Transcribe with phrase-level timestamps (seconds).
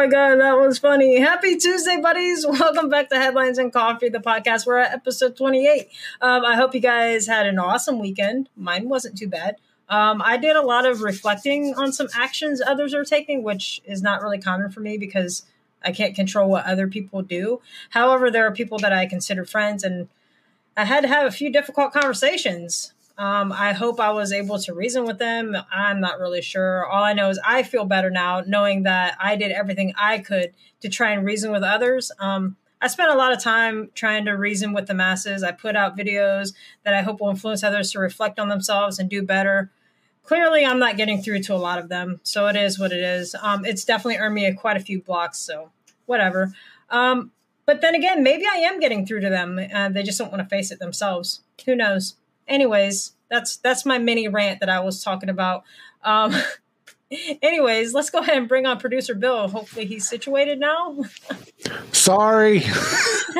[0.00, 1.20] my god, that was funny.
[1.20, 2.46] Happy Tuesday, buddies.
[2.48, 4.64] Welcome back to Headlines and Coffee, the podcast.
[4.64, 5.88] We're at episode 28.
[6.22, 8.48] Um, I hope you guys had an awesome weekend.
[8.56, 9.56] Mine wasn't too bad.
[9.90, 14.00] Um, I did a lot of reflecting on some actions others are taking, which is
[14.00, 15.42] not really common for me because
[15.84, 17.60] I can't control what other people do.
[17.90, 20.08] However, there are people that I consider friends, and
[20.78, 22.94] I had to have a few difficult conversations.
[23.20, 25.54] Um, I hope I was able to reason with them.
[25.70, 26.86] I'm not really sure.
[26.86, 30.54] All I know is I feel better now knowing that I did everything I could
[30.80, 32.10] to try and reason with others.
[32.18, 35.42] Um, I spent a lot of time trying to reason with the masses.
[35.42, 39.10] I put out videos that I hope will influence others to reflect on themselves and
[39.10, 39.70] do better.
[40.22, 43.02] Clearly, I'm not getting through to a lot of them, so it is what it
[43.02, 43.36] is.
[43.42, 45.72] Um, it's definitely earned me a, quite a few blocks, so
[46.06, 46.54] whatever.
[46.88, 47.32] Um,
[47.66, 49.60] but then again, maybe I am getting through to them.
[49.74, 51.42] Uh, they just don't want to face it themselves.
[51.66, 52.14] Who knows?
[52.50, 55.64] Anyways, that's that's my mini rant that I was talking about.
[56.02, 56.34] Um,
[57.42, 59.48] anyways, let's go ahead and bring on producer Bill.
[59.48, 60.96] Hopefully, he's situated now.
[61.90, 62.62] Sorry,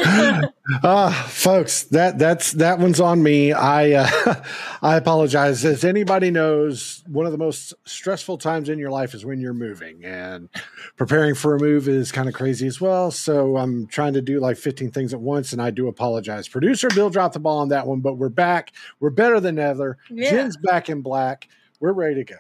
[0.83, 1.85] uh, folks.
[1.85, 3.53] That that's that one's on me.
[3.53, 4.43] I uh,
[4.83, 5.65] I apologize.
[5.65, 9.55] As anybody knows, one of the most stressful times in your life is when you're
[9.55, 10.49] moving, and
[10.97, 13.13] preparing for a move is kind of crazy as well.
[13.13, 16.49] So I'm trying to do like 15 things at once, and I do apologize.
[16.49, 18.73] Producer Bill dropped the ball on that one, but we're back.
[18.99, 19.97] We're better than ever.
[20.11, 20.31] Yeah.
[20.31, 21.47] Jen's back in black.
[21.79, 22.37] We're ready to go.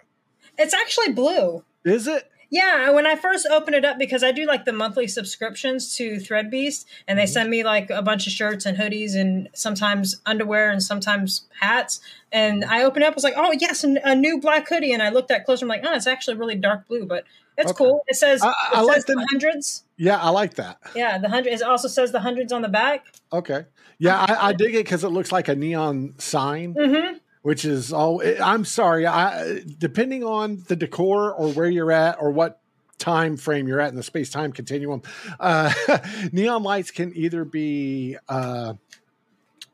[0.60, 1.64] It's actually blue.
[1.84, 2.30] Is it?
[2.50, 6.16] Yeah, when I first opened it up, because I do like the monthly subscriptions to
[6.16, 7.32] Threadbeast, and they mm-hmm.
[7.32, 12.00] send me like a bunch of shirts and hoodies and sometimes underwear and sometimes hats.
[12.32, 14.92] And I opened it up, I was like, oh, yes, a new black hoodie.
[14.92, 17.24] And I looked at closer, I'm like, oh, it's actually really dark blue, but
[17.56, 17.78] it's okay.
[17.78, 18.02] cool.
[18.08, 19.84] It says, I, I it like says the, hundreds.
[19.96, 20.78] Yeah, I like that.
[20.96, 21.52] Yeah, the hundred.
[21.52, 23.06] It also says the hundreds on the back.
[23.32, 23.64] Okay.
[23.98, 26.74] Yeah, I, I dig it because it looks like a neon sign.
[26.74, 32.16] Mm-hmm which is all i'm sorry i depending on the decor or where you're at
[32.20, 32.60] or what
[32.98, 35.00] time frame you're at in the space time continuum
[35.38, 35.72] uh,
[36.32, 38.74] neon lights can either be uh,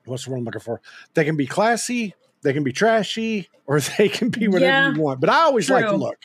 [0.05, 0.81] what's the word i'm looking for
[1.15, 5.01] they can be classy they can be trashy or they can be whatever yeah, you
[5.01, 5.77] want but i always true.
[5.77, 6.19] like to look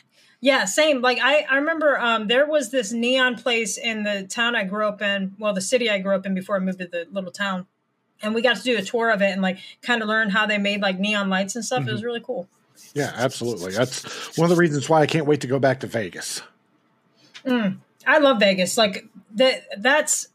[0.44, 1.02] yeah, same.
[1.02, 4.88] Like I, I remember um, there was this neon place in the town I grew
[4.88, 5.36] up in.
[5.38, 7.68] Well, the city I grew up in before I moved to the little town
[8.22, 10.46] and we got to do a tour of it and like kind of learn how
[10.46, 11.80] they made like neon lights and stuff.
[11.80, 11.88] Mm-hmm.
[11.88, 12.48] It was really cool.
[12.94, 13.72] Yeah, absolutely.
[13.72, 16.42] That's one of the reasons why I can't wait to go back to Vegas.
[17.44, 18.76] Mm, I love Vegas.
[18.76, 19.64] Like that.
[19.78, 20.28] That's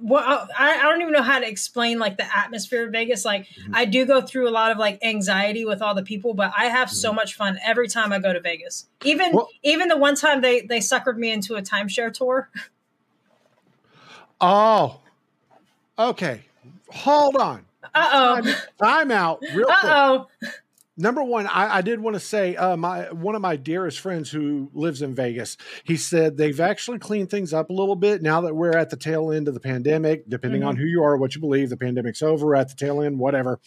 [0.00, 3.24] well, I, I don't even know how to explain like the atmosphere of Vegas.
[3.24, 3.74] Like mm-hmm.
[3.74, 6.66] I do go through a lot of like anxiety with all the people, but I
[6.66, 6.96] have mm-hmm.
[6.96, 8.86] so much fun every time I go to Vegas.
[9.04, 12.50] Even well, even the one time they they suckered me into a timeshare tour.
[14.40, 15.00] Oh,
[15.98, 16.42] okay.
[16.90, 17.64] Hold on.
[17.94, 18.40] Uh oh.
[18.40, 19.42] Time, time, out.
[19.54, 20.26] Real Uh oh.
[20.96, 24.30] Number one, I, I did want to say uh, my one of my dearest friends
[24.30, 25.56] who lives in Vegas.
[25.82, 28.96] He said they've actually cleaned things up a little bit now that we're at the
[28.96, 30.28] tail end of the pandemic.
[30.28, 30.68] Depending mm-hmm.
[30.68, 33.58] on who you are, what you believe, the pandemic's over at the tail end, whatever.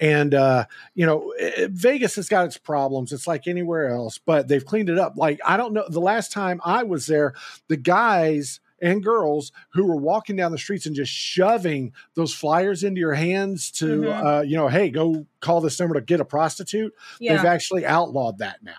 [0.00, 3.10] And uh, you know, it, Vegas has got its problems.
[3.10, 5.14] It's like anywhere else, but they've cleaned it up.
[5.16, 7.32] Like I don't know, the last time I was there,
[7.68, 12.84] the guys and girls who were walking down the streets and just shoving those flyers
[12.84, 14.26] into your hands to, mm-hmm.
[14.26, 16.94] uh, you know, hey, go call this number to get a prostitute.
[17.18, 17.36] Yeah.
[17.36, 18.74] They've actually outlawed that now.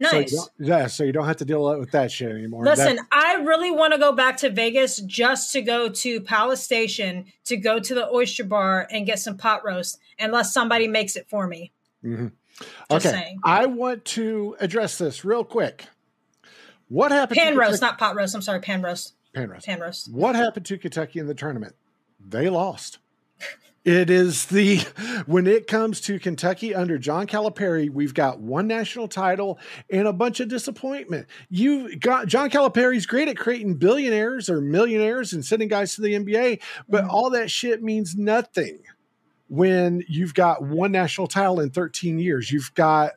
[0.00, 0.30] Nice.
[0.30, 2.64] So yeah, so you don't have to deal with that shit anymore.
[2.64, 6.62] Listen, that- I really want to go back to Vegas just to go to Palace
[6.62, 11.16] Station to go to the oyster bar and get some pot roast, unless somebody makes
[11.16, 11.72] it for me.
[12.04, 12.28] Mm-hmm.
[12.92, 13.40] okay, saying.
[13.42, 15.86] I want to address this real quick.
[16.88, 17.38] What happened?
[17.38, 18.36] Pan roast, not pot roast.
[18.36, 19.14] I'm sorry, pan roast.
[19.34, 19.66] Pan roast.
[20.12, 21.74] What happened to Kentucky in the tournament?
[22.20, 22.98] They lost.
[23.84, 24.80] It is the
[25.24, 29.58] when it comes to Kentucky under John Calipari, we've got one national title
[29.88, 31.26] and a bunch of disappointment.
[31.48, 36.12] You got John Calipari's great at creating billionaires or millionaires and sending guys to the
[36.12, 37.10] NBA, but mm-hmm.
[37.10, 38.80] all that shit means nothing
[39.48, 42.52] when you've got one national title in 13 years.
[42.52, 43.12] You've got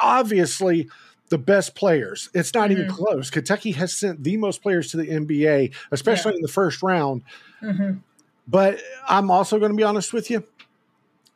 [0.00, 0.88] obviously
[1.30, 2.28] the best players.
[2.34, 2.80] It's not mm-hmm.
[2.80, 3.30] even close.
[3.30, 6.36] Kentucky has sent the most players to the NBA, especially yeah.
[6.36, 7.22] in the first round.
[7.62, 7.98] Mm-hmm.
[8.46, 10.44] But I'm also going to be honest with you.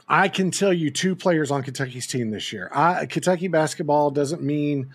[0.06, 2.70] I can tell you two players on Kentucky's team this year.
[2.74, 4.90] I, Kentucky basketball doesn't mean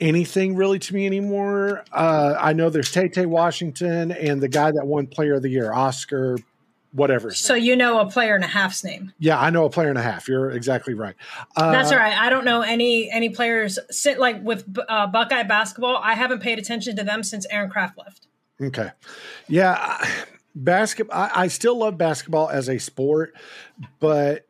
[0.00, 1.84] anything really to me anymore.
[1.90, 5.48] Uh, I know there's Tay Tay Washington and the guy that won Player of the
[5.48, 6.38] Year, Oscar
[6.94, 7.32] whatever.
[7.32, 7.64] So name.
[7.64, 9.12] you know a player and a half's name.
[9.18, 10.28] Yeah, I know a player and a half.
[10.28, 11.16] You're exactly right.
[11.56, 12.16] Uh, That's all right.
[12.16, 15.96] I don't know any any players sit like with uh, Buckeye basketball.
[15.96, 18.28] I haven't paid attention to them since Aaron Craft left.
[18.62, 18.90] Okay,
[19.48, 20.06] yeah,
[20.54, 21.18] basketball.
[21.20, 23.34] I, I still love basketball as a sport,
[23.98, 24.46] but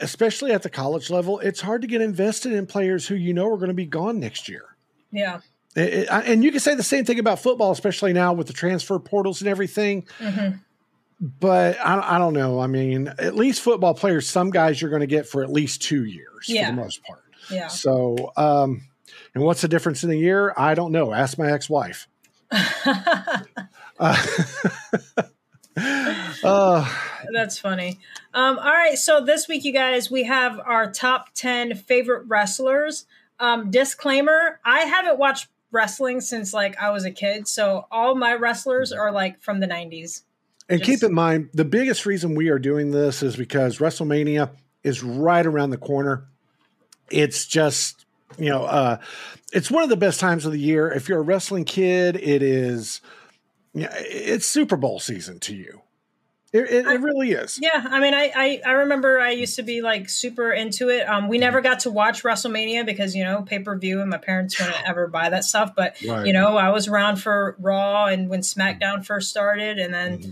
[0.00, 3.46] especially at the college level, it's hard to get invested in players who you know
[3.46, 4.64] are going to be gone next year.
[5.12, 5.40] Yeah.
[5.76, 8.52] It, it, and you can say the same thing about football, especially now with the
[8.52, 10.06] transfer portals and everything.
[10.18, 10.56] Mm-hmm.
[11.20, 12.60] But I, I, don't know.
[12.60, 15.80] I mean, at least football players, some guys you're going to get for at least
[15.80, 16.66] two years yeah.
[16.66, 17.22] for the most part.
[17.50, 17.68] Yeah.
[17.68, 18.82] So, um,
[19.34, 20.52] and what's the difference in a year?
[20.56, 21.12] I don't know.
[21.12, 22.08] Ask my ex-wife.
[22.50, 23.36] uh,
[26.44, 26.94] uh,
[27.32, 27.98] That's funny.
[28.32, 33.06] Um, all right, so this week, you guys, we have our top ten favorite wrestlers.
[33.40, 38.34] Um, disclaimer: I haven't watched wrestling since like I was a kid, so all my
[38.34, 40.22] wrestlers are like from the '90s.
[40.68, 44.50] And Just, keep in mind, the biggest reason we are doing this is because WrestleMania
[44.82, 46.26] is right around the corner.
[47.10, 48.04] It's just
[48.38, 48.98] you know, uh,
[49.52, 50.90] it's one of the best times of the year.
[50.90, 53.00] If you're a wrestling kid, it is.
[53.72, 55.80] Yeah, it's Super Bowl season to you.
[56.52, 57.58] It, it, it, really is.
[57.60, 61.08] Yeah, I mean, I, I, I remember I used to be like super into it.
[61.08, 64.18] Um, we never got to watch WrestleMania because you know pay per view, and my
[64.18, 65.74] parents wouldn't ever buy that stuff.
[65.74, 66.24] But right.
[66.24, 70.30] you know, I was around for Raw and when SmackDown first started, and then mm-hmm.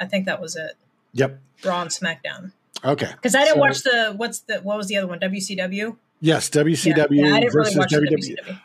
[0.00, 0.72] I think that was it.
[1.12, 2.52] Yep, Raw and SmackDown.
[2.84, 5.96] Okay, because I didn't so, watch the what's the what was the other one WCW.
[6.20, 8.36] Yes, WCW yeah, yeah, versus really WWE.
[8.36, 8.60] WCW.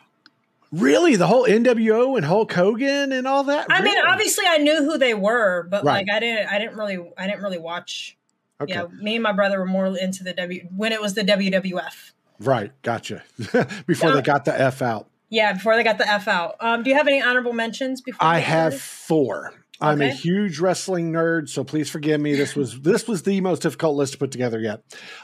[0.72, 3.70] Really, the whole NWO and Hulk Hogan and all that.
[3.70, 3.94] I really?
[3.94, 6.06] mean, obviously, I knew who they were, but right.
[6.06, 8.16] like, I didn't, I didn't really, I didn't really watch.
[8.60, 8.72] Okay.
[8.72, 12.12] Yeah, me and my brother were more into the W when it was the WWF.
[12.40, 13.22] Right, gotcha.
[13.86, 15.08] before they got the F out.
[15.28, 16.56] Yeah, before they got the F out.
[16.60, 18.00] Um, do you have any honorable mentions?
[18.00, 19.52] Before I have four.
[19.80, 22.34] I'm a huge wrestling nerd, so please forgive me.
[22.34, 24.82] This was this was the most difficult list to put together yet.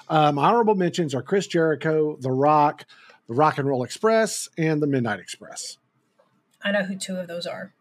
[0.08, 2.84] Um, honorable mentions are Chris Jericho, The Rock,
[3.28, 5.78] the Rock and Roll Express, and the Midnight Express.
[6.62, 7.72] I know who two of those are.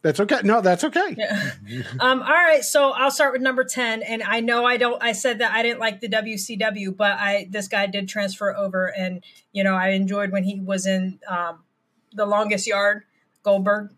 [0.00, 0.40] That's okay.
[0.44, 1.16] No, that's okay.
[1.18, 1.52] Yeah.
[2.00, 2.64] um, all right.
[2.64, 4.02] So I'll start with number 10.
[4.02, 7.48] And I know I don't, I said that I didn't like the WCW, but I,
[7.50, 11.64] this guy did transfer over and, you know, I enjoyed when he was in um,
[12.12, 13.02] the longest yard,
[13.42, 13.90] Goldberg.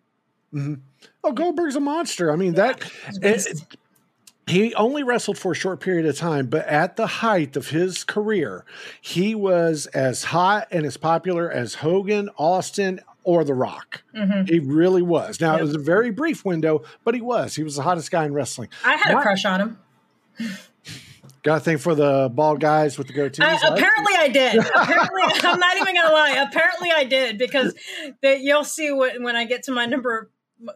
[0.52, 0.75] Mm-hmm.
[1.23, 2.32] Oh, Goldberg's a monster.
[2.32, 2.75] I mean, yeah,
[3.20, 3.76] that,
[4.50, 8.05] he only wrestled for a short period of time, but at the height of his
[8.05, 8.64] career,
[9.00, 14.02] he was as hot and as popular as Hogan, Austin, or The Rock.
[14.14, 14.52] Mm-hmm.
[14.52, 15.41] He really was.
[15.41, 15.61] Now, yep.
[15.61, 17.55] it was a very brief window, but he was.
[17.55, 18.70] He was the hottest guy in wrestling.
[18.85, 19.79] I had a crush on him.
[21.43, 23.43] Got a thing for the bald guys with the goatees?
[23.43, 24.56] I, apparently, I did.
[24.75, 26.47] apparently, I'm not even gonna lie.
[26.49, 27.75] Apparently, I did because
[28.20, 30.31] that you'll see when I get to my number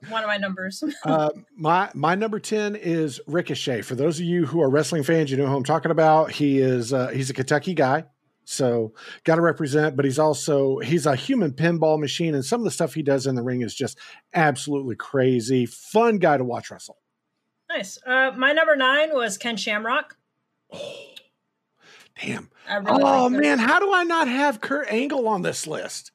[0.08, 0.82] one of my numbers.
[1.04, 3.82] uh, my my number ten is Ricochet.
[3.82, 6.32] For those of you who are wrestling fans, you know who I'm talking about.
[6.32, 8.04] He is uh, he's a Kentucky guy,
[8.44, 8.94] so
[9.24, 9.96] got to represent.
[9.96, 13.26] But he's also he's a human pinball machine, and some of the stuff he does
[13.26, 13.98] in the ring is just
[14.32, 15.66] absolutely crazy.
[15.66, 16.98] Fun guy to watch wrestle.
[17.68, 17.98] Nice.
[18.06, 20.16] Uh, my number nine was Ken Shamrock.
[20.72, 21.14] Oh,
[22.20, 22.50] damn.
[22.68, 26.12] Really oh man, how do I not have Kurt Angle on this list?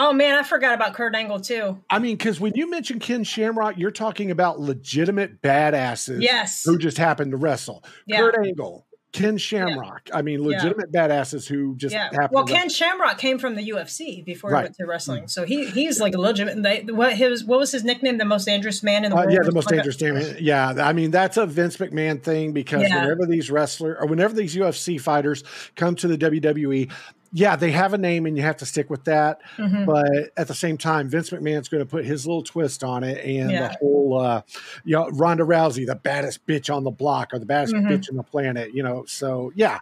[0.00, 1.82] Oh man, I forgot about Kurt Angle too.
[1.90, 6.22] I mean, because when you mention Ken Shamrock, you're talking about legitimate badasses.
[6.22, 6.62] Yes.
[6.64, 7.82] Who just happened to wrestle.
[8.06, 8.18] Yeah.
[8.18, 10.02] Kurt Angle, Ken Shamrock.
[10.08, 10.18] Yeah.
[10.18, 11.08] I mean, legitimate yeah.
[11.08, 12.10] badasses who just yeah.
[12.12, 12.30] happened.
[12.30, 14.60] Well, Ken Shamrock came from the UFC before right.
[14.60, 16.62] he went to wrestling, so he he's like a legitimate.
[16.62, 18.18] They, what his what was his nickname?
[18.18, 19.32] The most dangerous man in the uh, world.
[19.32, 20.36] Yeah, the most dangerous man.
[20.38, 24.54] Yeah, I mean that's a Vince McMahon thing because whenever these wrestlers or whenever these
[24.54, 25.42] UFC fighters
[25.74, 26.92] come to the WWE,
[27.32, 29.40] yeah, they have a name and you have to stick with that.
[29.56, 29.84] Mm-hmm.
[29.84, 33.24] But at the same time, Vince McMahon's going to put his little twist on it,
[33.24, 33.68] and yeah.
[33.68, 34.42] the whole, uh,
[34.84, 37.88] you know, Ronda Rousey, the baddest bitch on the block or the baddest mm-hmm.
[37.88, 39.04] bitch on the planet, you know.
[39.06, 39.80] So yeah,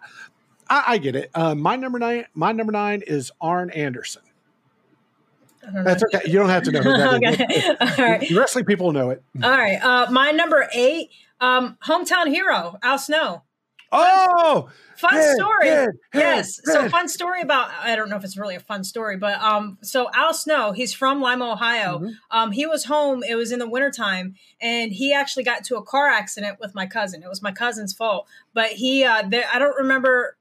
[0.69, 1.31] I, I get it.
[1.33, 4.23] Uh, my number nine, my number nine is Arn Anderson.
[5.73, 6.21] That's okay.
[6.25, 7.43] You don't have to know who that okay.
[7.43, 7.65] is.
[7.99, 8.29] All right.
[8.31, 9.21] Wrestling people know it.
[9.43, 9.83] All right.
[9.83, 11.09] Uh, my number eight,
[11.41, 13.43] um, hometown hero, Al Snow.
[13.91, 15.67] Oh, fun head, story.
[15.67, 16.59] Head, yes.
[16.65, 16.73] Head.
[16.73, 19.77] So fun story about I don't know if it's really a fun story, but um
[19.81, 21.99] so Al Snow, he's from Lima, Ohio.
[21.99, 22.09] Mm-hmm.
[22.31, 25.83] Um he was home, it was in the wintertime, and he actually got into a
[25.83, 27.23] car accident with my cousin.
[27.23, 28.27] It was my cousin's fault.
[28.53, 30.36] But he uh there, I don't remember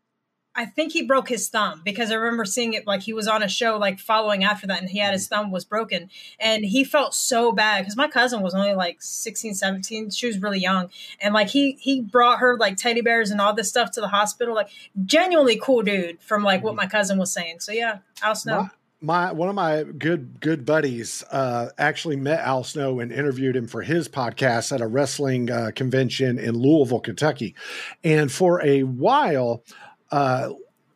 [0.56, 3.42] I think he broke his thumb because I remember seeing it like he was on
[3.42, 6.08] a show like following after that and he had his thumb was broken
[6.40, 10.40] and he felt so bad because my cousin was only like 16 17 she was
[10.40, 10.88] really young
[11.20, 14.08] and like he he brought her like teddy bears and all this stuff to the
[14.08, 14.68] hospital like
[15.04, 17.60] genuinely cool dude from like what my cousin was saying.
[17.60, 18.62] So yeah Al Snow.
[18.62, 18.70] My,
[19.00, 23.68] my one of my good good buddies uh, actually met Al Snow and interviewed him
[23.68, 27.54] for his podcast at a wrestling uh, convention in Louisville, Kentucky,
[28.02, 29.62] and for a while
[30.10, 30.50] uh,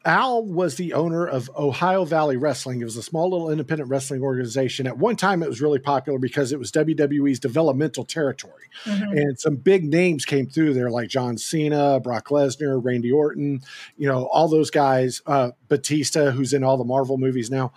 [0.05, 2.81] Al was the owner of Ohio Valley Wrestling.
[2.81, 4.87] It was a small little independent wrestling organization.
[4.87, 8.65] At one time, it was really popular because it was WWE's developmental territory.
[8.85, 9.19] Mm-hmm.
[9.19, 13.61] And some big names came through there, like John Cena, Brock Lesnar, Randy Orton,
[13.99, 15.21] you know, all those guys.
[15.27, 17.73] Uh, Batista, who's in all the Marvel movies now.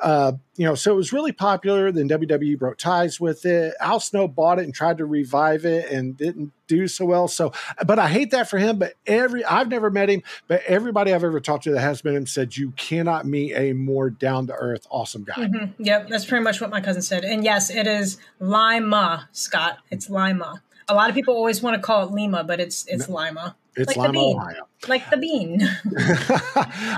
[0.00, 1.90] Uh, you know, so it was really popular.
[1.90, 3.74] Then WWE broke ties with it.
[3.80, 7.26] Al Snow bought it and tried to revive it and didn't do so well.
[7.26, 7.52] So,
[7.86, 8.78] but I hate that for him.
[8.78, 12.14] But every I've never met him, but everybody I've ever talked to that has met
[12.14, 15.34] him said you cannot meet a more down to earth, awesome guy.
[15.34, 15.82] Mm-hmm.
[15.82, 17.24] Yep, that's pretty much what my cousin said.
[17.24, 19.78] And yes, it is Lima, Scott.
[19.90, 20.62] It's Lima.
[20.88, 23.56] A lot of people always want to call it Lima, but it's it's no, Lima.
[23.74, 24.68] It's like Lima, Ohio.
[24.86, 25.62] Like the bean.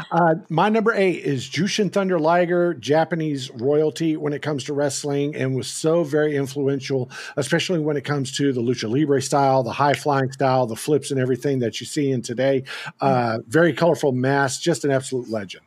[0.10, 5.36] uh, my number eight is Jushin Thunder Liger, Japanese royalty when it comes to wrestling,
[5.36, 9.72] and was so very influential, especially when it comes to the lucha libre style, the
[9.72, 12.64] high flying style, the flips, and everything that you see in today.
[13.00, 15.64] Uh, very colorful mask, just an absolute legend.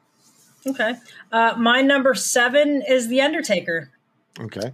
[0.65, 0.95] Okay.
[1.31, 3.91] Uh, my number seven is The Undertaker.
[4.39, 4.73] Okay.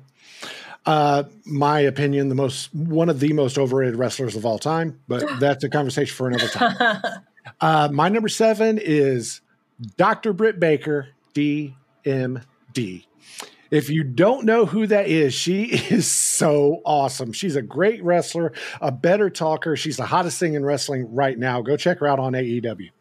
[0.86, 5.24] Uh, my opinion, the most one of the most overrated wrestlers of all time, but
[5.40, 7.02] that's a conversation for another time.
[7.62, 9.42] uh, my number seven is
[9.98, 10.34] Dr.
[10.34, 13.06] Britt Baker, DMD.
[13.72, 17.34] If you don't know who that is, she is so awesome.
[17.34, 19.75] She's a great wrestler, a better talker.
[19.75, 21.62] She's the hottest thing in wrestling right now.
[21.62, 22.92] Go check her out on AEW.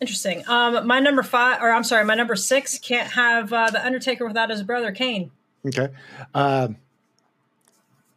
[0.00, 0.44] Interesting.
[0.46, 4.26] Um, my number five, or I'm sorry, my number six can't have uh, the Undertaker
[4.26, 5.30] without his brother Kane.
[5.66, 5.88] Okay.
[6.34, 6.76] Um,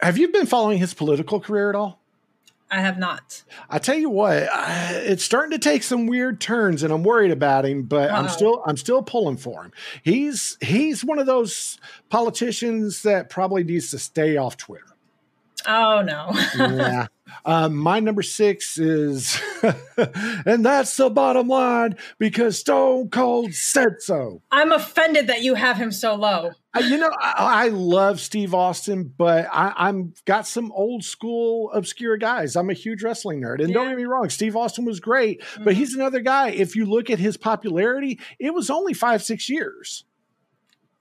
[0.01, 2.01] have you been following his political career at all?
[2.69, 3.43] I have not.
[3.69, 7.65] I tell you what, it's starting to take some weird turns, and I'm worried about
[7.65, 7.83] him.
[7.83, 8.11] But.
[8.11, 9.71] I'm still, I'm still pulling for him.
[10.03, 14.83] He's he's one of those politicians that probably needs to stay off Twitter.
[15.65, 16.31] Oh no.
[16.57, 17.07] yeah.
[17.45, 19.39] Um, my number six is,
[20.45, 24.41] and that's the bottom line because Stone Cold said so.
[24.51, 26.51] I'm offended that you have him so low.
[26.75, 31.71] Uh, you know, I, I, love Steve Austin, but I, am got some old school
[31.71, 32.55] obscure guys.
[32.55, 33.75] I'm a huge wrestling nerd, and yeah.
[33.75, 35.63] don't get me wrong, Steve Austin was great, mm-hmm.
[35.63, 36.49] but he's another guy.
[36.49, 40.03] If you look at his popularity, it was only five, six years.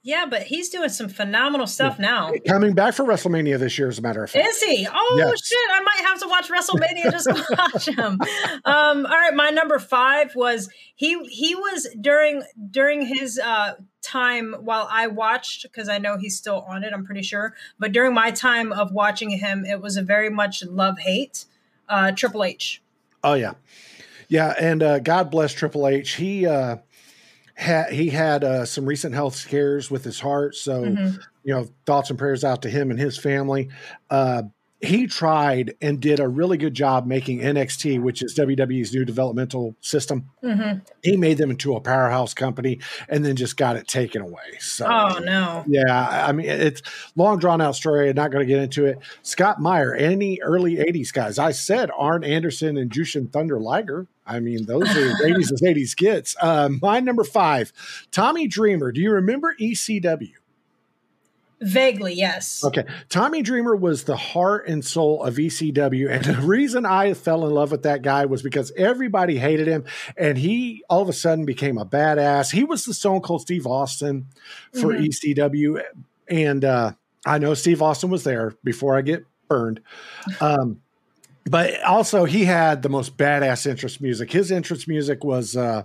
[0.06, 2.30] Yeah, but he's doing some phenomenal stuff now.
[2.46, 4.46] Coming back for WrestleMania this year, as a matter of fact.
[4.46, 4.86] Is he?
[4.88, 5.44] Oh yes.
[5.44, 5.58] shit!
[5.72, 8.20] I might have to watch WrestleMania just to watch him.
[8.64, 11.18] Um, all right, my number five was he.
[11.24, 16.64] He was during during his uh, time while I watched because I know he's still
[16.68, 16.92] on it.
[16.92, 20.64] I'm pretty sure, but during my time of watching him, it was a very much
[20.64, 21.46] love hate.
[21.88, 22.80] Uh, Triple H.
[23.24, 23.54] Oh yeah,
[24.28, 26.12] yeah, and uh, God bless Triple H.
[26.12, 26.46] He.
[26.46, 26.76] Uh,
[27.56, 31.16] had he had uh, some recent health scares with his heart, so mm-hmm.
[31.42, 33.70] you know thoughts and prayers out to him and his family.
[34.10, 34.42] Uh,
[34.80, 39.74] he tried and did a really good job making NXT, which is WWE's new developmental
[39.80, 40.30] system.
[40.42, 40.80] Mm-hmm.
[41.02, 44.58] He made them into a powerhouse company and then just got it taken away.
[44.60, 46.82] So, oh no, yeah, I mean it's
[47.14, 48.10] long drawn out story.
[48.10, 48.98] I'm not going to get into it.
[49.22, 54.06] Scott Meyer, any early '80s guys, I said Arn Anderson and Jushin Thunder Liger.
[54.26, 56.34] I mean, those are 80s as 80s gets.
[56.40, 57.72] Uh, my number five,
[58.10, 58.90] Tommy Dreamer.
[58.90, 60.32] Do you remember ECW?
[61.60, 62.62] Vaguely, yes.
[62.62, 62.84] Okay.
[63.08, 66.10] Tommy Dreamer was the heart and soul of ECW.
[66.10, 69.84] And the reason I fell in love with that guy was because everybody hated him.
[70.18, 72.52] And he all of a sudden became a badass.
[72.52, 74.26] He was the Stone Cold Steve Austin
[74.72, 75.04] for mm-hmm.
[75.04, 75.82] ECW.
[76.28, 76.92] And uh,
[77.24, 79.80] I know Steve Austin was there before I get burned.
[80.40, 80.82] Um,
[81.48, 84.32] but also he had the most badass entrance music.
[84.32, 85.84] His entrance music was uh,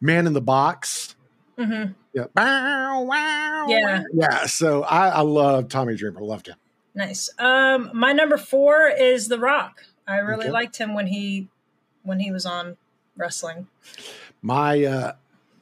[0.00, 1.16] Man in the Box.
[1.60, 1.92] Mm-hmm.
[2.14, 2.24] Yeah.
[2.34, 4.02] Bow, wow, yeah.
[4.14, 4.46] Yeah.
[4.46, 6.20] So I, I love Tommy Dreamer.
[6.20, 6.56] Loved him.
[6.94, 7.30] Nice.
[7.38, 9.84] Um, my number four is The Rock.
[10.08, 10.50] I really okay.
[10.50, 11.48] liked him when he
[12.02, 12.76] when he was on
[13.16, 13.68] wrestling.
[14.42, 15.12] My uh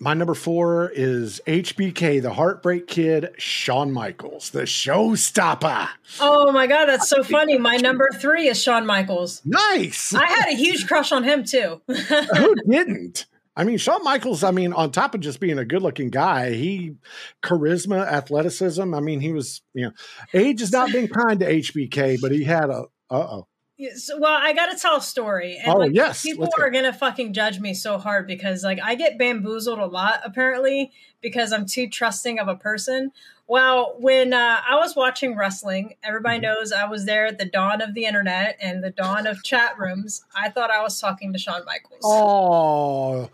[0.01, 5.89] my number four is HBK, the Heartbreak Kid, Shawn Michaels, the showstopper.
[6.21, 7.59] Oh my God, that's so funny.
[7.59, 9.43] My number three is Shawn Michaels.
[9.45, 10.15] Nice.
[10.15, 11.81] I had a huge crush on him too.
[11.89, 13.27] Who didn't?
[13.59, 16.53] I mean, Shawn Michaels, I mean, on top of just being a good looking guy,
[16.53, 16.95] he
[17.43, 18.95] charisma, athleticism.
[18.95, 19.93] I mean, he was, you know,
[20.33, 23.49] age has not been kind to HBK, but he had a, uh oh.
[23.77, 25.57] Yes, well, I got to tell a story.
[25.57, 26.23] And oh, like, yes.
[26.23, 29.87] People are going to fucking judge me so hard because, like, I get bamboozled a
[29.87, 33.11] lot, apparently, because I'm too trusting of a person.
[33.49, 36.43] Well, when uh, I was watching wrestling, everybody mm-hmm.
[36.43, 39.79] knows I was there at the dawn of the internet and the dawn of chat
[39.79, 40.23] rooms.
[40.37, 42.03] I thought I was talking to Shawn Michaels.
[42.05, 43.31] Oh,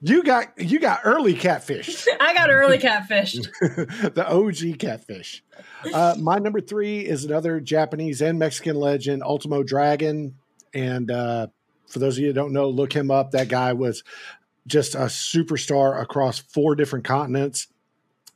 [0.00, 2.04] you got you got early catfish.
[2.20, 3.48] I got early catfished.
[4.14, 5.44] the OG catfish.
[5.92, 10.34] Uh, my number three is another Japanese and Mexican legend, Ultimo Dragon.
[10.74, 11.46] And uh,
[11.86, 13.30] for those of you who don't know, look him up.
[13.30, 14.02] That guy was
[14.66, 17.68] just a superstar across four different continents.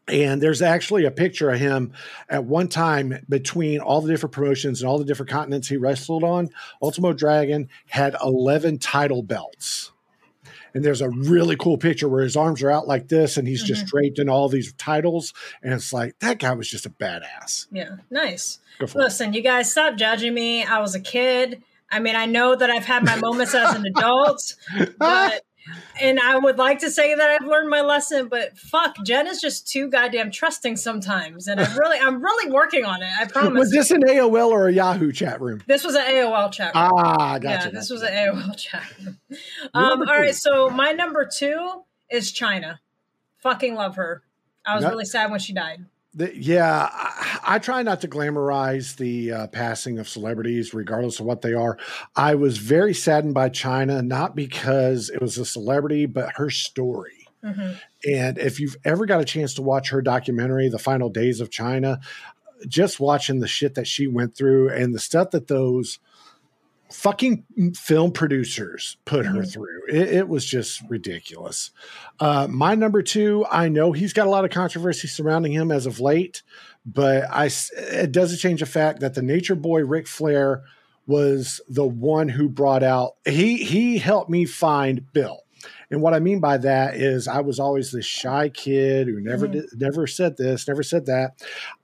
[0.08, 1.92] And there's actually a picture of him
[2.28, 6.24] at one time between all the different promotions and all the different continents he wrestled
[6.24, 6.48] on.
[6.82, 9.92] Ultimo Dragon had 11 title belts.
[10.74, 13.62] and there's a really cool picture where his arms are out like this and he's
[13.64, 13.88] just Mhm.
[13.88, 17.96] draped in all these titles and it's like that guy was just a badass Yeah,
[18.10, 18.58] nice.
[18.78, 18.94] For it.
[18.94, 20.62] Listen, you guys stop judging me.
[20.64, 21.62] I was a kid.
[21.90, 24.54] I mean, I know that I've had my moments as an adult,
[24.98, 25.42] but
[26.00, 29.40] and I would like to say that I've learned my lesson, but fuck, Jen is
[29.40, 31.48] just too goddamn trusting sometimes.
[31.48, 33.10] And I'm really I'm really working on it.
[33.20, 33.58] I promise.
[33.58, 36.74] was this an aol or a yahoo chat room This was an AOL chat.
[36.74, 36.90] room.
[36.96, 37.92] ah gotcha yeah, this gotcha.
[37.94, 38.82] was an AOL chat.
[39.04, 39.18] room.
[39.74, 42.78] Um, all right, so my number two is Chyna.
[43.42, 44.22] Fucking love her.
[44.66, 45.84] I was really sad when she died.
[46.14, 51.26] The- yeah, I, I try not to glamorize the uh, passing of celebrities, regardless of
[51.26, 51.78] what they are.
[52.16, 57.28] I was very saddened by Chyna, not because it was a celebrity, but her story.
[57.44, 57.72] hmm
[58.06, 61.50] And if you've ever got a chance to watch her documentary, The Final Days of
[61.50, 62.00] Chyna,
[62.66, 65.98] just watching the shit that she went through and the stuff that those
[66.90, 67.44] fucking
[67.76, 69.52] film producers put her Mhm.
[69.52, 71.70] through, it, it was just ridiculous.
[72.20, 75.86] Uh, my number two, I know he's got a lot of controversy surrounding him as
[75.86, 76.42] of late,
[76.86, 80.62] but I it doesn't change the fact that the Nature Boy Ric Flair
[81.06, 85.40] was the one who brought out he he helped me find Bill.
[85.90, 89.48] And what I mean by that is I was always this shy kid who never
[89.48, 89.52] Mhm.
[89.52, 91.32] did, never said this, never said that.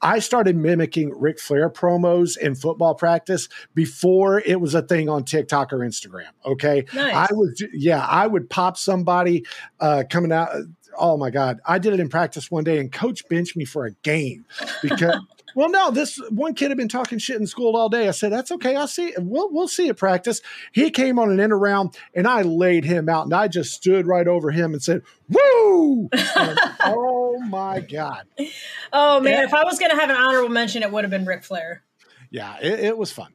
[0.02, 5.24] I started mimicking Ric Flair promos in football practice before it was a thing on
[5.24, 6.28] TikTok or Instagram.
[6.44, 6.84] Okay.
[6.94, 7.30] Nice.
[7.30, 9.44] I was, yeah, I would pop somebody
[9.80, 10.50] uh, coming out.
[10.98, 11.60] Oh my God.
[11.66, 14.44] I did it in practice one day and coach benched me for a game
[14.82, 15.16] because,
[15.54, 18.08] well, no, this one kid had been talking shit in school all day.
[18.08, 18.76] I said, that's okay.
[18.76, 19.12] I'll see.
[19.18, 20.40] We'll, we'll see at practice.
[20.72, 24.06] He came on an end around and I laid him out and I just stood
[24.06, 26.08] right over him and said, woo.
[26.12, 28.24] And, oh my God.
[28.92, 29.44] oh man, Yeah.
[29.44, 31.82] if I was gonna have an honorable mention, it would have been Ric Flair.
[32.30, 33.32] Yeah, it, it was fun.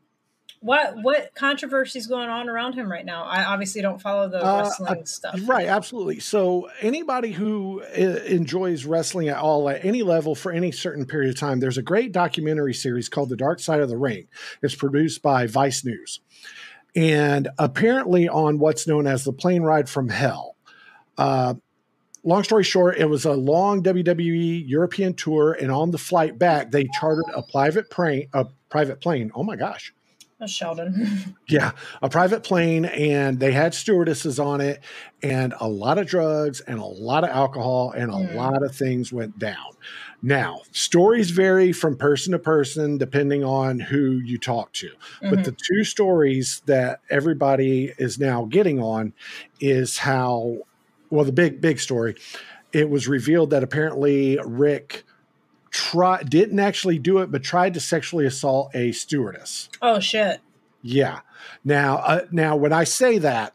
[0.62, 3.24] What what controversies going on around him right now?
[3.24, 5.40] I obviously don't follow the Uh, wrestling stuff.
[5.46, 6.20] Right, absolutely.
[6.20, 11.30] So, anybody who uh, enjoys wrestling at all, at any level, for any certain period
[11.30, 14.28] of time, there's a great documentary series called The Dark Side of the Ring.
[14.62, 16.20] It's produced by Vice News.
[16.94, 20.58] And apparently, on what's known as the plane ride from hell.
[21.18, 21.54] Uh,
[22.24, 26.72] long story short, it was a long WWE European tour, and on the flight back,
[26.72, 28.28] they chartered a private plane.
[28.34, 29.32] A private plane.
[29.34, 29.94] Oh my gosh!
[30.40, 31.36] That's Sheldon.
[31.48, 31.72] Yeah,
[32.04, 34.84] a private plane, and they had stewardesses on it,
[35.24, 38.36] and a lot of drugs and a lot of alcohol, and a Mm.
[38.36, 39.72] lot of things went down.
[40.22, 44.90] Now, stories vary from person to person depending on who you talk to.
[45.28, 45.44] But Mhm.
[45.44, 49.14] the two stories that everybody is now getting on
[49.60, 50.60] is how,
[51.10, 52.16] well, the big, big story,
[52.74, 55.06] it was revealed that apparently Ric
[55.80, 59.70] try, didn't actually do it, but tried to sexually assault a stewardess.
[59.82, 60.42] oh shit.
[60.82, 61.20] Yeah.
[61.64, 63.54] Now, uh, now when I say that,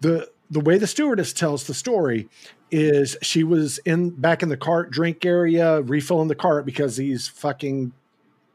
[0.00, 2.28] the the way the stewardess tells the story
[2.70, 7.28] is she was in back in the cart drink area refilling the cart because these
[7.28, 7.92] fucking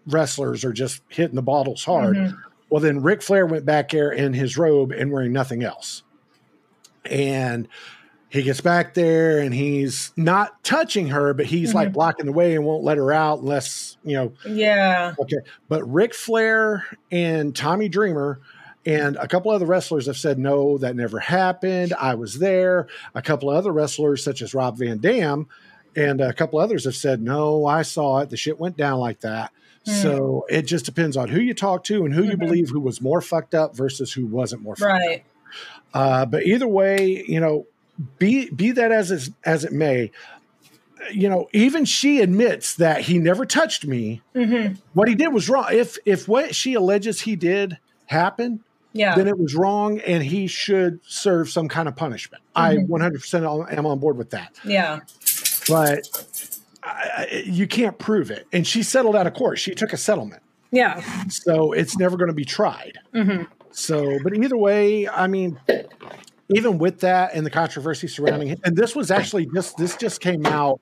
[0.08, 2.16] wrestlers are just hitting the bottles hard.
[2.18, 2.38] Mhm.
[2.70, 6.04] Well, then Ric Flair went back there in his robe and wearing nothing else.
[7.06, 7.68] And
[8.32, 11.94] he gets back there and he's not touching her, but he's like Mhm.
[11.94, 15.14] blocking the way and won't let her out unless, you know, Yeah.
[15.20, 15.38] Okay.
[15.68, 18.40] But Ric Flair and Tommy Dreamer
[18.86, 21.94] and a couple other wrestlers have said, no, that never happened.
[22.00, 22.88] I was there.
[23.14, 25.48] A couple of other wrestlers, such as Rob Van Dam,
[25.96, 28.30] and a couple others have said, no, I saw it.
[28.30, 29.52] The shit went down like that.
[29.86, 29.92] Hmm.
[29.92, 32.40] So it just depends on who you talk to and who you Mhm.
[32.40, 35.00] believe who was more fucked up versus who wasn't more fucked up.
[35.00, 35.24] Right.
[35.94, 37.66] Uh, but either way, you know,
[38.20, 40.12] be be that as is, as it may,
[41.12, 45.50] you know, even she admits that he never touched me hmm what he did was
[45.50, 45.66] wrong.
[45.72, 48.62] If if what she alleges he did happen,
[48.94, 49.16] Yeah.
[49.16, 52.44] then it was wrong, and he should serve some kind of punishment.
[52.56, 52.88] I Mhm.
[52.88, 54.52] 100 percent am on board with that.
[54.66, 55.00] yeah.
[55.68, 56.08] But
[56.84, 59.60] I, I- you can't prove it, and she settled out of court.
[59.60, 61.02] She took a settlement, Yeah.
[61.30, 62.98] so it's never going to be tried.
[63.14, 65.58] hmm So, but either way, I mean,
[66.56, 70.22] even with that and the controversy surrounding it, and this was actually just this just
[70.22, 70.80] came out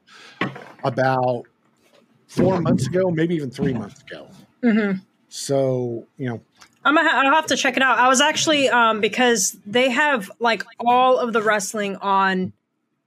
[0.84, 1.43] about
[2.27, 4.29] four months ago, maybe even three months ago.
[4.63, 4.91] hmm
[5.29, 6.41] So, you know,
[6.84, 7.99] I'm gonna ha- I'll have to check it out.
[7.99, 12.53] I was actually um because they have like all of the wrestling on,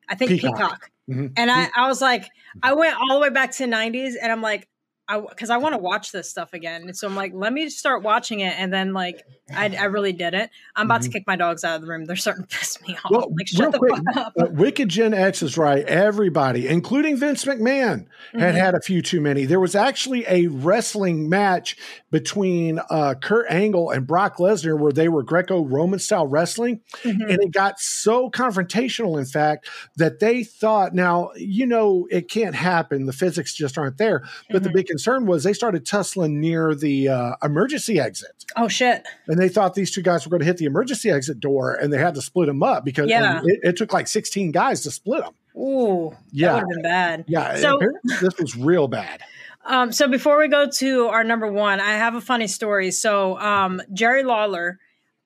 [0.08, 0.56] I think Peacock.
[0.56, 1.32] Peacock, Mhm.
[1.36, 2.28] and I I was like
[2.62, 4.68] I went all the way back to the '90s, and I'm like
[5.08, 7.68] I because I want to watch this stuff again, and so I'm like let me
[7.70, 9.22] start watching it, and then like
[9.54, 10.50] I, I really didn't.
[10.76, 11.04] I'm about Mhm.
[11.04, 12.04] to kick my dogs out of the room.
[12.04, 13.10] They're starting to piss me off.
[13.10, 14.32] Well, like, shut the quick, fuck up.
[14.40, 15.84] uh, Wicked Gen X is right.
[15.86, 18.58] Everybody, including Vince McMahon, had Mhm.
[18.58, 19.44] had a few too many.
[19.44, 21.76] There was actually a wrestling match
[22.10, 27.30] between uh, Kurt Angle and Brock Lesnar where they were Greco-Roman style wrestling, Mhm.
[27.30, 32.54] and it got so confrontational, in fact, that they thought, now you know it can't
[32.54, 33.06] happen.
[33.06, 34.22] The physics just aren't there.
[34.50, 34.74] But the Mhm.
[34.74, 38.44] big concern was they started tussling near the uh, emergency exit.
[38.56, 39.04] Oh shit.
[39.28, 41.92] and they thought these two guys were going to hit the emergency exit door and
[41.92, 43.40] they had to split them up because Yeah.
[43.44, 46.16] it, it took like 16 guys to split them Ooh.
[46.30, 46.52] Yeah.
[46.54, 47.24] That would have been bad.
[47.28, 47.80] yeah So-
[48.20, 49.22] this was real bad
[49.64, 52.90] Um, so before we go to our number one, I have a funny story.
[52.90, 54.78] So um, Jerry Lawler,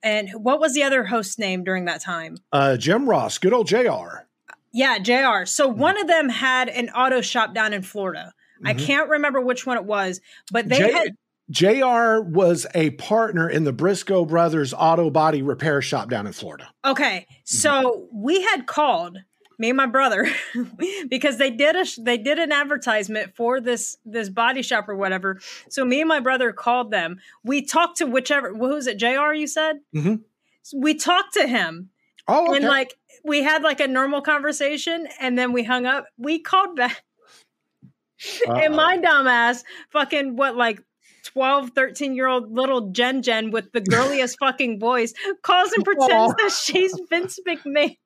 [0.02, 2.36] and what was the other host name during that time?
[2.52, 4.24] uh, jim ross good old jr
[4.72, 5.46] Yeah, JR.
[5.46, 5.80] So Mm-hmm.
[5.80, 8.34] one of them had an auto shop down in Florida.
[8.64, 8.86] I Mhm.
[8.86, 10.20] can't remember which one it was,
[10.52, 11.08] but they J- had
[11.50, 16.68] jr was a partner in the brisco brothers auto body repair shop down in florida
[16.84, 17.26] okay.
[17.30, 17.42] Mm-hmm.
[17.44, 19.18] So we had called
[19.58, 20.28] me and my brother
[21.08, 25.40] because they did a they did an advertisement for this this body shop or whatever.
[25.70, 27.18] So me and my brother called them.
[27.42, 28.98] We talked to whichever who was it?
[28.98, 29.32] Jr.
[29.32, 30.20] You said Mhm.
[30.74, 31.88] we talked to him
[32.28, 32.56] oh okay.
[32.58, 36.06] and like we had like a normal conversation and then we hung up.
[36.18, 37.02] We called back
[38.46, 38.76] and Uh-oh.
[38.76, 40.82] my dumbass fucking what like
[41.26, 45.12] 12 13 year old little jen jen with the girliest fucking voice
[45.42, 46.34] calls and pretends Aw.
[46.38, 47.96] that she's vince mcmahon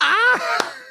[0.00, 0.74] ah!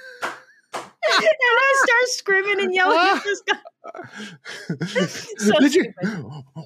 [0.73, 3.58] and i start screaming and yelling at this guy.
[5.38, 5.91] So did you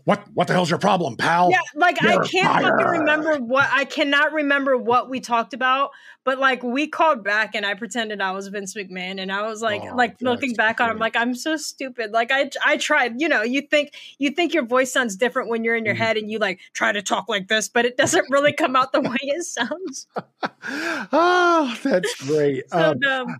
[0.04, 1.52] what what the hell's your problem pal?
[1.52, 5.92] Yeah like i You're can't fucking remember what i cannot remember what we talked about
[6.26, 9.62] but like we called back and i pretended i was vince mcmahon and i was
[9.62, 12.12] like Oh, like looking back on him like i'm so stupid.
[12.12, 15.64] Like i i tried you know you think you think your voice sounds different when
[15.64, 16.00] you're in your Mhm.
[16.00, 18.92] head and you like try to talk like this but it doesn't really come out
[18.92, 20.08] the way it sounds.
[21.14, 22.70] Oh that's great.
[22.72, 23.38] So Um, dumb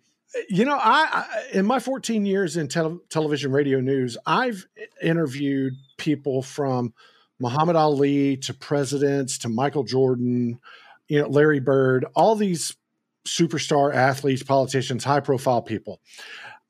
[0.50, 4.66] you know I, I in my 14 years in tel- television radio news i've
[5.02, 6.94] interviewed people from
[7.40, 10.60] muhammad ali to presidents to michael jordan
[11.08, 12.76] you know larry bird all these
[13.26, 16.02] superstar athletes politicians high profile people.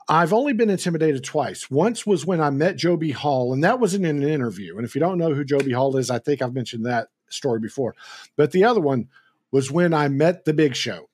[0.10, 1.69] I've only been intimidated twice.
[1.69, 4.76] Once was when i met joby hall and that wasn't in an interview.
[4.76, 7.60] And if you don't know who joby hall is i think i've mentioned that story
[7.60, 7.95] before.
[8.36, 9.08] But the other one
[9.52, 11.10] was when i met the big show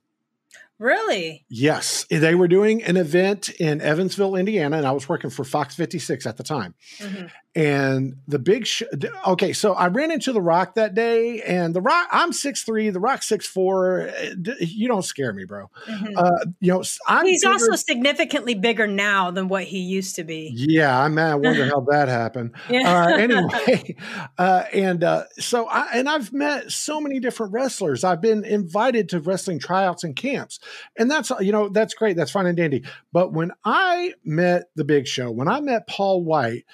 [0.79, 5.43] really Yes, they were doing an event in Evansville, Indiana, and I was working for
[5.43, 6.73] Fox 56 at the time.
[6.99, 7.29] Mhm.
[7.55, 8.83] And the big sh-
[9.25, 12.99] okay, so I ran into the Rock that day, and the Rock I'm 6'3", the
[12.99, 14.47] Rock 6'4".
[14.59, 15.69] You don't scare me, bro.
[15.89, 16.13] Mhm.
[16.15, 20.23] Uh, you know, I'm he's bigger- also significantly bigger now than what he used to
[20.23, 22.51] be yeah, I man, I wonder how that happened.
[22.69, 23.95] yeah uh, anyway,
[24.37, 28.03] uh, and uh, so I and I've met so many different wrestlers.
[28.03, 30.59] I've been invited to wrestling tryouts and camps,
[30.97, 32.15] and that's you know that's great.
[32.15, 32.83] That's fine and dandy.
[33.11, 36.65] But when I met the Big Show, when I met Paul White,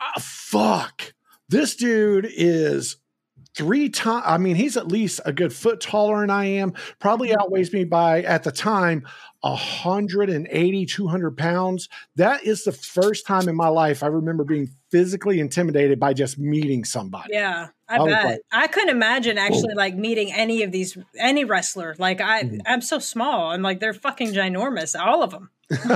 [0.00, 1.12] ah, fuck,
[1.48, 2.96] this dude is
[3.56, 4.24] three times.
[4.26, 6.72] I mean, he's at least a good foot taller than I am.
[7.00, 9.06] Probably outweighs me by at the time.
[9.42, 15.40] 180 200 pounds that is the first time in my life i remember being physically
[15.40, 18.24] intimidated by just meeting somebody Yeah, I, I bet.
[18.26, 21.94] like- I couldn't imagine actually like meeting any of these any wrestler.
[21.98, 22.60] Like I, Mhm.
[22.66, 25.50] I'm so small and like they're fucking ginormous, all of them.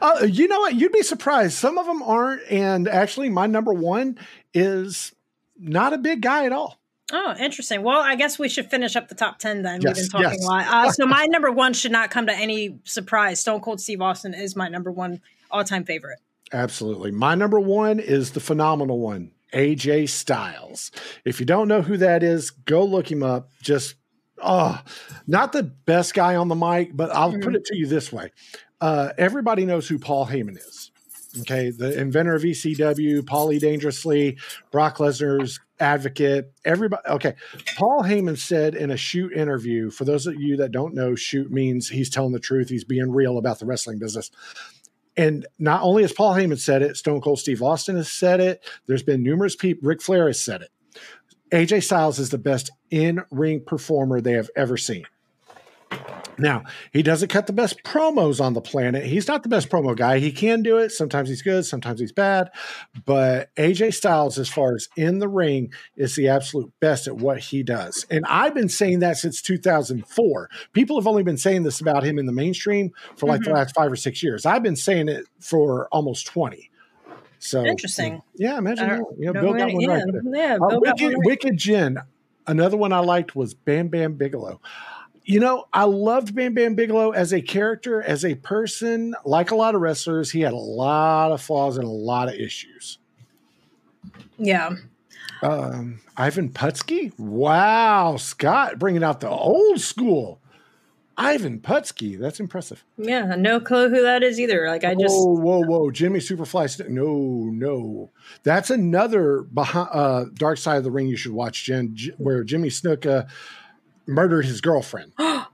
[0.00, 3.72] uh, you know what you'd be surprised some of them aren't and actually my number
[3.72, 4.18] one
[4.54, 5.12] is
[5.58, 6.78] not a big guy at all
[7.10, 7.82] Oh, interesting.
[7.82, 9.80] Well, I guess we should finish up the top ten then.
[9.80, 10.44] Yes, We've been talking yes.
[10.44, 10.66] a lot.
[10.66, 13.40] Uh, so my number one should not come to any surprise.
[13.40, 16.18] Stone Cold Steve Austin is my number one all time favorite.
[16.52, 17.10] Absolutely.
[17.10, 20.90] My number one is the phenomenal one, AJ Styles.
[21.24, 23.50] If you don't know who that is, go look him up.
[23.62, 23.94] Just,
[24.42, 24.80] oh,
[25.26, 28.32] not the best guy on the mic, but I'll put it to you this way.
[28.80, 30.90] Uh, everybody knows who Paul Heyman is.
[31.40, 31.70] Okay.
[31.70, 34.38] The inventor of ECW, Paulie Dangerously,
[34.70, 37.02] Brock Lesnar's advocate, everybody.
[37.08, 37.34] Okay.
[37.76, 41.50] Paul Heyman said in a shoot interview, for those of you that don't know, shoot
[41.50, 44.30] means he's telling the truth, he's being real about the wrestling business.
[45.16, 48.64] And not only has Paul Heyman said it, Stone Cold Steve Austin has said it.
[48.86, 49.88] There's been numerous people.
[49.88, 50.70] Ric Flair has said it.
[51.50, 55.04] AJ Styles is the best in ring performer they have ever seen.
[56.38, 59.04] Now, he doesn't cut the best promos on the planet.
[59.04, 60.18] He's not the best promo guy.
[60.20, 60.90] He can do it.
[60.92, 62.50] Sometimes he's good, sometimes he's bad.
[63.04, 67.38] But AJ Styles, as far as in the ring, is the absolute best at what
[67.40, 68.06] he does.
[68.10, 70.48] And I've been saying that since 2004.
[70.72, 73.54] People have only been saying this about him in the mainstream for like the Mhm.
[73.54, 74.46] last five or six years.
[74.46, 76.70] I've been saying it for almost 20.
[77.40, 78.20] So Interesting.
[78.34, 79.00] Yeah, imagine that.
[79.18, 80.22] You know, Bill got one yeah, right there.
[80.34, 81.14] yeah, Uh, Wicked.
[81.24, 81.98] Wicked Jen.
[82.46, 84.60] another one I liked was Bam Bam Bigelow.
[85.28, 89.14] You know, I loved Bam Bam Bigelow as a character, as a person.
[89.26, 92.34] Like a lot of wrestlers, he had a lot of flaws and a lot of
[92.34, 92.96] issues.
[94.38, 94.70] Yeah.
[95.42, 97.12] Um, Ivan Putski.
[97.18, 100.40] Wow, Scott bringing out the old school.
[101.18, 102.18] Ivan Putski.
[102.18, 102.82] That's impressive.
[102.96, 104.66] Yeah, no clue who that is either.
[104.68, 106.70] Like I just whoa, whoa, whoa, Jimmy Superfly.
[106.70, 108.10] St- no, no,
[108.44, 111.08] that's another behind uh, Dark Side of the Ring.
[111.08, 113.28] You should watch Jen, J- where Jimmy Snuka
[114.08, 115.12] murdered his girlfriend.
[115.18, 115.46] yeah.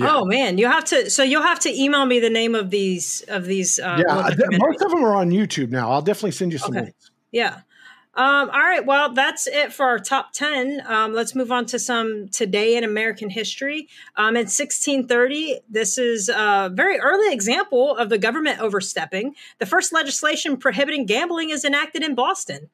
[0.00, 1.10] Oh man, you have to.
[1.10, 3.78] So you'll have to email me the name of these of these.
[3.78, 5.90] Uh, yeah, most of them are on YouTube now.
[5.90, 6.86] I'll definitely send you some okay.
[6.86, 7.10] links.
[7.30, 7.60] Yeah.
[8.14, 10.82] Um, all right, well, that's it for our top 10.
[10.84, 13.88] Um, let's move on to some today in American history.
[14.16, 19.36] Um, in 1630, this is a very early example of the government overstepping.
[19.58, 22.68] The first legislation prohibiting gambling is enacted in Boston.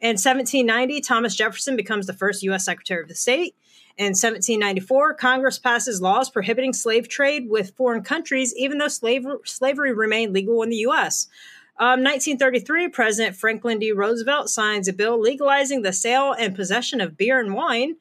[0.00, 2.64] In 1790, Thomas Jefferson becomes the first U.S.
[2.64, 3.54] Secretary of the State.
[4.00, 9.92] In 1794, Congress passes laws prohibiting slave trade with foreign countries, even though slave- slavery
[9.92, 11.26] remained legal in the U.S.
[11.76, 13.92] Um, 1933, President Franklin D.
[13.92, 17.96] Roosevelt signs a bill legalizing the sale and possession of beer and wine.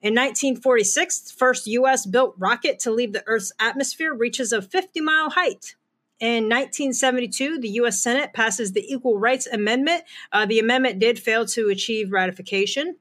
[0.00, 2.06] In 1946, the first U.S.
[2.06, 5.74] built rocket to leave the Earth's atmosphere reaches a 50 mile height.
[6.20, 8.00] In 1972, the U.S.
[8.00, 10.04] Senate passes the Equal Rights Amendment.
[10.30, 12.94] Uh, the amendment did fail to achieve ratification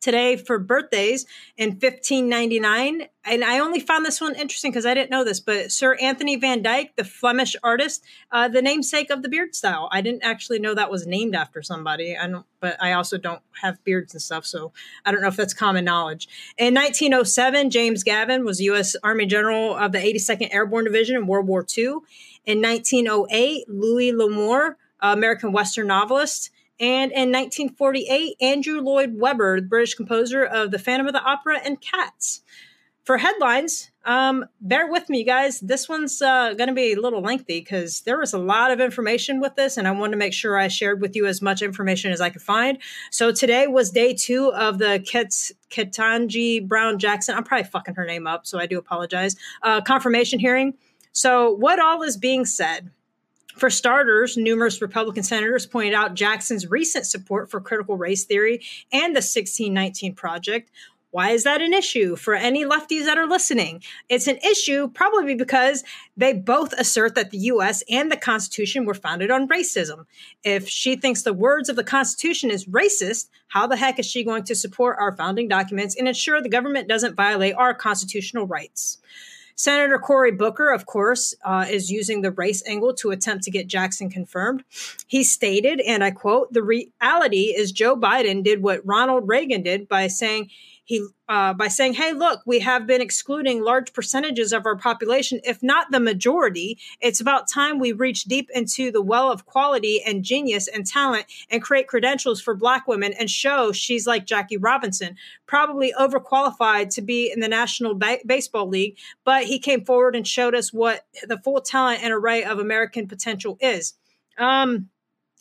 [0.00, 3.08] today for birthdays in 1599.
[3.24, 6.36] And I only found this one interesting because I didn't know this, but Sir Anthony
[6.36, 9.88] Van Dyck, the Flemish artist, uh, the namesake of the beard style.
[9.90, 12.16] I didn't actually know that was named after somebody.
[12.16, 14.72] I don't, but I also don't have beards and stuff, so
[15.04, 16.28] I don't know if that's common knowledge.
[16.56, 18.96] In 1907, James Gavin was U.S.
[19.02, 21.98] Army General of the 82nd Airborne Division in World War II.
[22.44, 29.94] In 1908, Louis L'Amour, American Western novelist, and in 1948, Andrew Lloyd Webber, the British
[29.94, 32.42] composer of The Phantom of the Opera and Cats.
[33.04, 35.60] For headlines, um, bear with me, guys.
[35.60, 38.80] This one's uh, going to be a little lengthy because there was a lot of
[38.80, 41.62] information with this, and I wanted to make sure I shared with you as much
[41.62, 42.78] information as I could find.
[43.12, 47.36] So today was day two of the Kets, Ketanji Brown Jackson.
[47.36, 49.36] I'm probably fucking her name up, so I do apologize.
[49.62, 50.74] Uh, confirmation hearing.
[51.12, 52.90] So, what all is being said?
[53.56, 58.60] For starters, numerous Republican senators pointed out Jackson's recent support for critical race theory
[58.92, 60.70] and the 1619 Project.
[61.10, 63.82] Why is that an issue for any lefties that are listening?
[64.10, 65.84] It's an issue probably because
[66.18, 70.04] they both assert that the US and the Constitution were founded on racism.
[70.44, 74.22] If she thinks the words of the Constitution is racist, how the heck is she
[74.22, 78.98] going to support our founding documents and ensure the government doesn't violate our constitutional rights?
[79.56, 83.66] Senator Cory Booker, of course, uh, is using the race angle to attempt to get
[83.66, 84.62] Jackson confirmed.
[85.06, 89.88] He stated, and I quote, the reality is Joe Biden did what Ronald Reagan did
[89.88, 90.50] by saying
[90.86, 95.40] he uh, by saying, "Hey, look, we have been excluding large percentages of our population,
[95.42, 96.78] if not the majority.
[97.00, 101.26] It's about time we reach deep into the well of quality and genius and talent
[101.50, 107.02] and create credentials for Black women and show she's like Jackie Robinson, probably overqualified to
[107.02, 111.04] be in the National ba- Baseball League, but he came forward and showed us what
[111.26, 113.94] the full talent and array of American potential is."
[114.38, 114.88] Um,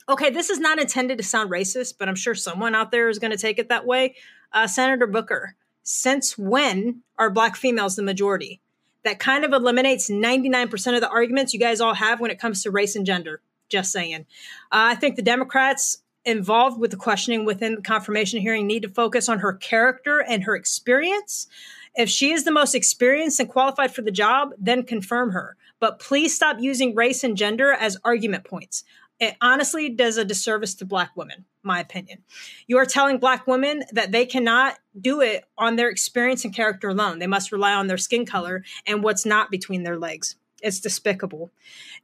[0.07, 3.19] okay, this is not intended to sound racist, but I'm sure someone out there is
[3.19, 4.15] going to take it that way
[4.53, 8.61] uh, Senator Booker, since when are black females the majority?
[9.03, 12.63] That kind of eliminates 99% of the arguments you guys all have when it comes
[12.63, 13.41] to race and gender.
[13.69, 14.25] Just saying.
[14.71, 18.89] Uh, I think the Democrats involved with the questioning within the confirmation hearing need to
[18.89, 21.47] focus on her character and her experience.
[21.95, 25.55] If she is the most experienced and qualified for the job, then confirm her.
[25.79, 28.83] But please stop using race and gender as argument points
[29.19, 32.19] it honestly does a disservice to black women my opinion.
[32.67, 36.89] You are telling black women that they cannot do it on their experience and character
[36.89, 37.19] alone.
[37.19, 40.36] They must rely on their skin color and what's not between their legs.
[40.62, 41.51] It's despicable.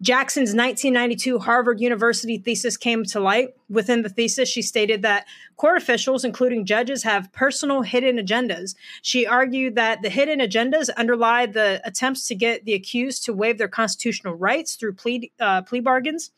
[0.01, 3.55] Jackson's 1992 harvard university thesis came to light.
[3.69, 8.75] Within the thesis she stated that court officials including judges have personal hidden agendas.
[9.01, 13.57] She argued that the hidden agendas underlie the attempts to get the accused to waive
[13.57, 16.31] their constitutional rights through plea, uh, plea bargains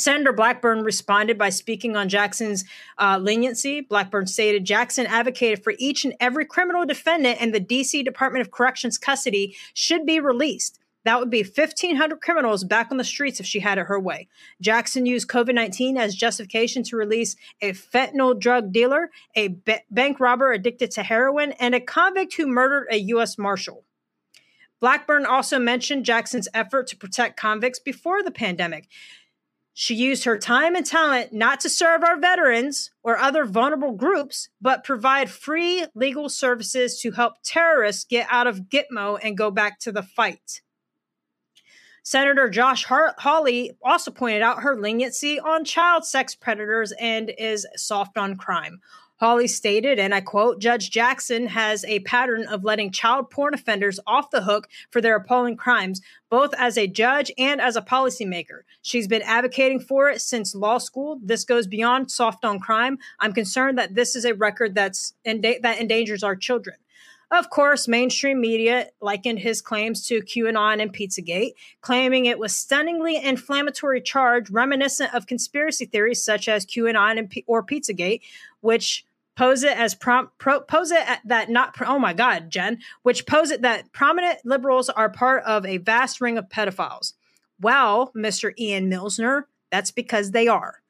[0.00, 2.64] Senator Blackburn responded by speaking on Jackson's
[2.98, 3.80] uh, leniency.
[3.80, 8.50] Blackburn stated Jackson advocated for each and every criminal defendant in the DC Department of
[8.50, 10.78] Corrections custody should be released.
[11.04, 14.28] That would be 1,500 criminals back on the streets if she had it her way.
[14.60, 19.56] Jackson used COVID 19 as justification to release a fentanyl drug dealer, a
[19.90, 23.38] bank robber addicted to heroin, and a convict who murdered a U.S.
[23.38, 23.84] Marshal.
[24.80, 28.88] Blackburn also mentioned Jackson's effort to protect convicts before the pandemic.
[29.82, 34.50] She used her time and talent not to serve our veterans or other vulnerable groups,
[34.60, 39.80] but provide free legal services to help terrorists get out of Gitmo and go back
[39.80, 40.60] to the fight.
[42.02, 48.18] Senator Josh Hawley also pointed out her leniency on child sex predators and is soft
[48.18, 48.80] on crime.
[49.20, 54.00] Hawley stated, and I quote Judge Jackson has a pattern of letting child porn offenders
[54.06, 58.62] off the hook for their appalling crimes, both as a judge and as a policymaker.
[58.80, 61.20] She's been advocating for it since law school.
[61.22, 62.98] This goes beyond soft on crime.
[63.18, 66.76] I'm concerned that this is a record that's that endangers our children.
[67.30, 73.22] Of course, mainstream media likened his claims to QAnon and Pizzagate, claiming it was stunningly
[73.22, 78.22] inflammatory charge reminiscent of conspiracy theories such as QAnon and P- or Pizzagate,
[78.62, 79.04] which
[79.40, 83.50] pose it as prom- pro- pose it that not oh my god jen which pose
[83.50, 87.14] it that prominent liberals are part of a vast ring of pedophiles
[87.58, 90.82] well mr ian millhiser that's because they are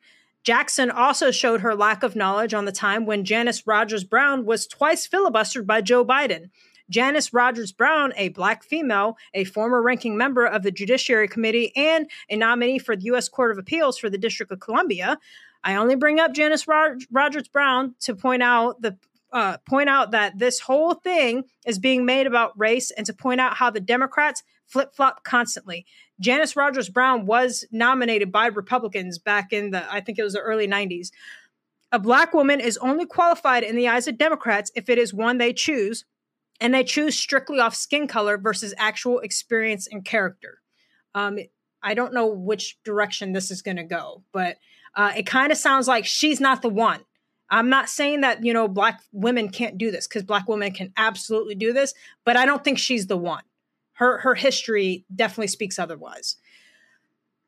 [0.43, 4.67] jackson also showed her lack of knowledge on the time when janice rogers brown was
[4.67, 6.51] twice filibustered by joe biden
[6.89, 12.11] Janice Rogers Brown, a black female, a former ranking member of the Judiciary Committee, and
[12.29, 13.29] a nominee for the U.S.
[13.29, 15.17] Court of Appeals for the District of Columbia,
[15.63, 18.97] I only bring up Janice Rogers Brown to point out the
[19.33, 23.41] uh, point out that this whole thing is being made about race and to point
[23.41, 25.87] out how the Democrats flip flop constantly.
[26.21, 30.41] Janice Rogers Brown was nominated by Republicans back in the, I think it was the
[30.41, 31.11] early 90s.
[31.93, 35.39] A black woman is only qualified in the eyes of Democrats if it is one
[35.39, 36.05] they choose,
[36.61, 40.61] and they choose strictly off skin color versus actual experience and character.
[41.15, 41.39] Um,
[41.83, 44.59] I don't know which direction this is going to go, but
[44.95, 47.01] uh, it kind of sounds like she's not the one.
[47.51, 50.93] I'm not saying that, you know, black women can't do this because black women can
[50.97, 53.43] absolutely do this, but I don't think she's the one.
[53.95, 56.37] Her, her history definitely speaks otherwise.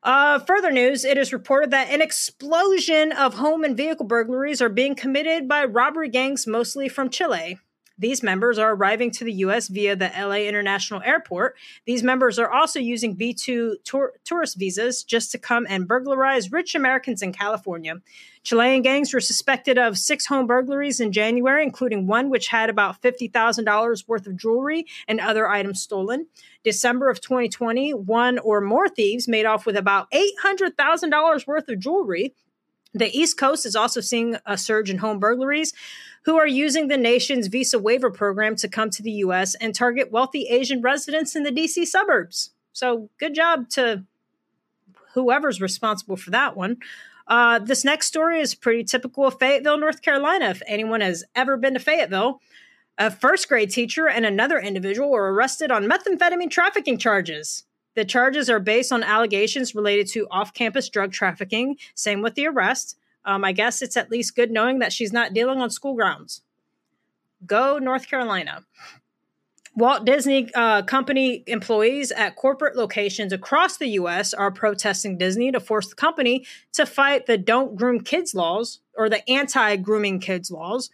[0.03, 4.69] Uh, further news it is reported that an explosion of home and vehicle burglaries are
[4.69, 7.57] being committed by robbery gangs, mostly from Chile.
[7.97, 9.67] These members are arriving to the U.S.
[9.67, 11.55] via the LA International Airport.
[11.85, 16.51] These members are also using B 2 tour- tourist visas just to come and burglarize
[16.51, 18.01] rich Americans in California.
[18.43, 23.01] Chilean gangs were suspected of six home burglaries in January, including one which had about
[23.01, 26.27] $50,000 worth of jewelry and other items stolen.
[26.63, 32.33] December of 2020, one or more thieves made off with about $800,000 worth of jewelry.
[32.93, 35.73] The East Coast is also seeing a surge in home burglaries
[36.25, 40.11] who are using the nation's visa waiver program to come to the US and target
[40.11, 42.51] wealthy Asian residents in the DC suburbs.
[42.71, 44.03] So, good job to
[45.13, 46.77] whoever's responsible for that one.
[47.27, 50.49] Uh, this next story is pretty typical of Fayetteville, North Carolina.
[50.49, 52.41] If anyone has ever been to Fayetteville,
[52.97, 57.63] a first grade teacher and another individual were arrested on methamphetamine trafficking charges.
[57.95, 61.77] The charges are based on allegations related to off campus drug trafficking.
[61.95, 62.97] Same with the arrest.
[63.25, 66.41] Um, I guess it's at least good knowing that she's not dealing on school grounds.
[67.45, 68.65] Go North Carolina.
[69.75, 74.33] Walt Disney uh, Company employees at corporate locations across the U.S.
[74.33, 79.09] are protesting Disney to force the company to fight the Don't Groom Kids laws or
[79.09, 80.91] the anti grooming kids laws.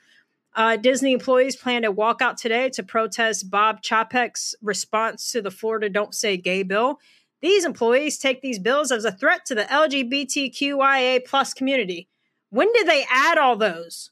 [0.55, 5.51] Uh, Disney employees plan to walk out today to protest Bob Chapek's response to the
[5.51, 6.99] Florida Don't Say Gay bill.
[7.41, 12.09] These employees take these bills as a threat to the LGBTQIA plus community.
[12.49, 14.11] When did they add all those?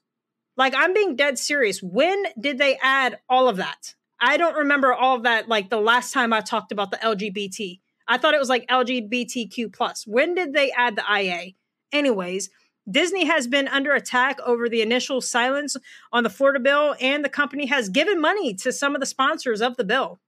[0.56, 1.84] Like, I'm being dead serious.
[1.84, 3.96] When did they add all of that?
[4.20, 5.48] I don't remember all of that.
[5.48, 9.74] Like the last time I talked about the LGBT, I thought it was like LGBTQ
[9.74, 10.06] plus.
[10.08, 11.52] When did they add the IA?
[11.92, 12.50] Anyways,
[12.90, 15.76] Disney has been under attack over the initial silence
[16.12, 19.62] on the Florida bill, and the company has given money to some of the sponsors
[19.62, 20.20] of the bill.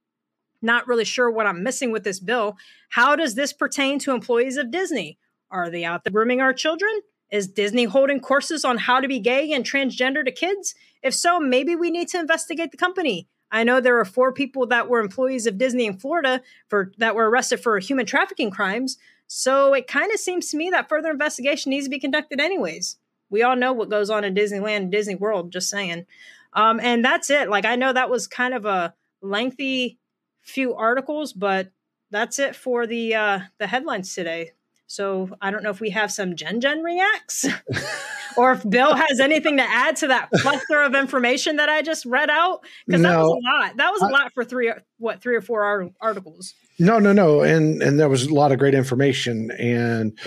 [0.62, 2.58] Not really sure what I'm missing with this bill.
[2.90, 5.18] How does this pertain to employees of Disney?
[5.50, 6.92] Are they out there grooming our children?
[7.32, 10.76] Is Disney holding courses on how to be gay and transgender to kids?
[11.02, 13.28] If so, maybe we need to investigate the company.
[13.52, 17.16] I know there are four people that were employees of Disney in Florida for that
[17.16, 18.98] were arrested for human trafficking crimes.
[19.32, 22.98] So it kind of seems to me that further investigation needs to be conducted anyways.
[23.30, 26.08] We all know what goes on in Disneyland and Disney World, just saying.
[26.54, 27.48] Um, and that's it.
[27.48, 30.00] Like I know that was kind of a lengthy
[30.42, 31.72] few articles, but
[32.10, 34.54] that's it for the uh, the headlines today.
[34.90, 37.46] So I don't know if we have some Jen Jen reacts
[38.38, 42.06] or if Bill has anything to add to that plethora of information that I just
[42.06, 42.62] read out.
[42.88, 43.78] Because no, that was a lot.
[43.78, 46.56] That was a I, lot for three, what, three or four articles.
[46.80, 47.42] No, no, no.
[47.42, 49.52] And, and there was a lot of great information.
[49.52, 50.18] And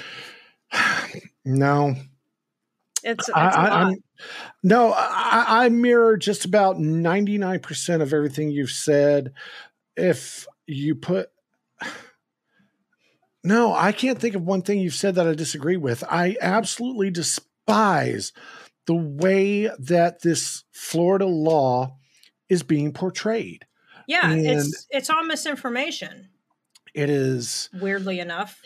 [1.44, 1.96] no,
[3.02, 3.94] it's, it's I, I,
[4.62, 9.32] no, I, I mirror just about 99% of everything you've said.
[9.96, 11.31] If you put,
[13.44, 16.04] No, I can't think of one thing you've said that I disagree with.
[16.08, 18.32] I absolutely despise
[18.86, 21.96] the way that this Florida law
[22.48, 23.66] is being portrayed.
[24.06, 26.28] Yeah, and it's it's all misinformation.
[26.94, 28.60] It is weirdly enough.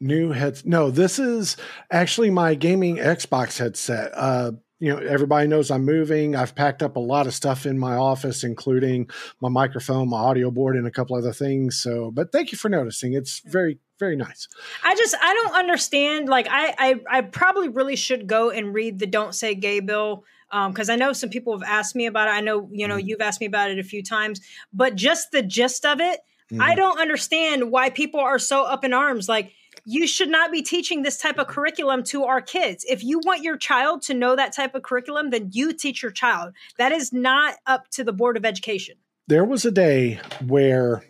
[0.00, 0.64] New heads.
[0.64, 1.56] No, this is
[1.90, 4.12] actually my gaming Xbox headset.
[4.14, 6.36] Uh, you know, everybody knows I'm moving.
[6.36, 10.52] I've packed up a lot of stuff in my office, including my microphone, my audio
[10.52, 11.80] board, and a couple other things.
[11.80, 13.14] So, but thank you for noticing.
[13.14, 14.48] It's very, very nice.
[14.84, 16.28] I just I don't understand.
[16.28, 20.24] Like, I I, I probably really should go and read the "Don't Say Gay" bill
[20.50, 22.32] because um, I know some people have asked me about it.
[22.32, 23.06] I know you know mm-hmm.
[23.06, 24.40] you've asked me about it a few times,
[24.72, 26.20] but just the gist of it,
[26.50, 26.62] mm-hmm.
[26.62, 29.28] I don't understand why people are so up in arms.
[29.28, 29.52] Like
[29.84, 32.84] you should not be teaching this type of curriculum to our kids.
[32.88, 36.12] If you want your child to know that type of curriculum, then you teach your
[36.12, 36.52] child.
[36.78, 38.96] That is not up to the Board of Education.
[39.28, 41.04] There was a day where,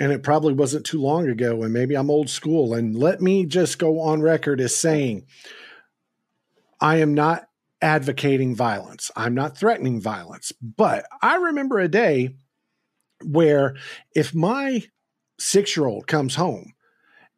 [0.00, 3.46] and it probably wasn't too long ago, and maybe I'm old school, and let me
[3.46, 5.26] just go on record as saying,
[6.80, 7.48] I am not
[7.80, 9.10] advocating violence.
[9.16, 10.52] I'm not threatening violence.
[10.62, 12.36] But I remember a day
[13.24, 13.76] where
[14.14, 14.84] if my
[15.38, 16.74] six year old comes home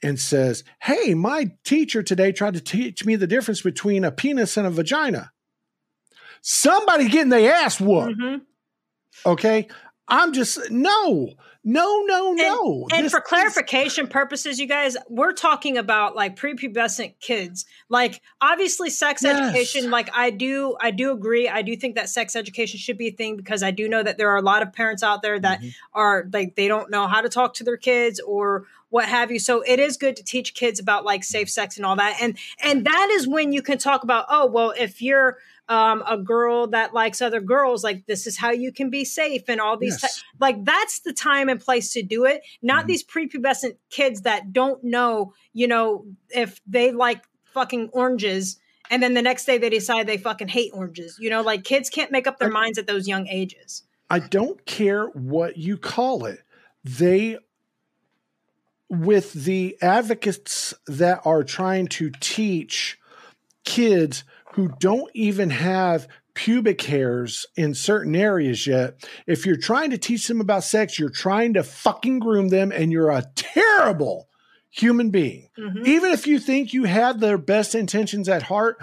[0.02, 4.56] and says, Hey, my teacher today tried to teach me the difference between a penis
[4.56, 5.32] and a vagina.
[6.42, 8.18] Somebody getting their ass whooped.
[8.18, 9.30] Mm-hmm.
[9.30, 9.68] Okay.
[10.08, 12.86] I'm just, no, no, no, no.
[12.90, 17.66] And, and this, for clarification this, purposes, you guys, we're talking about like prepubescent kids.
[17.90, 19.38] Like obviously sex yes.
[19.38, 21.48] education, like I do I do agree.
[21.48, 24.16] I do think that sex education should be a thing because I do know that
[24.16, 25.68] there are a lot of parents out there that mm-hmm.
[25.92, 29.38] are like they don't know how to talk to their kids or what have you.
[29.38, 32.16] So it is good to teach kids about like safe sex and all that.
[32.22, 35.38] And and that is when you can talk about, oh, well, if you're
[35.70, 39.44] um, a girl that likes other girls, like this is how you can be safe
[39.48, 40.16] and all these yes.
[40.16, 42.42] t- like that's the time and place to do it.
[42.60, 42.86] Not mm-hmm.
[42.88, 47.22] these prepubescent kids that don't know, you know, if they like
[47.54, 48.58] fucking oranges
[48.90, 51.16] and then the next day they decide they fucking hate oranges.
[51.20, 53.84] You know, like kids can't make up their I, minds at those young ages.
[54.10, 56.40] I don't care what you call it.
[56.82, 57.38] They
[58.88, 62.98] with the advocates that are trying to teach
[63.64, 69.98] kids who don't even have pubic hairs in certain areas yet, if you're trying to
[69.98, 74.28] teach them about sex, you're trying to fucking groom them and you're a terrible
[74.70, 75.48] human being.
[75.58, 75.86] Mm-hmm.
[75.86, 78.78] Even if you think you have their best intentions at heart,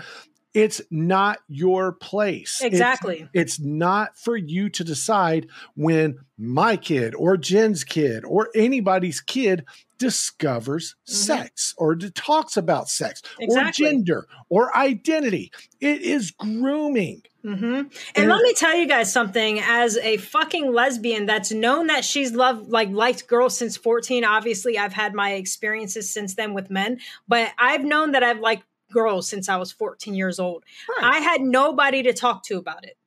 [0.54, 2.62] it's not your place.
[2.62, 3.30] Exactly.
[3.34, 9.22] It's, it's, not for you to decide when my kid or Jen's kid or anybody's
[9.22, 9.66] kid
[9.98, 11.14] discovers mm-hmm.
[11.14, 13.86] sex or talks about sex exactly.
[13.86, 15.52] or gender or identity.
[15.80, 17.24] It is grooming.
[17.44, 17.64] Mm-hmm.
[17.64, 19.60] And, and, let me tell you guys something.
[19.60, 24.26] As a fucking lesbian that's known that she's loved like liked girls since 14.
[24.26, 28.64] Obviously, I've had my experiences since then with men, but I've known that I've liked
[28.92, 30.64] girls since I was 14 years old.
[30.90, 31.16] Right.
[31.16, 32.98] I had nobody to talk to about it.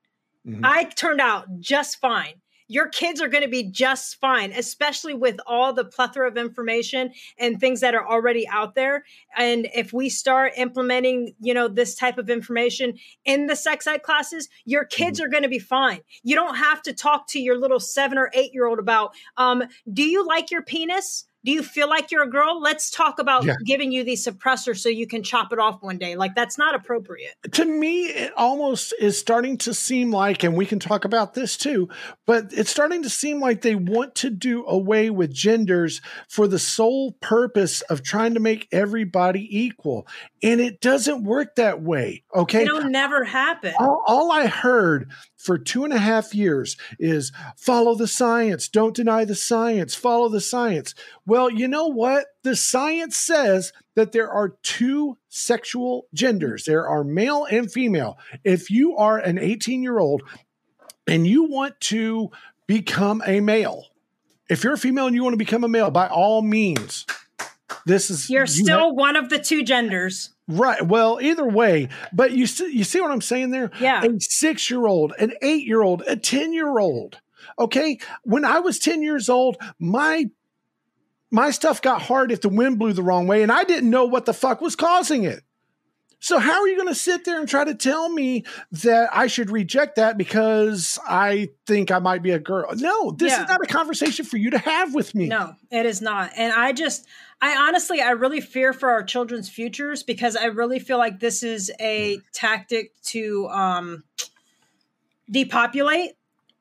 [0.47, 0.65] Mm-hmm.
[0.65, 2.40] I turned out just fine
[2.71, 7.13] your kids are going to be just fine, especially with all the plethora of information
[7.37, 9.05] and things that are already out there.
[9.37, 14.05] And if we start implementing, you know, this type of information in the sex ed
[14.05, 15.27] classes, your kids mm-hmm.
[15.27, 15.99] are going to be fine.
[16.23, 19.65] You don't have to talk to your little seven or eight year old about, um,
[19.93, 21.27] do you like your penis?
[21.45, 22.61] Do you feel like you're a girl?
[22.61, 23.55] Let's talk about yeah.
[23.65, 26.17] giving you these suppressors so you can chop it off one day.
[26.17, 27.35] Like that's not appropriate.
[27.53, 31.57] To me, it almost is starting to seem like, and we can talk about this
[31.57, 31.89] too,
[32.27, 36.59] but it's starting to seem like they want to do away with genders for the
[36.59, 40.07] sole purpose of trying to make everybody equal.
[40.43, 42.23] And it doesn't work that way.
[42.35, 42.65] Okay.
[42.65, 43.75] It'll never happen.
[43.79, 48.95] All, all I heard for two and a half years is follow the science, don't
[48.95, 50.95] deny the science, follow the science.
[51.31, 52.27] Well, you know what?
[52.43, 58.19] The science says that there are two sexual genders there are male and female.
[58.43, 60.23] If you are an 18 year old
[61.07, 62.33] and you want to
[62.67, 63.85] become a male,
[64.49, 67.07] if you're a female and you want to become a male, by all means,
[67.87, 70.35] this is you're you still have, one of the two genders.
[70.49, 70.85] Right.
[70.85, 73.71] Well, either way, but you see, you see what I'm saying there?
[73.79, 74.03] Yeah.
[74.03, 77.21] A six year old, an eight year old, a 10 year old.
[77.57, 78.01] Okay.
[78.25, 80.29] When I was 10 years old, my
[81.31, 84.05] my stuff got hard if the wind blew the wrong way, and I didn't know
[84.05, 85.43] what the fuck was causing it.
[86.23, 89.27] So how are you going to sit there and try to tell me that I
[89.27, 92.71] should reject that because I think I might be a girl?
[92.75, 93.43] No, this yeah.
[93.43, 95.29] is not a conversation for you to have with me.
[95.29, 96.33] No, it is not.
[96.37, 97.07] And I just
[97.41, 101.43] I honestly I really fear for our children's futures because I really feel like this
[101.43, 104.05] is a tactic to um
[105.31, 106.13] depopulate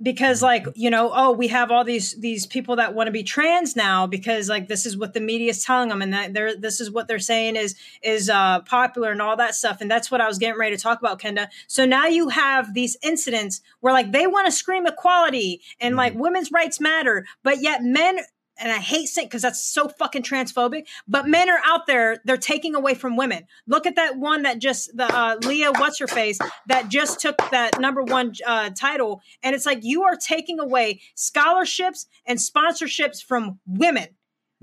[0.02, 3.24] because like you know oh we have all these these people that want to be
[3.24, 6.56] trans now because like this is what the media is telling them and that they're
[6.56, 9.82] this is what they're saying is is uh popular and all that stuff.
[9.82, 11.48] And that's what i was getting ready to talk about kenda.
[11.68, 16.10] So now you have these incidents where like they want to scream equality and like
[16.10, 16.22] Mm-hmm.
[16.22, 18.20] women's rights matter but yet men
[18.60, 20.88] and I hate saying because that's so fucking transphobic.
[21.08, 23.46] But men are out there; they're taking away from women.
[23.68, 27.38] Look at that one that just the uh, Leah, what's her face, that just took
[27.52, 33.24] that number one uh, title, and it's like you are taking away scholarships and sponsorships
[33.24, 34.08] from women.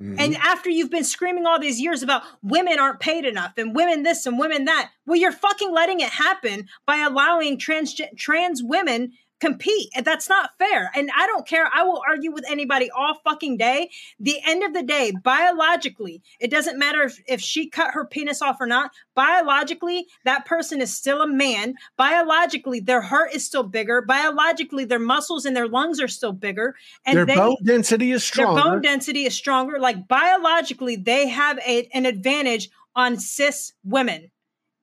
[0.01, 0.17] Mhm.
[0.19, 4.03] And after you've been screaming all these years about women aren't paid enough and women
[4.03, 9.13] this and women that, well, you're fucking letting it happen by allowing trans trans women
[9.41, 9.91] compete.
[9.95, 10.91] And that's not fair.
[10.95, 11.69] And I don't care.
[11.73, 13.91] I will argue with anybody all fucking day.
[14.19, 18.41] The end of the day, biologically, it doesn't matter if, if she cut her penis
[18.43, 18.93] off or not.
[19.15, 21.75] Biologically, that person is still a man.
[21.97, 24.03] Biologically, their heart is still bigger.
[24.03, 26.75] Biologically, their muscles and their lungs are still bigger.
[27.05, 28.61] And Their they, bone density is stronger.
[28.63, 29.79] their bone density is stronger.
[29.79, 34.31] Like biologically, they have a, an advantage on cis women,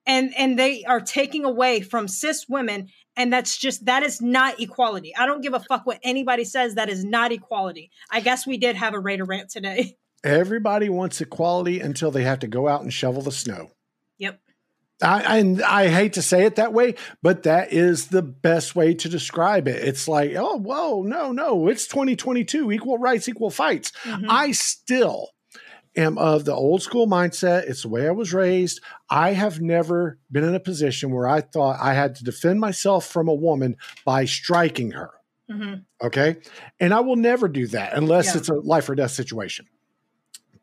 [0.06, 4.60] and and they are taking away from cis women, and that's just that is not
[4.60, 5.14] equality.
[5.16, 6.74] I don't give a fuck what anybody says.
[6.74, 7.90] That is not equality.
[8.10, 9.96] I guess we did have a Rader rant today.
[10.24, 13.72] Everybody wants equality until they have to go out and shovel the snow.
[14.18, 14.40] Yep.
[15.02, 18.94] I, and I hate to say it that way, but that is the best way
[18.94, 19.86] to describe it.
[19.86, 23.92] It's like, oh, whoa, no, no, it's 2022, equal rights, equal fights.
[24.04, 24.26] Mhm.
[24.28, 25.30] I still
[25.96, 27.68] am of the old school mindset.
[27.68, 28.80] It's the way I was raised.
[29.10, 33.06] I have never been in a position where I thought I had to defend myself
[33.06, 35.10] from a woman by striking her.
[35.50, 35.82] Mhm.
[36.02, 36.36] Okay.
[36.80, 38.38] And I will never do that unless Yeah.
[38.38, 39.66] it's a life or death situation.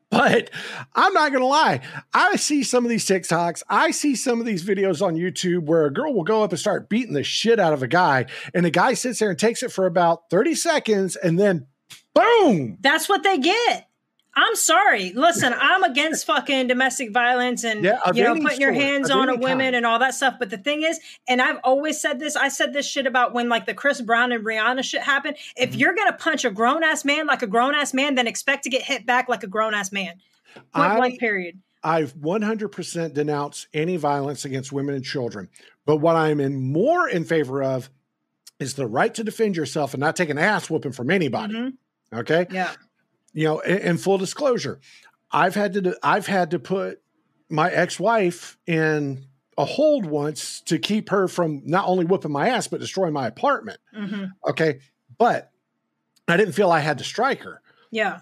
[0.10, 0.50] But
[0.94, 1.80] I'm not going to lie.
[2.14, 3.64] I see some of these TikToks.
[3.70, 6.60] I see some of these videos on YouTube where a girl will go up and
[6.60, 8.26] start beating the shit out of a guy.
[8.54, 11.68] And the guy sits there and takes it for about 30 seconds and then
[12.14, 12.78] boom.
[12.82, 13.88] That's what they get.
[14.34, 15.12] I'm sorry.
[15.12, 19.36] Listen, I'm against fucking domestic violence and Yeah, you know putting your hands on a
[19.36, 19.76] woman kind.
[19.76, 20.36] and all that stuff.
[20.40, 22.36] But the thing is, and I've always said this.
[22.38, 25.36] I said this shit about when like the Chris Brown and Rihanna shit happened.
[25.58, 25.80] If Mhm.
[25.80, 28.70] you're gonna punch a grown ass man like a grown ass man, then expect to
[28.70, 30.14] get hit back like a grown ass man.
[30.74, 31.20] Point blank.
[31.20, 31.60] Period.
[31.84, 35.50] I've 100% denounced any violence against women and children.
[35.86, 37.90] But what I'm in more in favor of
[38.60, 41.54] is the right to defend yourself and not take an ass whooping from anybody.
[41.56, 41.74] Mhm.
[42.14, 42.46] Okay.
[42.52, 42.72] Yeah.
[43.34, 44.80] You know, in, full disclosure,
[45.32, 47.02] I've had to I've had to put
[47.50, 49.26] my ex-wife in
[49.58, 53.28] a hold once to keep her from not only whooping my ass but destroying my
[53.28, 53.80] apartment.
[53.94, 54.80] hmm Okay,
[55.18, 55.52] but
[56.28, 57.62] I didn't feel I had to strike her.
[57.92, 58.22] Yeah.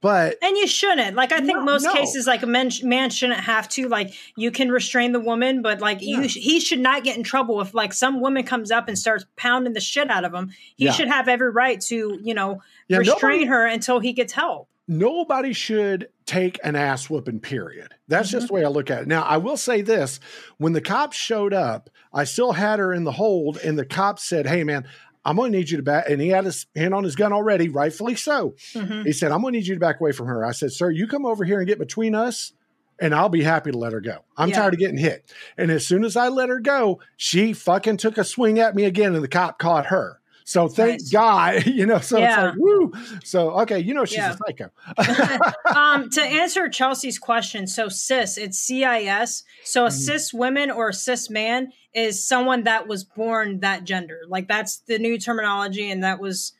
[0.00, 1.16] But And you shouldn't.
[1.16, 1.92] Like I think No, most no.
[1.94, 3.88] cases, like a man, man shouldn't have to.
[3.88, 6.20] Like you can restrain the woman, but like Yeah.
[6.20, 9.24] you, he should not get in trouble if like some woman comes up and starts
[9.36, 10.50] pounding the shit out of him.
[10.76, 10.92] He Yeah.
[10.92, 14.68] should have every right to, you know, yeah, restrain nobody, her until he gets help.
[14.88, 17.40] nobody should take an ass whooping.
[17.40, 17.94] Period.
[18.08, 18.54] That's just mm-hmm.
[18.54, 19.08] the way I look at it.
[19.08, 20.18] Now, I will say this:
[20.58, 24.24] when the cops showed up, I still had her in the hold, and the cops
[24.24, 24.86] said, "Hey, man."
[25.24, 27.32] I'm going to need you to back, and he had his hand on his gun
[27.32, 28.54] already, rightfully so.
[28.74, 29.04] Mhm.
[29.04, 30.44] He said, I'm going to need you to back away from her.
[30.44, 32.52] I said, Sir, you come over here and get between us,
[32.98, 34.18] and I'll be happy to let her go.
[34.36, 34.56] I'm Yeah.
[34.56, 35.30] tired of getting hit.
[35.58, 38.84] And as soon as I let her go, she fucking took a swing at me
[38.84, 40.19] again, and the cop caught her.
[40.50, 41.10] So thank Nice.
[41.10, 41.98] God, you know.
[42.00, 42.32] So Yeah.
[42.34, 42.92] it's like, woo.
[43.22, 44.34] So okay, you know she's Yeah.
[44.34, 44.70] a psycho.
[45.76, 49.44] um, to answer Chelsea's question, so cis, it's CIS.
[49.64, 49.92] So a Mhm.
[49.92, 54.22] cis woman or a cis man is someone that was born that gender.
[54.26, 56.52] Like that's the new terminology, and that was.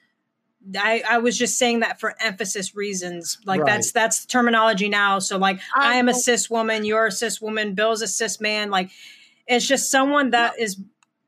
[0.78, 3.38] I, I was just saying that for emphasis reasons.
[3.46, 3.66] Like Right.
[3.72, 5.18] that's that's the terminology now.
[5.18, 8.40] So like I I am a cis woman, you're a cis woman, Bill's a cis
[8.42, 8.70] man.
[8.70, 8.90] Like
[9.46, 10.76] it's just someone that is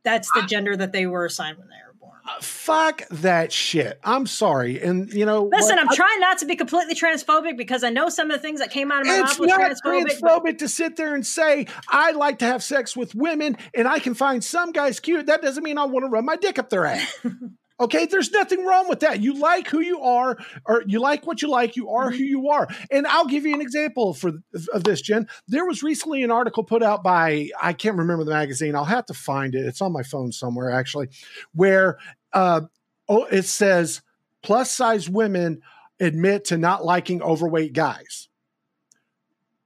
[0.04, 1.91] that's the gender that they were assigned when they were born.
[2.40, 3.98] Fuck that shit.
[4.04, 5.90] I'm sorry, and you know, Listen, what?
[5.90, 8.70] I'm trying not to be completely transphobic because I know some of the things that
[8.70, 10.20] came out of my mouth was not transphobic.
[10.20, 13.88] transphobic, but- to sit there and say I like to have sex with women and
[13.88, 15.26] I can find some guys cute.
[15.26, 17.18] That doesn't mean I want to rub my dick up their ass.
[17.82, 19.20] okay, there's nothing wrong with that.
[19.20, 21.76] You like who you are, or you like what you like.
[21.76, 22.24] You are who mm-hmm.
[22.24, 22.68] you are.
[22.90, 24.32] And I'll give you an example for
[24.72, 25.28] of this, Jen.
[25.48, 28.74] There was recently an article put out by I can't remember the magazine.
[28.74, 29.66] I'll have to find it.
[29.66, 31.08] It's on my phone somewhere actually,
[31.54, 31.98] where
[32.32, 32.62] uh,
[33.08, 34.02] oh, it says
[34.42, 35.60] plus size women
[36.00, 38.28] admit to not liking overweight guys.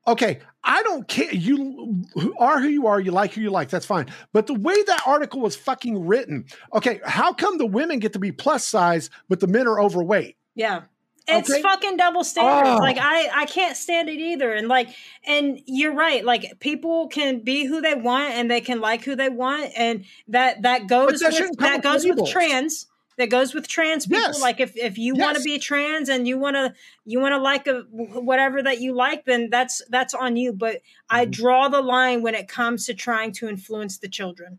[0.07, 1.33] Okay, I don't care.
[1.35, 2.05] You
[2.39, 3.01] are who you are.
[3.01, 3.71] You like who you like.
[3.71, 4.07] That's fine.
[4.33, 6.45] But the way that article was fucking written,
[6.75, 10.37] okay, how come the women get to be plus size, but the men are overweight?
[10.55, 10.83] Yeah.
[11.29, 11.61] It's Okay.
[11.63, 12.71] fucking double standards.
[12.75, 12.77] Oh.
[12.79, 14.53] Like I I can't stand it either.
[14.53, 14.89] And like
[15.25, 16.25] and you're right.
[16.25, 20.05] Like people can be who they want and they can like who they want and
[20.29, 22.31] that that goes that with that with goes with labels.
[22.31, 22.87] trans.
[23.19, 24.21] that goes with trans people.
[24.21, 24.41] Yes.
[24.43, 26.75] Like if if you want to be trans and you want to
[27.07, 30.53] you want to like a whatever that you like, then that's that's on you.
[30.53, 31.31] But I Mhm.
[31.33, 34.59] draw the line when it comes to trying to influence the children.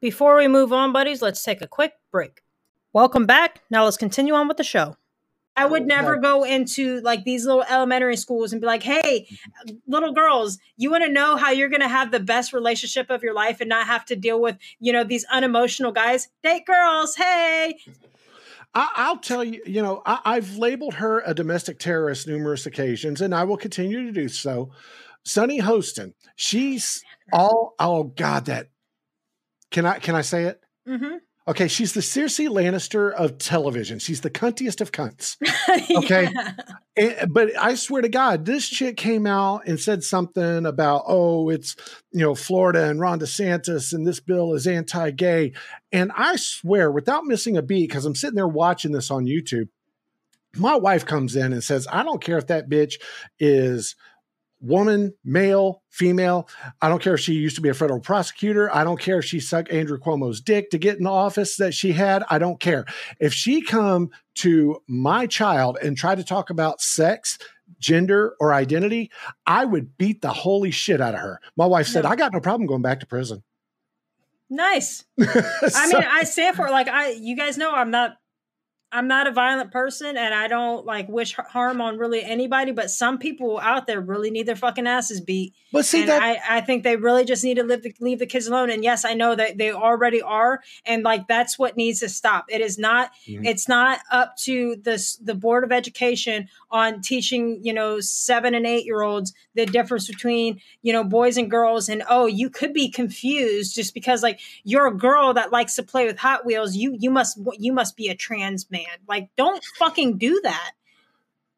[0.00, 2.41] Before we move on, buddies, let's take a quick break.
[2.92, 3.62] Welcome back.
[3.70, 4.96] Now let's continue on with the show.
[5.54, 9.28] I would never go into like these little elementary schools and be like, hey,
[9.86, 13.22] little girls, you want to know how you're going to have the best relationship of
[13.22, 16.28] your life and not have to deal with, you know, these unemotional guys?
[16.42, 17.16] Date girls.
[17.16, 17.76] Hey.
[18.74, 23.20] I, I'll tell you, you know, I, I've labeled her a domestic terrorist numerous occasions,
[23.20, 24.70] and I will continue to do so.
[25.24, 28.70] Sunny Hostin, she's all oh god, that
[29.70, 30.60] can I can I say it?
[30.88, 31.16] Mm-hmm.
[31.48, 33.98] Okay, she's the Cersei Lannister of television.
[33.98, 35.36] She's the cuntiest of cunts.
[35.96, 36.28] Okay.
[36.32, 36.52] Yeah.
[36.96, 41.48] And, but I swear to God, this chick came out and said something about, oh,
[41.48, 41.74] it's,
[42.12, 45.52] you know, Florida and Ron DeSantis and this bill is anti gay.
[45.90, 49.68] And I swear, without missing a beat, because I'm sitting there watching this on YouTube,
[50.56, 52.94] my wife comes in and says, I don't care if that bitch
[53.38, 53.96] is
[54.62, 56.48] woman, male, female.
[56.80, 58.74] I don't care if she used to be a federal prosecutor.
[58.74, 61.74] I don't care if she sucked Andrew Cuomo's dick to get in the office that
[61.74, 62.22] she had.
[62.30, 62.86] I don't care.
[63.20, 67.38] If she come to my child and try to talk about sex,
[67.78, 69.10] gender, or identity,
[69.46, 71.40] I would beat the holy shit out of her.
[71.56, 72.10] My wife said, No.
[72.10, 73.42] I got no problem going back to prison.
[74.48, 75.04] nice.
[75.20, 76.70] I mean, I stand for it.
[76.70, 78.16] Like I, you guys know, I'm not,
[78.94, 82.72] I'm not a violent person, and I don't like wish harm on really anybody.
[82.72, 86.22] But some people out there really need their fucking asses beat, but see and that
[86.22, 88.68] I, I think they really just need to leave the, leave the kids alone.
[88.70, 92.44] And yes, I know that they already are, and like that's what needs to stop.
[92.50, 93.46] It is not, Mhm.
[93.46, 98.54] it's not up to the s- the board of education on teaching you know seven
[98.54, 101.88] and eight year olds the difference between you know boys and girls.
[101.88, 105.82] And oh, you could be confused just because like you're a girl that likes to
[105.82, 106.74] play with Hot Wheels.
[106.74, 108.86] You you must you must be a trans man.
[109.06, 110.72] Like don't fucking do that.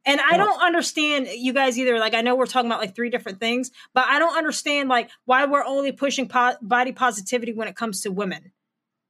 [0.06, 1.98] And I don't understand you guys either.
[1.98, 5.08] Like I know we're talking about like three different things, but I don't understand like
[5.24, 8.52] why we're only pushing po- body positivity when it comes to women.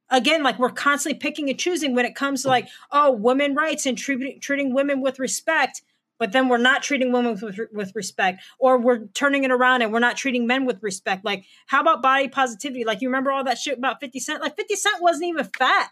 [0.09, 2.51] Again, like we're constantly picking and choosing when it comes to mm-hmm.
[2.51, 5.81] like oh women rights and treating treating women with respect,
[6.19, 9.91] but then we're not treating women with, with respect, or we're turning it around and
[9.91, 11.25] we're not treating men with respect.
[11.25, 12.83] Like how about body positivity?
[12.85, 14.41] Like you remember all that shit about Fifty Cent?
[14.41, 15.89] Like Fifty Cent wasn't even fat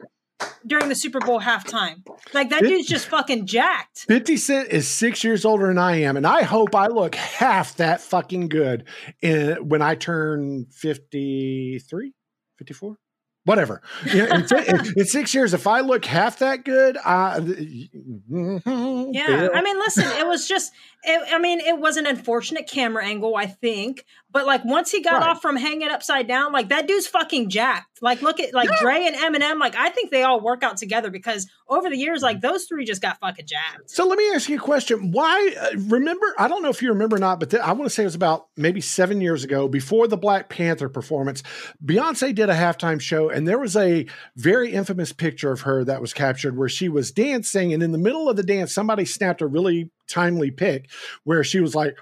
[0.66, 2.06] during the Super Bowl halftime.
[2.34, 4.00] Like that It- dude's just fucking jacked.
[4.08, 7.76] 50 Cent is six years older than I am, and I hope I look half
[7.78, 8.86] that fucking good
[9.22, 12.14] in, when I turn 53,
[12.58, 12.98] 54,
[13.46, 13.82] whatever.
[14.06, 19.62] Yeah, in, in- in six years, if I look half that good, I, Yeah, I
[19.62, 20.72] mean, listen, it was just,
[21.04, 25.02] it, I mean, it was an unfortunate camera angle, I think, but like once he
[25.02, 25.30] got Right.
[25.30, 28.02] off from hanging upside down, like that dude's fucking jacked.
[28.02, 28.78] Like, look at like Yeah.
[28.82, 32.22] Dre and Eminem, like I think they all work out together because over the years,
[32.22, 33.90] like those three just got fucking jacked.
[33.90, 35.12] So let me ask you a question.
[35.12, 35.56] Why?
[35.62, 36.26] Uh, remember?
[36.38, 38.08] I don't know if you remember or not, but th- I want to say it
[38.08, 41.44] was about maybe seven years ago, before the Black Panther performance.
[41.84, 44.06] Beyonce did a halftime show, and there was a
[44.36, 47.98] very infamous picture of her that was captured where she was dancing, and in the
[47.98, 50.90] middle of the dance, somebody snapped a really timely pic
[51.24, 51.96] where she was like,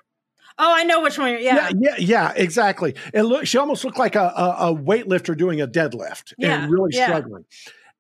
[0.58, 1.30] Oh, I know which one.
[1.32, 1.70] You're, yeah.
[1.70, 5.62] "Yeah, yeah, yeah, exactly." And look, she almost looked like a, a, a weightlifter doing
[5.62, 7.06] a deadlift Yeah, and really yeah.
[7.08, 7.46] struggling.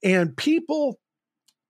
[0.03, 0.99] And people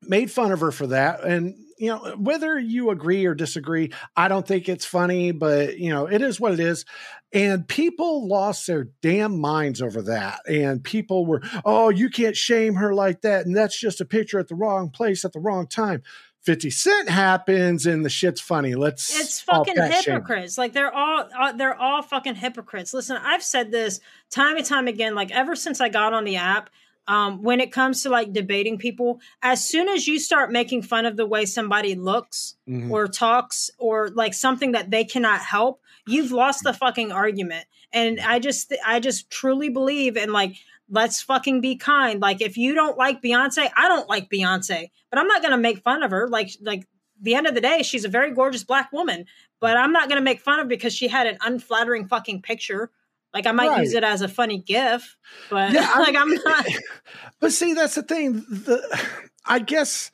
[0.02, 1.24] made fun of her for that.
[1.24, 5.90] And, you know, whether you agree or disagree, I don't think it's funny, but, you
[5.90, 6.86] know, it is what it is.
[7.34, 10.40] And people lost their damn minds over that.
[10.48, 13.46] And people were, oh, you can't shame her like that.
[13.46, 16.02] And that's just a picture at the wrong place at the wrong time.
[16.44, 18.74] 50 Cent happens and the shit's funny.
[18.76, 19.18] Let's.
[19.20, 20.16] it's fucking fat shame.
[20.16, 24.00] hypocrites like they're all uh, they're all fucking hypocrites listen i've said this
[24.32, 26.70] time and time again like ever since i got on the app
[27.08, 31.06] um, when it comes to like debating people as soon as you start making fun
[31.06, 32.90] of the way somebody looks Mhm.
[32.92, 38.20] or talks or like something that they cannot help you've lost the fucking argument and
[38.20, 40.56] i just i just truly believe in like
[40.92, 45.18] let's fucking be kind like if you don't like beyonce i don't like beyonce but
[45.18, 46.86] i'm not gonna make fun of her like like
[47.22, 49.26] the end of the day she's a very gorgeous black woman
[49.60, 52.92] but i'm not gonna make fun of her because she had an unflattering fucking picture
[53.34, 53.80] like i might Right.
[53.82, 55.16] use it as a funny gif
[55.50, 56.66] but Yeah, like i'm not
[57.40, 58.34] But see, that's the thing.
[58.50, 59.08] The
[59.46, 60.12] I guess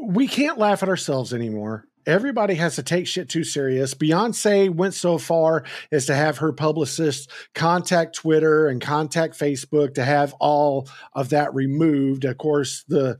[0.00, 1.86] we can't laugh at ourselves anymore.
[2.06, 3.94] Everybody has to take shit too serious.
[3.94, 10.04] Beyonce went so far as to have her publicist contact Twitter and contact Facebook to
[10.04, 12.24] have all of that removed.
[12.24, 13.18] Of course, the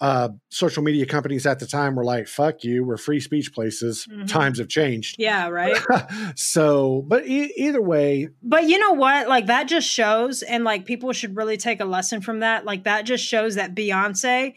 [0.00, 4.04] uh, social media companies at the time were like, "Fuck you, we're free speech places."
[4.10, 4.26] Mhm.
[4.26, 5.14] Times have changed.
[5.16, 5.76] Yeah, right.
[6.34, 9.28] so, but e- either way, But you know what?
[9.28, 12.64] Like that just shows, and like people should really take a lesson from that.
[12.64, 14.54] Like that just shows that Beyonce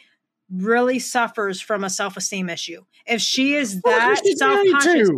[0.52, 2.84] really suffers from a self esteem issue.
[3.06, 5.10] If she is that self conscious.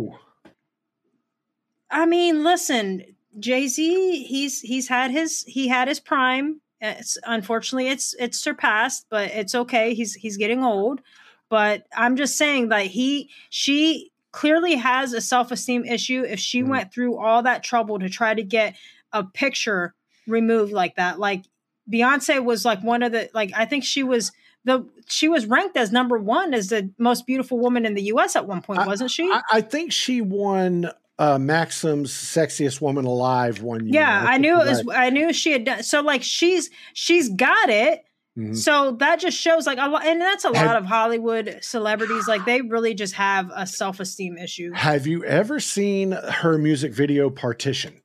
[1.90, 3.02] I mean, listen,
[3.38, 6.60] Jay Z, he's he's had his he had his prime.
[6.80, 9.94] It's unfortunately it's it's surpassed, but it's okay.
[9.94, 11.00] He's he's getting old.
[11.48, 16.22] But I'm just saying that he she clearly has a self esteem issue.
[16.24, 16.68] If she Mhm.
[16.68, 18.76] went through all that trouble to try to get
[19.12, 19.94] a picture
[20.26, 21.44] removed like that, like
[21.90, 24.30] Beyonce was like one of the like I think she was
[24.64, 28.36] the she was ranked as number one as the most beautiful woman in the U.S.
[28.36, 29.30] at one point, wasn't she?
[29.30, 33.94] I, I think she won uh, Maxim's sexiest woman alive one year.
[34.02, 34.84] Yeah, I knew it was.
[34.84, 35.06] right.
[35.06, 35.82] I knew she had done.
[35.82, 38.04] So like she's she's got it.
[38.38, 38.56] Mhm.
[38.56, 42.28] So that just shows like a lot, and that's a Have- lot of Hollywood celebrities.
[42.28, 44.70] Like they really just have a self esteem issue.
[44.74, 48.00] Have you ever seen her music video Partition?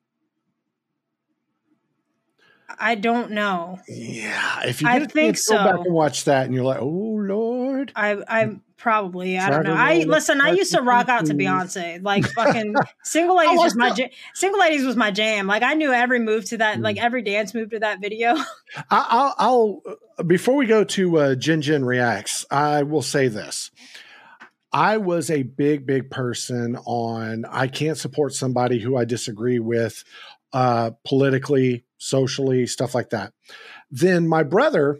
[2.83, 3.79] I don't know.
[3.87, 6.85] Yeah, if you I think chance, go back and watch that, and you're like, "Oh
[6.85, 9.73] Lord." I I probably I don't know.
[9.73, 10.41] I listen.
[10.41, 11.33] I used to rock out to.
[11.33, 12.03] Beyonce.
[12.03, 15.47] Like fucking single ladies was my watched ja- single ladies was my jam.
[15.47, 16.77] Like I knew every move to that.
[16.77, 16.83] Mm.
[16.83, 18.35] Like every dance move to that video.
[18.75, 19.81] I, I'll, I'll
[20.19, 23.71] uh, before we go to uh, Jen Jen reacts, I will say this.
[24.73, 30.03] I was a big, big person on I can't support somebody who I disagree with
[30.51, 33.33] uh, politically, socially, stuff like that.
[33.89, 34.99] Then my brother,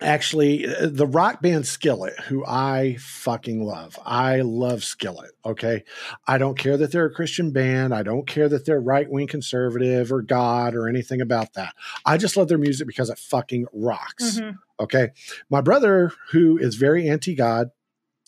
[0.00, 3.98] actually, uh, the rock band Skillet, who I fucking love.
[4.04, 5.30] I love Skillet.
[5.44, 5.84] Okay.
[6.26, 7.94] I don't care that they're a Christian band.
[7.94, 11.74] I don't care that they're right wing conservative or God or anything about that.
[12.04, 14.40] I just love their music because it fucking rocks.
[14.40, 14.56] Mhm.
[14.80, 15.10] Okay.
[15.48, 17.70] My brother, who is very anti God,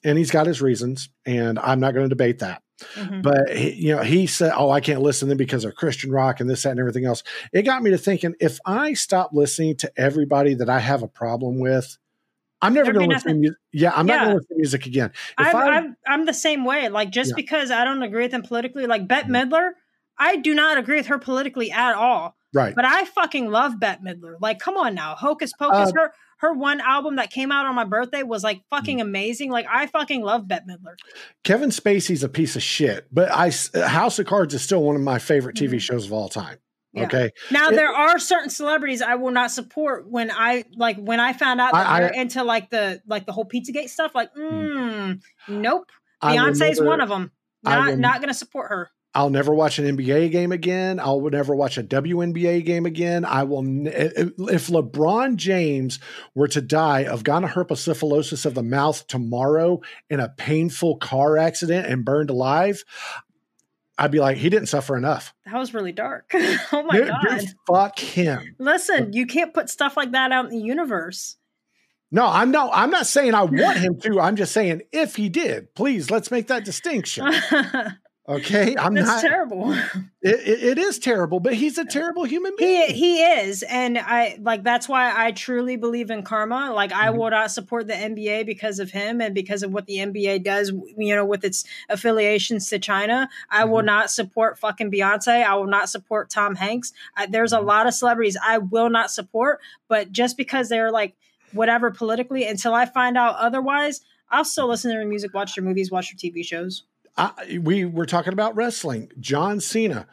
[0.04, 2.62] and he's got his reasons, and I'm not going to debate that.
[2.96, 3.22] Mhm.
[3.22, 6.10] But he, you know, he said, "Oh, I can't listen to them because of Christian
[6.10, 7.22] rock and this, that, and everything else."
[7.52, 11.08] It got me to thinking: if I stop listening to everybody that I have a
[11.08, 11.96] problem with,
[12.60, 13.40] I'm never going to listen to nothing.
[13.42, 13.58] music.
[13.72, 14.18] Yeah, I'm not Yeah.
[14.24, 15.10] going to listen to music again.
[15.38, 16.88] If I've, I, I'm the same way.
[16.88, 17.36] Like just Yeah.
[17.36, 19.50] because I don't agree with them politically, like Bette Mhm.
[19.50, 19.70] Midler,
[20.18, 22.36] I do not agree with her politically at all.
[22.52, 24.36] right, But I fucking love Bette Midler.
[24.40, 25.90] Like, come on now, Hocus Pocus.
[25.90, 29.06] Uh, her her one album that came out on my birthday was like fucking Mm-hmm.
[29.08, 29.50] amazing.
[29.50, 30.94] Like, I fucking love Bette Midler.
[31.44, 33.50] Kevin Spacey's a piece of shit, but I
[33.86, 35.80] House of Cards is still one of my favorite TV Mhm.
[35.80, 36.58] shows of all time.
[36.92, 37.04] Yeah.
[37.06, 41.18] Okay, Now It- there are certain celebrities I will not support when I like when
[41.18, 44.14] I found out that I- I- they're into like the like the whole Pizzagate stuff.
[44.14, 45.90] Like, mm, nope.
[46.20, 47.32] I will Beyonce's one of them.
[47.64, 48.90] Not not gonna support her.
[49.14, 50.98] I'll never watch an NBA game again.
[50.98, 53.24] I'll never watch a WNBA game again.
[53.24, 53.62] I will.
[53.86, 56.00] If LeBron James
[56.34, 62.04] were to die of gonorrhea of the mouth tomorrow in a painful car accident and
[62.04, 62.84] burned alive,
[63.96, 65.32] I'd be like, he didn't suffer enough.
[65.46, 66.30] That was really dark.
[66.34, 67.38] oh my Dude, god.
[67.38, 68.56] dude, fuck him.
[68.58, 71.36] Listen, you can't put stuff like that out in the universe.
[72.10, 72.70] No, I'm no.
[72.72, 74.20] I'm not saying I want him to.
[74.20, 77.32] I'm just saying if he did, please let's make that distinction.
[78.26, 79.20] That's Okay, I'm not.
[79.20, 79.74] terrible.
[80.26, 82.86] It, it- is terrible, but he's a terrible human being.
[82.88, 86.72] He he is, and I like that's why I truly believe in karma.
[86.72, 87.16] Like I Mhm.
[87.18, 90.72] will not support the NBA because of him and because of what the NBA does.
[90.96, 93.86] You know, with its affiliations to China, I will Mhm.
[93.86, 95.44] not support fucking Beyonce.
[95.44, 96.94] I will not support Tom Hanks.
[97.18, 97.66] I, there's a Mhm.
[97.66, 101.14] lot of celebrities I will not support, but just because they're like
[101.52, 104.00] whatever politically, until I find out otherwise,
[104.30, 106.84] I'll still listen to their music, watch their movies, watch their TV shows.
[107.16, 109.10] I, we were talking about wrestling.
[109.20, 110.06] John Cena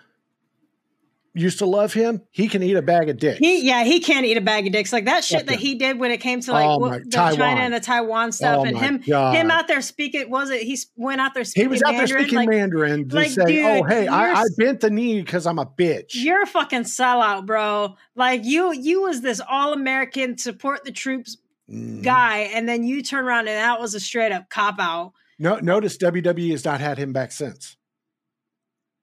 [1.34, 2.22] used to love him.
[2.30, 3.40] He can eat a bag of dicks.
[3.40, 4.92] He yeah, he can't eat a bag of dicks.
[4.92, 7.06] Like that shit Fuck that he did when it came to like Oh my- the
[7.06, 7.38] Taiwan.
[7.38, 9.36] China and the Taiwan stuff, Oh and him God.
[9.36, 10.30] him out there speaking.
[10.30, 11.70] Was it he went out there speaking?
[11.70, 12.20] he was out there Mandarin?
[12.24, 15.48] speaking like, Mandarin to like, say, dude, "Oh, hey, I, I bent the knee because
[15.48, 17.96] I'm a bitch." You're a fucking sellout, bro.
[18.16, 21.38] Like you you was this all American support the troops
[21.72, 22.04] Mhm.
[22.04, 25.14] guy, and then you turn around and that was a straight up cop out.
[25.42, 27.76] No, notice WWE has not had him back since.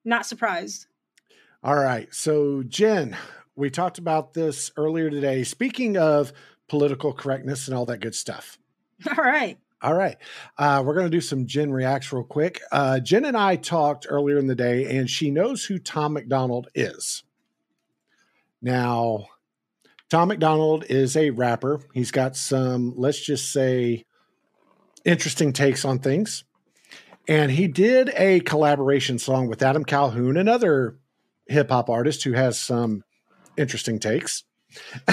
[0.05, 0.87] Not surprised.
[1.65, 3.17] All right, so Jen,
[3.57, 5.43] we talked about this earlier today.
[5.43, 6.33] Speaking of
[6.69, 8.57] political correctness and all that good stuff.
[9.19, 9.59] All right.
[9.83, 10.17] All right.
[10.57, 12.61] Uh, we're going to do some Jen reacts real quick.
[12.71, 16.69] Uh, Jen and I talked earlier in the day, and she knows who Tom MacDonald
[16.73, 17.25] is.
[18.63, 19.27] Now,
[20.09, 21.81] Tom MacDonald is a rapper.
[21.95, 24.05] He's got some, let's just say,
[25.09, 26.45] interesting takes on things.
[27.27, 30.97] And he did a collaboration song with Adam Calhoun, another
[31.47, 33.03] hip hop artist who has some
[33.57, 34.45] interesting takes.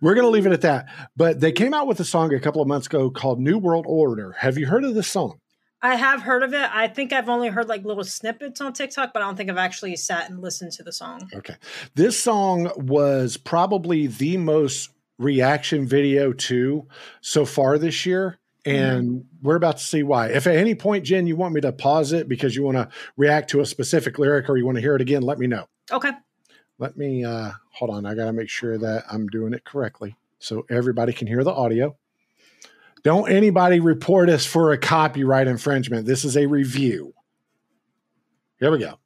[0.00, 0.86] We're going to leave it at that.
[1.16, 3.84] But they came out with a song a couple of months ago called New World
[3.86, 4.32] Order.
[4.38, 5.38] Have you heard of this song?
[5.82, 6.70] I have heard of it.
[6.74, 9.58] I think I've only heard like little snippets on TikTok, but I don't think I've
[9.58, 11.28] actually sat and listened to the song.
[11.34, 11.56] Okay.
[11.94, 16.86] This song was probably the most reaction video to
[17.20, 18.38] so far this year.
[18.66, 19.46] And mm-hmm.
[19.46, 20.28] we're about to see why.
[20.28, 22.88] If at any point, Jen, you want me to pause it because you want to
[23.16, 25.66] react to a specific lyric or you want to hear it again, let me know.
[25.92, 26.12] Okay.
[26.78, 28.06] Let me uh hold on.
[28.06, 31.52] I got to make sure that I'm doing it correctly so everybody can hear the
[31.52, 31.96] audio.
[33.02, 36.06] Don't anybody report us for a copyright infringement.
[36.06, 37.12] This is a review.
[38.58, 38.98] Here we go.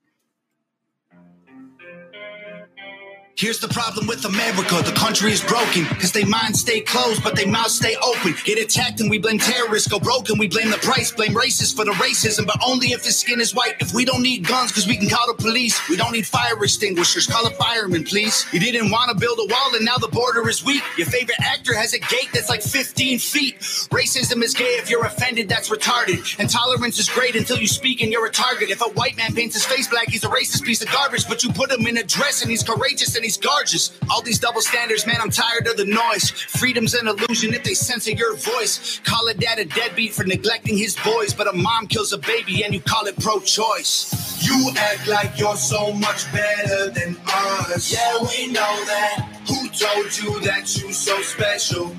[3.39, 4.83] Here's the problem with America.
[4.83, 5.85] The country is broken.
[6.01, 8.35] Cause they minds stay closed, but they mouths stay open.
[8.43, 9.87] Get attacked and we blame terrorists.
[9.87, 11.13] Go broken, we blame the price.
[11.13, 13.77] Blame racists for the racism, but only if his skin is white.
[13.79, 15.79] If we don't need guns, cause we can call the police.
[15.89, 17.29] We don't need fire extinguishers.
[17.29, 18.45] Call a fireman, please.
[18.53, 20.83] You didn't want to build a wall and now the border is weak.
[20.97, 23.61] Your favorite actor has a gate that's like 15 feet.
[23.61, 26.41] Racism is gay if you're offended, that's retarded.
[26.41, 28.69] And tolerance is great until you speak and you're a target.
[28.71, 31.29] If a white man paints his face black, he's a racist piece of garbage.
[31.29, 33.99] But you put him in a dress and he's courageous and he's gorgeous.
[34.11, 36.31] All these double standards, man, I'm tired of the noise.
[36.31, 39.01] Freedom's an illusion if they censor your voice.
[39.05, 42.65] Call a dad a deadbeat for neglecting his boys, but a mom kills a baby
[42.65, 44.15] and you call it pro choice.
[44.47, 47.93] You act like you're so much better than us.
[47.93, 49.29] Yeah, we know that.
[49.49, 51.95] Who told you that you're so special?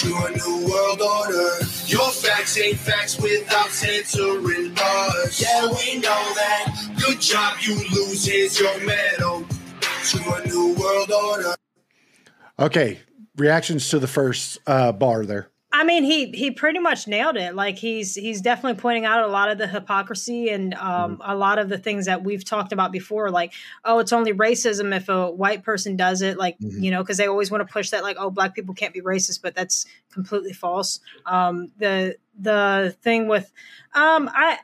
[0.00, 1.64] to a new world order.
[1.86, 5.40] Your facts ain't facts without censoring us.
[5.40, 6.92] Yeah, we know that.
[7.00, 8.26] Good job, you lose.
[8.26, 9.46] Here's your medal
[10.04, 11.54] to a new world order.
[12.58, 13.00] Okay,
[13.36, 15.50] reactions to the first uh, bar there.
[15.76, 17.54] I mean, he he pretty much nailed it.
[17.54, 21.30] Like he's he's definitely pointing out a lot of the hypocrisy and um, mm-hmm.
[21.30, 23.30] a lot of the things that we've talked about before.
[23.30, 23.52] Like,
[23.84, 26.38] oh, it's only racism if a white person does it.
[26.38, 26.82] Like, mm-hmm.
[26.82, 28.02] you know, because they always want to push that.
[28.02, 31.00] Like, oh, black people can't be racist, but that's completely false.
[31.26, 33.52] Um, the the thing with,
[33.92, 34.58] um, I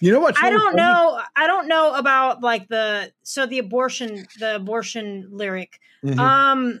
[0.00, 0.36] you know what?
[0.42, 1.20] I don't know.
[1.36, 5.80] I don't know about like the so the abortion the abortion lyric.
[6.04, 6.20] Mm-hmm.
[6.20, 6.80] Um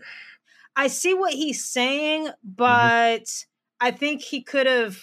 [0.76, 2.32] I see what he's saying, mm-hmm.
[2.44, 3.86] but mm-hmm.
[3.86, 4.98] I think he could have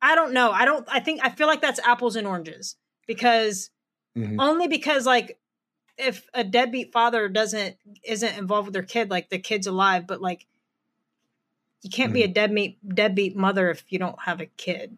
[0.00, 0.50] I don't know.
[0.50, 3.70] I don't I think I feel like that's apples and oranges because
[4.16, 4.40] mm-hmm.
[4.40, 5.38] only because like
[5.98, 10.20] if a deadbeat father doesn't isn't involved with their kid like the kid's alive but
[10.20, 10.46] like
[11.82, 12.32] you can't be a mm-hmm.
[12.32, 14.96] deadbeat deadbeat mother if you don't have a kid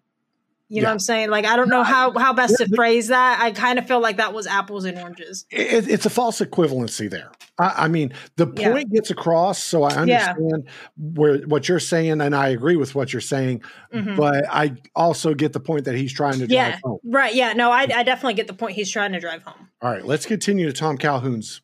[0.74, 1.30] you know what I'm saying?
[1.30, 3.40] Like, I don't know how, how best to phrase that.
[3.40, 5.46] I kind of feel like that was apples and oranges.
[5.50, 7.30] It, it's a false equivalency there.
[7.58, 8.96] I, I mean, the point yeah.
[8.96, 10.70] gets across, so I understand yeah.
[10.96, 13.62] where what you're saying, and I agree with what you're saying.
[13.92, 14.16] Mm-hmm.
[14.16, 16.78] But I also get the point that he's trying to drive yeah.
[16.82, 16.98] home.
[17.04, 17.34] Right?
[17.34, 17.52] Yeah.
[17.52, 19.68] No, I, I definitely get the point he's trying to drive home.
[19.80, 21.62] All right, let's continue to Tom Calhoun's.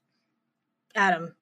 [0.94, 1.34] Adam.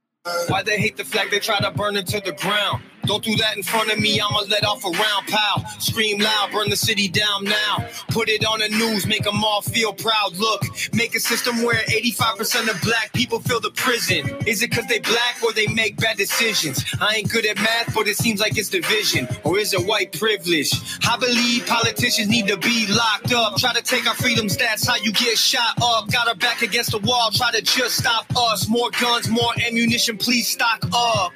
[0.48, 1.30] Why they hate the flag?
[1.30, 2.82] They try to burn it to the ground.
[3.08, 5.64] Don't do that in front of me, I'ma let off a round pow.
[5.78, 7.88] Scream loud, burn the city down now.
[8.10, 10.36] Put it on the news, make them all feel proud.
[10.36, 14.36] Look, make a system where 85% of black people fill the prison.
[14.46, 16.84] Is it cause they black or they make bad decisions?
[17.00, 19.26] I ain't good at math, but it seems like it's division.
[19.42, 20.70] Or is it white privilege?
[21.08, 23.56] I believe politicians need to be locked up.
[23.56, 26.10] Try to take our freedoms, that's how you get shot up.
[26.12, 28.68] Got our back against the wall, try to just stop us.
[28.68, 31.32] More guns, more ammunition, please stock up.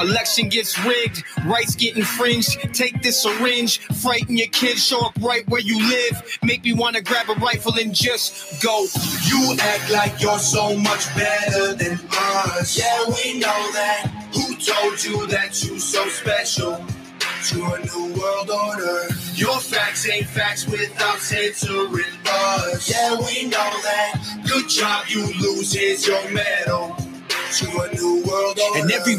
[0.00, 2.58] Election gets rigged rigged, rights get infringed.
[2.74, 6.38] Take this syringe, frighten your kids, show up right where you live.
[6.42, 8.86] Make me wanna grab a rifle and just go.
[9.26, 12.78] You act like you're so much better than us.
[12.78, 14.10] Yeah, we know that.
[14.34, 16.84] Who told you that you're so special?
[17.42, 19.08] to a new world order.
[19.32, 22.90] Your facts ain't facts without censoring us.
[22.90, 24.42] Yeah, we know that.
[24.46, 25.72] Good job, you lose.
[25.72, 28.80] Here's your medal to a new world order.
[28.80, 29.16] And every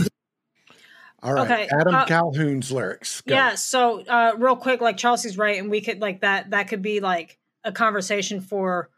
[1.23, 1.69] all right, okay.
[1.71, 3.21] Adam uh, Calhoun's lyrics.
[3.21, 3.35] Go.
[3.35, 3.55] Yeah.
[3.55, 6.49] So, uh, real quick, like Chelsea's right, and we could like that.
[6.49, 8.89] That could be like a conversation for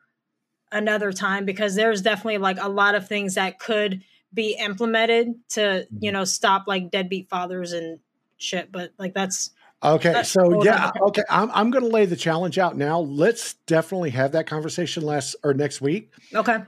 [0.72, 4.02] another time because there's definitely like a lot of things that could
[4.34, 6.14] be implemented to you mm-hmm.
[6.14, 8.00] know stop like deadbeat fathers and
[8.38, 8.72] shit.
[8.72, 9.52] But like that's
[9.84, 10.14] okay.
[10.14, 11.24] That's so yeah, okay.
[11.30, 13.00] I'm I'm going to lay the challenge out now.
[13.00, 16.14] Let's definitely have that conversation last or next week.
[16.34, 16.60] Okay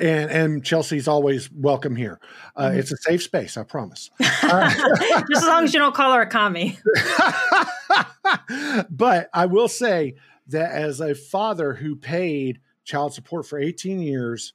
[0.00, 2.20] and and Chelsea's always welcome here.
[2.56, 2.78] Uh, mm-hmm.
[2.78, 4.10] It's a safe space, I promise.
[4.40, 6.78] Uh, Just as long as you don't call her a commie.
[8.90, 10.14] but I will say
[10.46, 14.54] that as a father who paid child support for 18 years,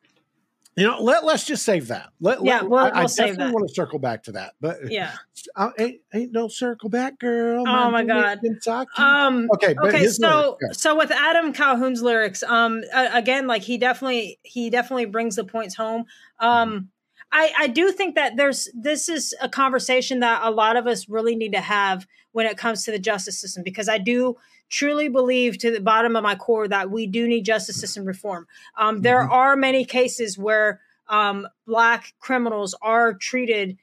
[0.76, 2.10] you know, let let's just save that.
[2.20, 4.92] Let, yeah, let, we'll, I, we'll I definitely want to circle back to that, but
[4.92, 5.12] yeah,
[5.56, 7.64] I, ain't, ain't no circle back, girl.
[7.68, 8.40] Oh my god.
[8.98, 9.50] Um.
[9.54, 9.76] Okay.
[9.84, 10.08] okay.
[10.08, 15.36] So lyrics, so with Adam Calhoun's lyrics, um, again, like he definitely he definitely brings
[15.36, 16.06] the points home.
[16.40, 16.90] Um,
[17.34, 21.10] I, I do think that there's this is a conversation that a lot of us
[21.10, 24.38] really need to have when it comes to the justice system because I do
[24.70, 28.48] truly believe to the bottom of my core that we do need justice system reform.
[28.78, 29.32] Um, there mm-hmm.
[29.34, 33.78] are many cases where um, black criminals are treated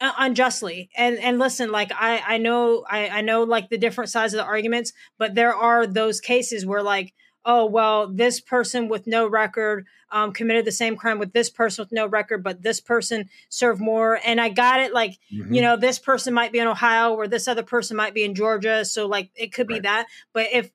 [0.00, 4.10] uh, unjustly and and listen like i i know I, I know like the different
[4.10, 7.14] sides of the arguments but there are those cases where like
[7.44, 11.82] oh well this person with no record um, committed the same crime with this person
[11.82, 14.20] with no record but this person served more.
[14.24, 15.52] And i got it like mm-hmm.
[15.52, 18.34] you know this person might be in ohio or this other person might be in
[18.34, 18.84] georgia.
[18.84, 20.06] So like it could be that.
[20.32, 20.70] But if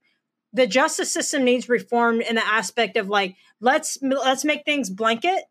[0.51, 5.43] the justice system needs reform in the aspect of like let's let's make things blanket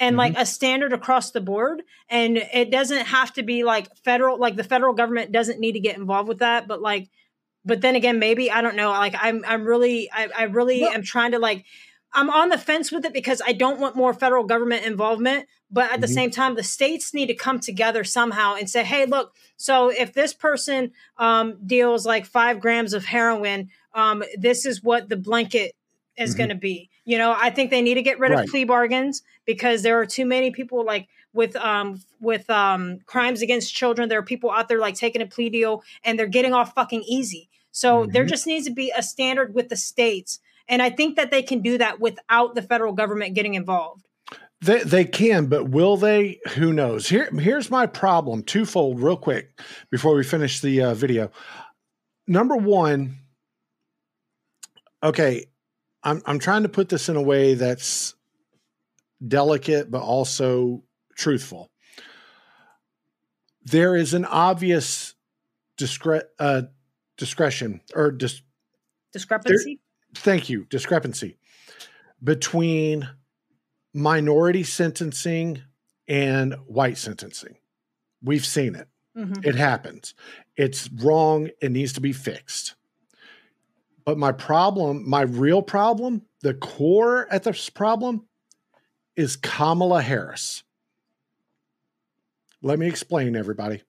[0.00, 0.18] and mm-hmm.
[0.18, 1.82] like a standard across the board.
[2.08, 5.80] And it doesn't have to be like federal like the federal government doesn't need to
[5.80, 7.10] get involved with that but like
[7.64, 8.90] but then again, maybe I don't know.
[8.90, 11.64] Like I'm, I'm really, I, I really well, am trying to like,
[12.12, 15.46] I'm on the fence with it because I don't want more federal government involvement.
[15.70, 16.00] But at mm-hmm.
[16.02, 19.88] the same time, the states need to come together somehow and say, hey, look, so
[19.88, 25.16] if this person um, deals like five grams of heroin, um, this is what the
[25.16, 25.74] blanket
[26.16, 26.38] is mm-hmm.
[26.38, 26.90] going to be.
[27.04, 28.44] You know, I think they need to get rid right.
[28.44, 33.42] of plea bargains because there are too many people like with um with um crimes
[33.42, 34.08] against children.
[34.08, 37.02] There are people out there like taking a plea deal and they're getting off fucking
[37.02, 37.50] easy.
[37.74, 38.12] So mm-hmm.
[38.12, 40.38] there just needs to be a standard with the states.
[40.68, 44.06] And I think that they can do that without the federal government getting involved.
[44.60, 46.38] They, they can, but will they?
[46.54, 47.08] Who knows?
[47.08, 49.60] Here, here's my problem twofold, real quick,
[49.90, 51.32] before we finish the uh, video.
[52.28, 53.18] Number one,
[55.02, 55.44] okay,
[56.02, 58.14] I'm I'm trying to put this in a way that's
[59.26, 60.84] delicate but also
[61.16, 61.68] truthful.
[63.64, 65.14] There is an obvious
[65.78, 66.62] discre- uh,
[67.16, 68.42] discretion or dis-
[69.12, 69.80] discrepancy.
[70.12, 71.36] There, thank you, discrepancy
[72.22, 73.08] between
[73.92, 75.62] minority sentencing
[76.08, 77.56] and white sentencing.
[78.22, 78.88] We've seen it.
[79.16, 79.48] Mm-hmm.
[79.48, 80.14] It happens.
[80.56, 81.50] It's wrong.
[81.60, 82.74] It needs to be fixed.
[84.04, 88.26] But my problem, my real problem, the core at this problem
[89.16, 90.62] is Kamala Harris.
[92.60, 93.82] Let me explain, everybody.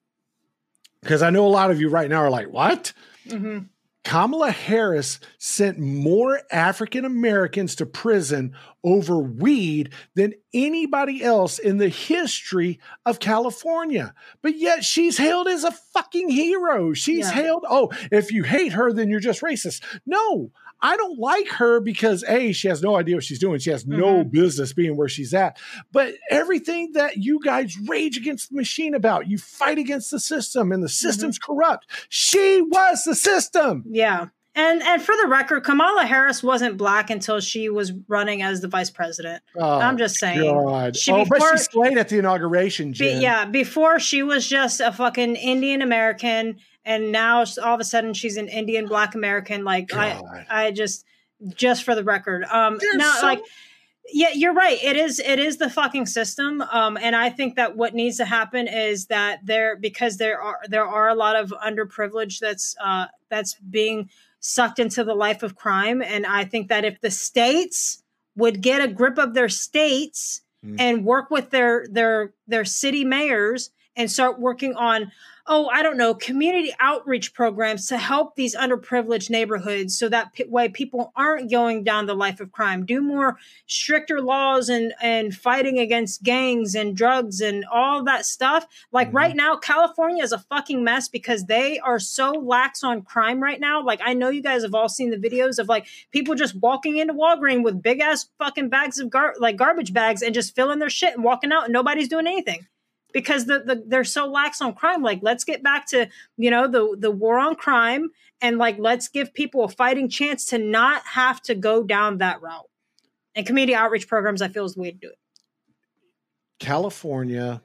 [1.02, 2.92] Because I know a lot of you right now are like, what?
[3.28, 3.58] Mm-hmm.
[4.06, 8.54] Kamala Harris sent more African Americans to prison
[8.84, 14.14] over weed than anybody else in the history of California.
[14.42, 16.92] But yet she's hailed as a fucking hero.
[16.92, 17.32] She's yeah.
[17.32, 19.82] hailed, oh, if you hate her, then you're just racist.
[20.06, 23.58] No, I don't like her because A, she has no idea what she's doing.
[23.58, 24.00] She has mm-hmm.
[24.00, 25.58] no business being where she's at.
[25.92, 30.72] But everything that you guys rage against the machine about, you fight against the system
[30.72, 30.92] and the mm-hmm.
[30.92, 31.52] system's mm-hmm.
[31.52, 31.86] corrupt.
[32.08, 33.84] She was the system.
[33.88, 34.26] Yeah.
[34.58, 38.68] And and for the record, Kamala Harris wasn't black until she was running as the
[38.68, 39.42] vice president.
[39.54, 40.50] Oh, I'm just saying.
[40.50, 40.96] God.
[40.96, 42.92] She, oh, before, but she slayed at the inauguration.
[42.92, 46.56] Be, yeah, before she was just a fucking Indian American
[46.86, 49.64] and now all of a sudden she's an Indian Black American.
[49.64, 50.22] Like God.
[50.48, 51.04] I, I just,
[51.54, 53.42] just for the record, um, now so- like,
[54.12, 54.78] yeah, you're right.
[54.84, 56.60] It is, it is the fucking system.
[56.60, 60.60] Um, and I think that what needs to happen is that there, because there are,
[60.68, 64.08] there are a lot of underprivileged that's, uh, that's being
[64.38, 66.02] sucked into the life of crime.
[66.02, 68.00] And I think that if the states
[68.36, 70.76] would get a grip of their states mm.
[70.78, 75.10] and work with their, their, their city mayors and start working on
[75.48, 80.44] oh, I don't know, community outreach programs to help these underprivileged neighborhoods so that p-
[80.44, 82.84] way people aren't going down the life of crime.
[82.84, 88.66] Do more stricter laws and and fighting against gangs and drugs and all that stuff.
[88.92, 89.16] Like mm-hmm.
[89.16, 93.60] right now, California is a fucking mess because they are so lax on crime right
[93.60, 93.82] now.
[93.82, 96.96] Like I know you guys have all seen the videos of like people just walking
[96.96, 100.78] into Walgreens with big ass fucking bags of gar- like garbage bags and just filling
[100.78, 102.66] their shit and walking out and nobody's doing anything
[103.16, 105.02] because the, the they're so lax on crime.
[105.02, 106.06] Like, let's get back to
[106.36, 108.10] you know the the war on crime
[108.42, 112.42] and like let's give people a fighting chance to not have to go down that
[112.42, 112.68] route.
[113.34, 115.18] And community outreach programs, I feel, is the way to do it.
[116.60, 117.62] California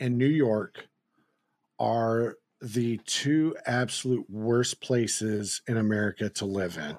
[0.00, 0.84] and New York
[1.78, 6.96] are the two absolute worst places in America to live in.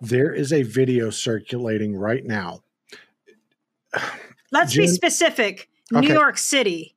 [0.00, 2.62] There is a video circulating right now.
[4.50, 5.68] Let's be specific.
[5.92, 6.06] Okay.
[6.06, 6.93] New York City.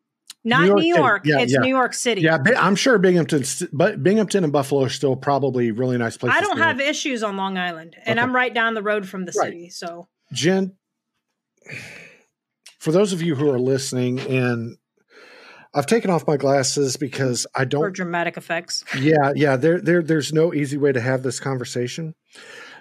[0.48, 0.80] Not New York.
[0.80, 1.22] New York.
[1.26, 1.60] Yeah, it's yeah.
[1.60, 2.22] New York City.
[2.22, 3.44] Yeah, I'm sure Binghamton,
[3.74, 6.38] but Binghamton and Buffalo are still probably really nice places.
[6.38, 8.24] I don't have issues on Long Island, and okay.
[8.24, 9.48] I'm right down the road from the right.
[9.48, 9.70] city.
[9.70, 10.78] So, Jen,
[12.80, 14.78] for those of you who are listening, and
[15.74, 18.86] I've taken off my glasses because I don't for dramatic effects.
[18.98, 19.58] Yeah, yeah.
[19.58, 22.16] There, there, there's no easy way to have this conversation,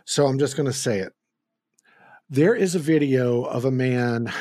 [0.04, 1.12] so I'm just going to say it.
[2.30, 4.32] There is a video of a man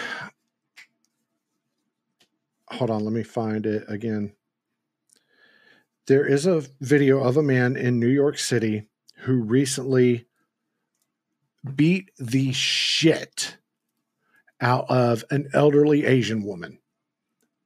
[2.76, 4.34] hold on, let me find it again.
[6.08, 10.28] There is a video of a man in New York City who recently
[11.76, 13.58] beat the shit
[14.62, 16.80] out of an elderly Asian woman.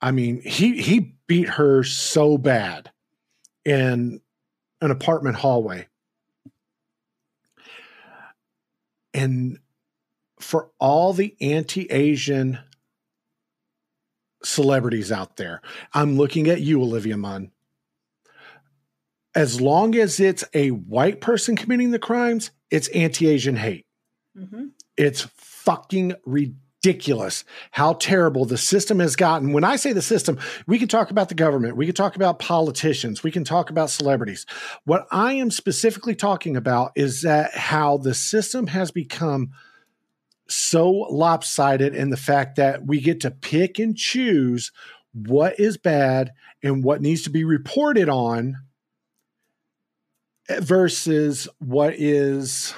[0.01, 2.91] I mean, he he beat her so bad
[3.65, 4.21] in
[4.81, 5.87] an apartment hallway.
[9.13, 9.59] And
[10.39, 12.59] for all the anti-Asian
[14.43, 15.61] celebrities out there,
[15.93, 17.51] I'm looking at you, Olivia Munn.
[19.35, 23.85] As long as it's a white person committing the crimes, it's anti-Asian hate.
[24.37, 24.67] Mm-hmm.
[24.97, 29.51] It's fucking ridiculous how terrible the system has gotten.
[29.53, 32.39] When I say the system, we can talk about the government, we can talk about
[32.39, 34.45] politicians, we can talk about celebrities.
[34.85, 39.51] What I am specifically talking about is that how the system has become
[40.49, 44.71] so lopsided in the fact that we get to pick and choose
[45.13, 46.31] what is bad
[46.63, 48.57] and what needs to be reported on
[50.59, 52.73] versus what is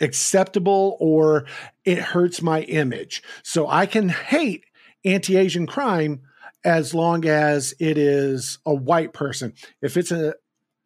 [0.00, 1.46] acceptable or
[1.84, 3.22] it hurts my image.
[3.42, 4.64] So I can hate
[5.04, 6.22] anti Asian crime
[6.64, 9.54] as long as it is a white person.
[9.80, 10.34] If it's a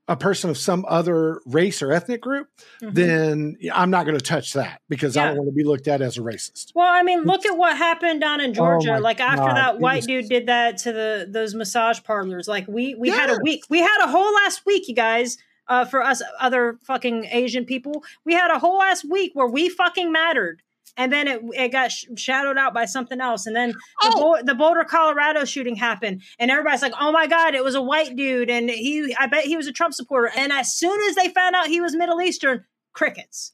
[0.08, 2.48] a person of some other race or ethnic group,
[2.80, 2.94] mm-hmm.
[2.94, 5.24] then I'm not going to touch that because yeah.
[5.24, 6.72] I don't want to be looked at as a racist.
[6.74, 8.96] Well, I mean, look at what happened down in oh Georgia.
[8.96, 9.56] Oh like after God.
[9.56, 12.46] that white was, dude did that to the those massage parlors.
[12.46, 13.18] Like we we yes.
[13.18, 13.64] had a week.
[13.68, 15.38] We had a whole last week, you guys,
[15.68, 18.04] uh, for us other fucking Asian people.
[18.24, 20.62] We had a whole last week where we fucking mattered.
[20.96, 23.46] And then it, it got sh- shadowed out by something else.
[23.46, 24.10] And then oh.
[24.10, 26.22] the, Bo- the Boulder, Colorado shooting happened.
[26.38, 28.50] And everybody's like, oh my God, it was a white dude.
[28.50, 30.30] And he, I bet he was a Trump supporter.
[30.36, 33.52] And as soon as they found out he was Middle Eastern, crickets.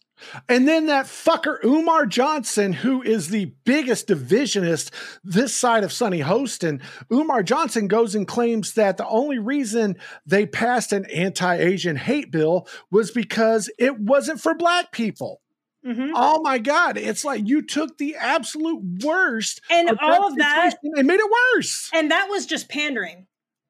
[0.48, 4.92] And then that fucker Umar Johnson, who is the biggest divisionist
[5.24, 6.80] this side of Sunny Hostin,
[7.10, 12.68] Umar Johnson goes and claims that the only reason they passed an anti-Asian hate bill
[12.90, 15.41] was because it wasn't for black people.
[15.86, 16.12] Mm-hmm.
[16.14, 16.96] Oh my God.
[16.96, 21.30] It's like you took the absolute worst and of all of that and made it
[21.54, 21.90] worse.
[21.92, 23.26] And that was just pandering.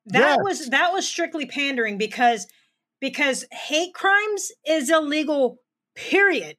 [0.06, 0.38] That yes.
[0.42, 2.46] was that was strictly pandering because
[3.00, 5.58] because hate crimes is illegal
[5.94, 6.56] period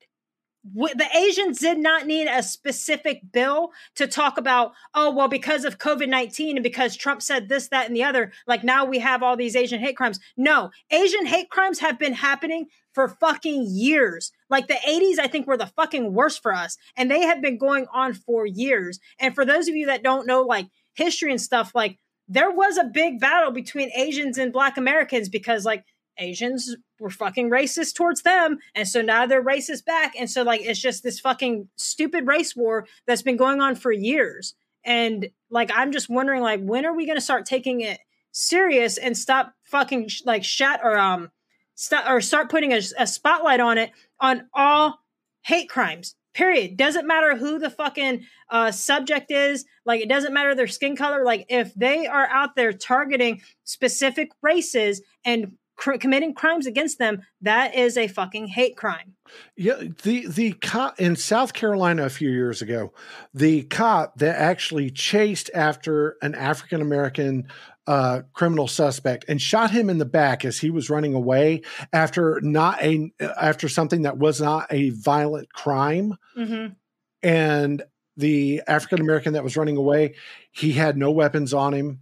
[0.63, 5.77] the Asians did not need a specific bill to talk about, oh, well, because of
[5.77, 9.21] COVID 19 and because Trump said this, that, and the other, like now we have
[9.21, 10.19] all these Asian hate crimes.
[10.37, 14.31] No, Asian hate crimes have been happening for fucking years.
[14.53, 16.77] Like the 80s, I think were the fucking worst for us.
[16.95, 18.99] And they have been going on for years.
[19.19, 21.97] And for those of you that don't know, like history and stuff, like
[22.27, 25.85] there was a big battle between Asians and Black Americans because, like,
[26.19, 28.59] Asians were fucking racist towards them.
[28.75, 30.13] And so now they're racist back.
[30.17, 33.91] And so, like, it's just this fucking stupid race war that's been going on for
[33.91, 34.53] years.
[34.85, 37.99] And, like, I'm just wondering, like, when are we to start taking it
[38.31, 41.31] serious and stop fucking, like, shat or, um,
[41.75, 43.91] stop or start putting a, a spotlight on it
[44.23, 44.99] on all
[45.43, 46.15] hate crimes?
[46.33, 46.77] Period.
[46.77, 49.65] Doesn't matter who the fucking uh, subject is.
[49.85, 51.23] Like, it doesn't matter their skin color.
[51.23, 57.21] Like, if they are out there targeting specific races and cr- committing crimes against them,
[57.41, 59.13] that is a fucking hate crime.
[59.55, 62.93] Yeah, the the cop in South Carolina a few years ago,
[63.33, 67.47] the cop that actually chased after an African American
[67.87, 71.61] uh, criminal suspect and shot him in the back as he was running away
[71.91, 76.73] after not a after something that was not a violent crime, mm-hmm.
[77.21, 77.83] and
[78.15, 80.15] the African American that was running away,
[80.51, 81.99] he had no weapons on him.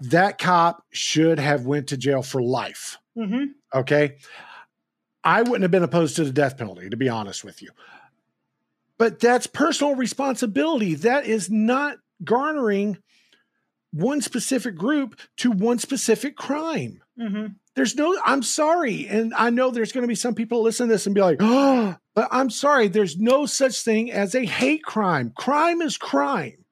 [0.00, 2.98] That cop should have went to jail for life.
[3.16, 3.46] Mm-hmm.
[3.74, 4.16] Okay.
[5.24, 7.70] I wouldn't have been opposed to the death penalty, to be honest with you.
[8.98, 10.94] But that's personal responsibility.
[10.94, 12.98] That is not garnering
[13.92, 17.02] one specific group to one specific crime.
[17.18, 17.46] Mm-hmm.
[17.74, 19.06] There's no, I'm sorry.
[19.08, 21.38] And I know there's going to be some people listen to this and be like,
[21.40, 22.88] oh, but I'm sorry.
[22.88, 25.32] There's no such thing as a hate crime.
[25.36, 26.64] Crime is crime.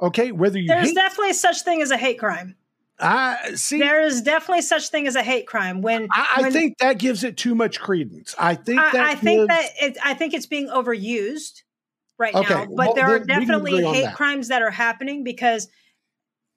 [0.00, 0.32] Okay.
[0.32, 2.56] Whether you, there's hate- definitely such thing as a hate crime.
[2.98, 3.78] I see.
[3.78, 5.82] There is definitely such thing as a hate crime.
[5.82, 8.34] When I, I when, think that gives it too much credence.
[8.38, 11.62] I think I, that I think gives, that it, I think it's being overused
[12.18, 12.64] right okay, now.
[12.64, 15.68] But well, there are definitely hate crimes that are happening because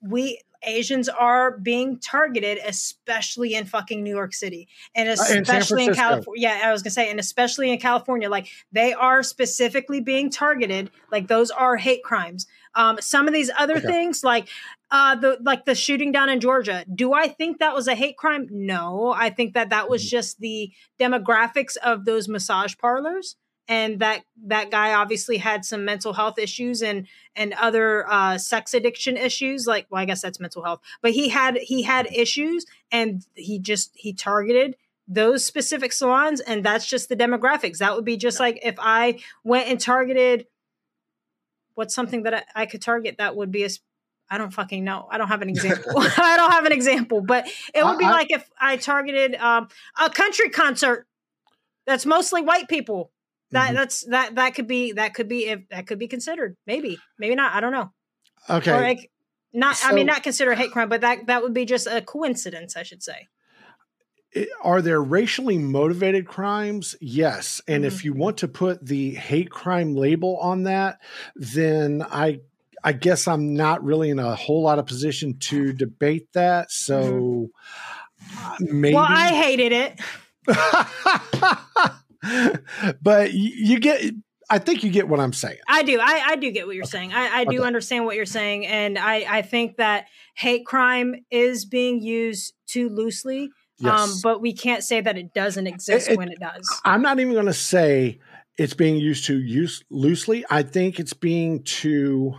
[0.02, 5.90] we Asians are being targeted, especially in fucking New York City, and especially uh, in,
[5.90, 6.42] in California.
[6.42, 10.92] Yeah, I was gonna say, and especially in California, like they are specifically being targeted.
[11.12, 12.48] Like those are hate crimes.
[12.76, 13.88] Um, some of these other okay.
[13.88, 14.48] things, like
[14.92, 18.18] uh, the like the shooting down in Georgia, do I think that was a hate
[18.18, 18.48] crime?
[18.52, 20.10] No, I think that that was mm-hmm.
[20.10, 23.36] just the demographics of those massage parlors,
[23.70, 28.74] and that that guy obviously had some mental health issues and and other uh, sex
[28.74, 29.68] addiction issues.
[29.68, 33.60] Like, well, I guess that's mental health, but he had he had issues, and he
[33.60, 34.76] just he targeted
[35.08, 37.78] those specific salons, and that's just the demographics.
[37.78, 40.48] That would be just like if I went and targeted
[41.76, 43.70] what's something that I, I could target that would be a
[44.32, 45.08] I don't fucking know.
[45.10, 45.94] I don't have an example.
[45.98, 49.68] I don't have an example, but it would be I, like if I targeted um,
[50.04, 51.06] a country concert
[51.86, 53.12] that's mostly white people.
[53.52, 53.76] That mm-hmm.
[53.76, 56.56] that's that that could be that could be if that could be considered.
[56.68, 57.54] Maybe maybe not.
[57.54, 57.92] I don't know.
[58.50, 58.72] Okay.
[58.72, 59.12] Or like,
[59.54, 62.02] not so, I mean not consider hate crime, but that that would be just a
[62.02, 63.28] coincidence, I should say.
[64.62, 66.96] Are there racially motivated crimes?
[67.02, 67.62] Yes.
[67.68, 67.88] And mm-hmm.
[67.88, 71.00] if you want to put the hate crime label on that,
[71.36, 72.42] then I
[72.84, 76.72] I guess I'm not really in a whole lot of position to debate that.
[76.72, 77.50] So
[78.32, 78.82] mm-hmm.
[78.82, 78.94] maybe.
[78.94, 80.00] Well, I hated it.
[83.02, 84.14] but you get.
[84.52, 85.60] I think you get what I'm saying.
[85.68, 86.00] I do.
[86.00, 86.90] I, I do get what you're okay.
[86.90, 87.14] saying.
[87.14, 87.68] I, I do okay.
[87.68, 92.90] understand what you're saying, and I, I think that hate crime is being used too
[92.90, 93.44] loosely.
[93.44, 94.00] Um, yes.
[94.00, 96.68] Um, but we can't say that it doesn't exist it, when it does.
[96.84, 98.20] I'm not even going to say
[98.58, 100.44] it's being used too use loosely.
[100.50, 102.36] I think it's being too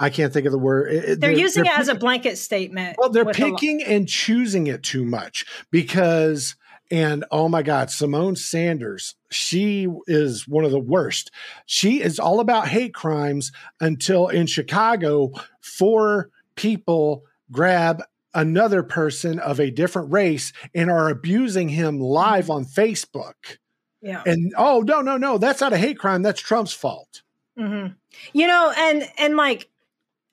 [0.00, 0.90] I can't think of the word.
[0.90, 2.96] They're, they're using they're, it as a blanket statement.
[2.98, 6.56] Well, they're picking and choosing it too much because,
[6.90, 11.30] and oh my God, Symone Sanders, she is one of the worst.
[11.66, 18.02] She is all about hate crimes until in Chicago, four people grab
[18.34, 23.58] another person of a different race and are abusing him live on Facebook.
[24.02, 24.22] Yeah.
[24.26, 26.22] And oh no, no, no, that's not a hate crime.
[26.22, 27.22] That's Trump's fault.
[27.58, 27.92] Mm-hmm.
[28.32, 29.69] You know, and and like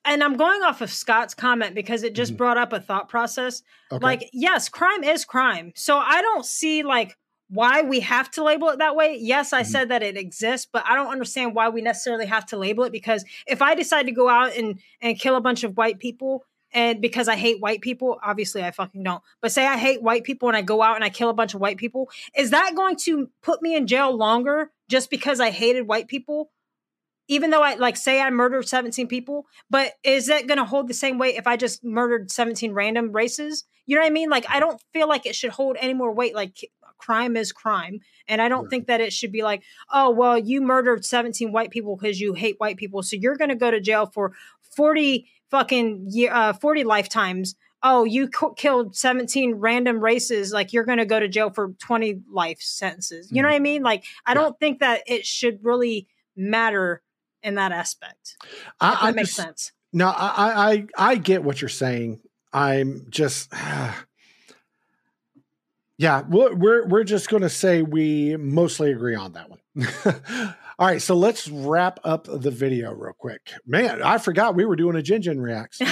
[0.08, 2.38] and I'm going off of Scott's comment because it just mm-hmm.
[2.38, 3.62] brought up a thought process.
[3.92, 4.02] Okay.
[4.02, 5.72] Like, yes, crime is crime.
[5.76, 7.16] So I don't see like
[7.50, 9.18] why we have to label it that way.
[9.20, 9.70] Yes, I mm-hmm.
[9.70, 12.92] said that it exists, but I don't understand why we necessarily have to label it
[12.92, 16.44] because if I decide to go out and and kill a bunch of white people
[16.72, 19.22] and because I hate white people, obviously I fucking don't.
[19.42, 21.54] But say I hate white people and I go out and I kill a bunch
[21.54, 25.50] of white people, is that going to put me in jail longer just because I
[25.50, 26.50] hated white people?
[27.28, 30.88] Even though I like say I murdered 17 people, but is that going to hold
[30.88, 33.64] the same weight if I just murdered 17 random races?
[33.86, 34.30] You know what I mean?
[34.30, 36.34] Like I don't feel like it should hold any more weight.
[36.34, 36.56] Like
[36.96, 40.60] crime is crime, and I don't think that it should be like, oh well, you
[40.60, 43.80] murdered 17 white people because you hate white people, so you're going to go to
[43.80, 44.32] jail for
[44.76, 47.54] 40 fucking year, uh, 40 lifetimes.
[47.80, 50.52] Oh, you killed 17 random races.
[50.52, 53.30] Like you're going to go to jail for 20 life sentences.
[53.30, 53.42] You mm-hmm.
[53.42, 53.82] know what I mean?
[53.82, 54.34] Like I yeah.
[54.34, 57.02] don't think that it should really matter
[57.42, 58.36] in that aspect.
[58.80, 59.72] I, that I makes just, sense.
[59.92, 62.20] No, I, I I get what you're saying.
[62.52, 63.52] I'm just
[65.98, 69.58] yeah, we're we're, we're just going to say we mostly agree on that one.
[70.80, 73.50] All right, so let's wrap up the video real quick.
[73.66, 75.80] Man, I forgot we were doing a Jen Jen reacts.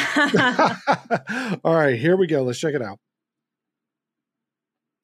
[1.64, 2.43] All right, here we go.
[2.43, 3.01] Let's check it out.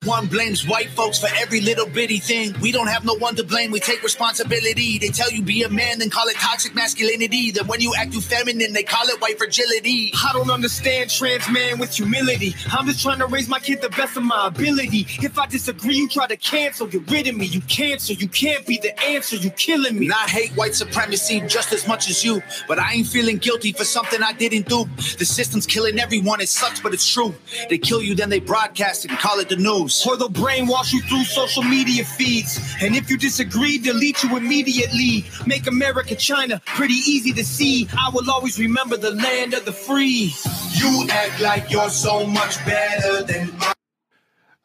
[0.05, 2.53] One blames white folks for every little bitty thing.
[2.59, 3.71] We don't have no one to blame.
[3.71, 4.97] We take responsibility.
[4.97, 7.51] They tell you be a man, then call it toxic masculinity.
[7.51, 10.11] Then when you act too feminine, they call it white fragility.
[10.27, 12.53] I don't understand trans man with humility.
[12.69, 15.07] I'm just trying to raise my kid the best of my ability.
[15.21, 17.45] If I disagree, you try to cancel, get rid of me.
[17.45, 18.15] You cancel.
[18.15, 19.37] you can't be the answer.
[19.37, 20.07] You killing me.
[20.07, 23.71] And I hate white supremacy just as much as you, but I ain't feeling guilty
[23.71, 24.83] for something I didn't do.
[25.17, 26.41] The system's killing everyone.
[26.41, 27.33] It sucks, but it's true.
[27.69, 30.07] They kill you, then they broadcast it and call it the news news.
[30.07, 32.59] Or they'll brainwash you through social media feeds.
[32.81, 35.25] And if you disagree, delete you immediately.
[35.45, 37.87] Make America China pretty easy to see.
[37.97, 40.33] I will always remember the land of the free.
[40.71, 43.73] You act like you're so much better than I.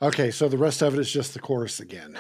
[0.01, 2.17] Okay, so the rest of it is just the chorus again.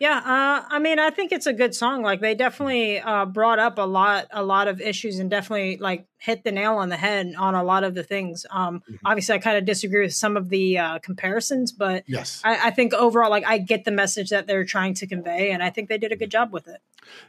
[0.00, 2.02] Yeah, uh, I mean, I think it's a good song.
[2.02, 6.06] Like they definitely uh, brought up a lot, a lot of issues, and definitely like
[6.18, 8.44] hit the nail on the head on a lot of the things.
[8.50, 9.06] Um, mm-hmm.
[9.06, 12.70] Obviously, I kind of disagree with some of the uh, comparisons, but yes, I, I,
[12.70, 15.88] think overall, like I get the message that they're trying to convey, and I think
[15.88, 16.80] they did a good job with it.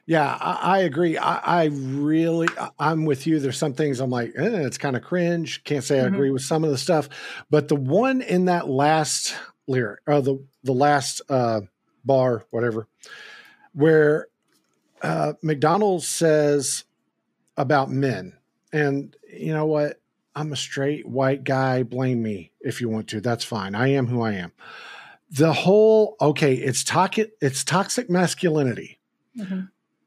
[0.06, 1.18] Yeah, I, I agree.
[1.18, 2.48] I, I, really,
[2.80, 3.40] I'm with you.
[3.40, 5.64] There's some things I'm like, eh, it's kind of cringe.
[5.66, 6.16] Can't say I mm-hmm.
[6.16, 7.10] agree with some of the stuff,
[7.50, 9.36] but the one in that last
[9.68, 11.22] lyric, or the the last.
[11.30, 11.62] Uh,
[12.06, 12.88] bar, whatever,
[13.74, 14.28] where
[15.02, 16.86] uh, MacDonald's says
[17.58, 18.38] about men,
[18.72, 20.00] and you know what?
[20.36, 21.84] I'm a straight white guy.
[21.84, 23.22] Blame me if you want to.
[23.22, 23.74] That's fine.
[23.74, 24.52] I am who I am.
[25.32, 27.34] The whole okay, it's toxic.
[27.42, 29.00] It's toxic masculinity.
[29.38, 29.62] Mm-hmm.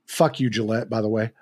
[0.06, 0.88] Fuck you, Gillette.
[0.88, 1.32] By the way,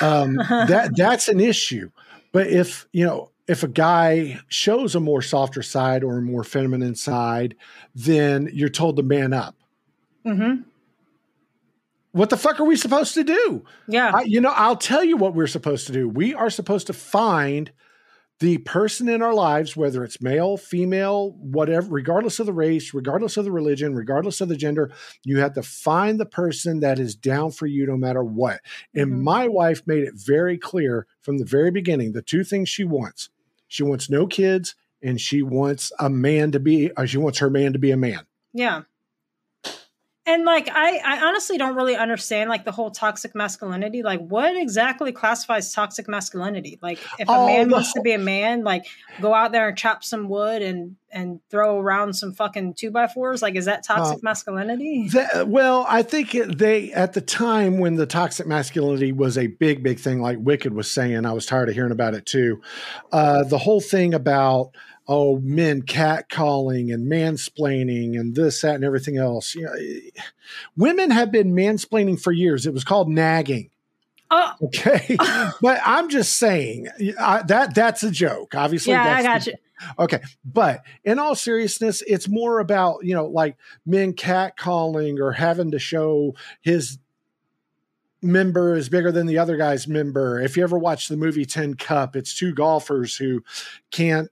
[0.00, 1.90] um, that that's an issue.
[2.32, 6.44] But if you know, if a guy shows a more softer side or a more
[6.44, 7.56] feminine side,
[7.94, 9.56] then you're told to man up.
[10.26, 10.62] Mm-hmm.
[12.12, 13.64] what the fuck are we supposed to do?
[13.88, 14.10] Yeah.
[14.14, 16.08] I, you know, I'll tell you what we're supposed to do.
[16.08, 17.70] We are supposed to find
[18.40, 23.36] the person in our lives, whether it's male, female, whatever, regardless of the race, regardless
[23.38, 24.90] of the religion, regardless of the gender,
[25.24, 28.60] you have to find the person that is down for you no matter what.
[28.94, 29.22] And Mhm.
[29.22, 33.30] my wife made it very clear from the very beginning the two things she wants
[33.68, 37.50] she wants no kids, and she wants a man to be, uh, she wants her
[37.50, 38.20] man to be a man.
[38.52, 38.82] Yeah.
[40.28, 44.02] And like I, I honestly don't really understand like the whole toxic masculinity.
[44.02, 46.78] Like what exactly classifies toxic masculinity?
[46.82, 48.86] Like if a Oh, man the wants to be a man, like
[49.20, 53.06] go out there and chop some wood and and throw around some fucking two by
[53.06, 53.40] fours.
[53.40, 55.12] Like is that toxic Uh, masculinity?
[55.12, 59.82] That, well, I think they at the time when the toxic masculinity was a big,
[59.82, 62.60] big thing, like Wicked was saying, I was tired of hearing about it too.
[63.12, 64.72] Uh, the whole thing about
[65.08, 69.54] oh, men catcalling and mansplaining and this, that, and everything else.
[69.54, 70.10] You know, eh,
[70.76, 72.66] women have been mansplaining for years.
[72.66, 73.70] It was called nagging.
[74.30, 75.16] Oh Okay,
[75.60, 76.88] but I'm just saying
[77.18, 78.54] I, that that's a joke.
[78.54, 79.56] Obviously, yeah, I got the- you.
[79.98, 85.70] Okay, but in all seriousness, it's more about you know like men catcalling or having
[85.72, 86.98] to show his
[88.22, 90.40] member is bigger than the other guy's member.
[90.40, 93.42] If you ever watch the movie Tin Cup, it's two golfers who
[93.90, 94.30] can't.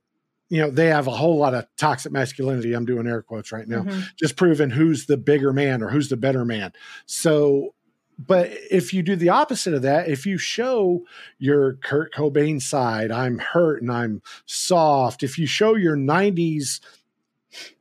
[0.50, 2.74] You know, they have a whole lot of toxic masculinity.
[2.74, 4.04] I'm doing air quotes right now, Mhm.
[4.16, 6.72] just proving who's the bigger man or who's the better man.
[7.06, 7.74] So,
[8.18, 11.04] but if you do the opposite of that, if you show
[11.38, 15.22] your Kurt Cobain side, I'm hurt and I'm soft.
[15.22, 16.80] If you show your 90s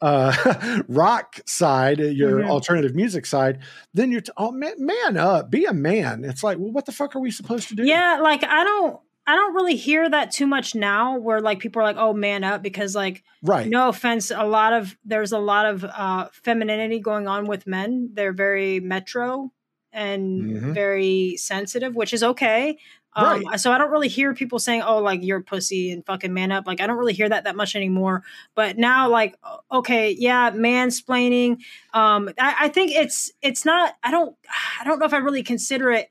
[0.02, 2.50] uh, rock side, uh, your Mhm.
[2.50, 3.60] alternative music side,
[3.94, 6.24] then you're t- oh, man, man up, be a man.
[6.24, 7.84] It's like, well, what the fuck are we supposed to do?
[7.84, 11.82] Yeah, like I don't I don't really hear that too much now where like people
[11.82, 13.68] are like, oh man up because like right.
[13.68, 18.10] no offense a lot of there's a lot of uh femininity going on with men.
[18.14, 19.52] They're very metro
[19.94, 20.74] and Mhm.
[20.74, 22.78] very sensitive which is okay.
[23.16, 26.52] Um so i don't really hear people saying oh like you're pussy and fucking man
[26.52, 26.66] up.
[26.66, 28.24] Like i don't really hear that that much anymore.
[28.56, 29.36] But now like
[29.72, 31.60] okay yeah mansplaining.
[31.94, 34.36] Um I, I think it's it's not i don't
[34.82, 36.10] i don't know if i really consider it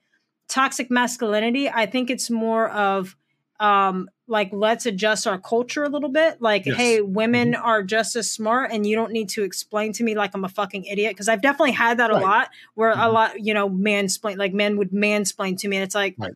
[0.52, 3.16] toxic masculinity i think it's more of
[3.58, 6.76] um like let's adjust our culture a little bit like Yes.
[6.76, 10.32] hey women are just as smart and you don't need to explain to me like
[10.34, 13.12] i'm a fucking idiot because i've definitely had that a lot where a Mhm.
[13.14, 16.34] lot you know mansplain like men would mansplain to me and it's like Right.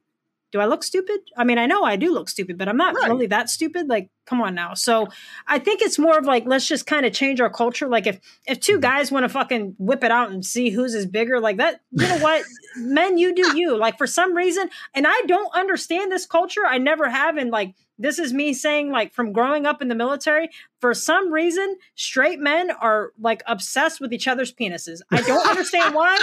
[0.53, 1.21] Do i look stupid?
[1.37, 3.11] I mean i know i do look stupid but i'm not Right.
[3.11, 3.89] really that stupid.
[3.89, 4.75] Like come on now.
[4.75, 5.09] So
[5.47, 7.89] i think it's more of like let's just kind of change our culture.
[7.89, 8.83] Like if if two Mhm.
[8.83, 12.07] guys want to fucking whip it out and see whose is bigger like that you
[12.09, 12.45] know what?
[12.77, 13.77] Men you do you.
[13.77, 16.65] Like for some reason and i don't understand this culture.
[16.67, 19.95] I never have and like this is me saying like from growing up in the
[19.95, 20.49] military
[20.81, 25.01] for some reason straight men are like obsessed with each other's penises.
[25.11, 26.19] I don't understand why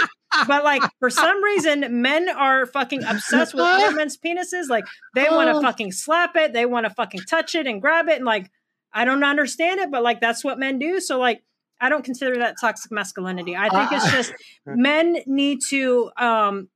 [0.46, 4.68] but like for some reason men are fucking obsessed with other men's penises.
[4.68, 4.84] Like
[5.14, 5.60] they want to Oh.
[5.62, 6.52] fucking slap it.
[6.52, 8.16] They want to fucking touch it and grab it.
[8.16, 8.50] And like
[8.92, 11.00] i don't understand it but like that's what men do.
[11.00, 11.42] So like
[11.80, 13.56] i don't consider that toxic masculinity.
[13.56, 14.32] I think it's just
[14.66, 16.68] men need to um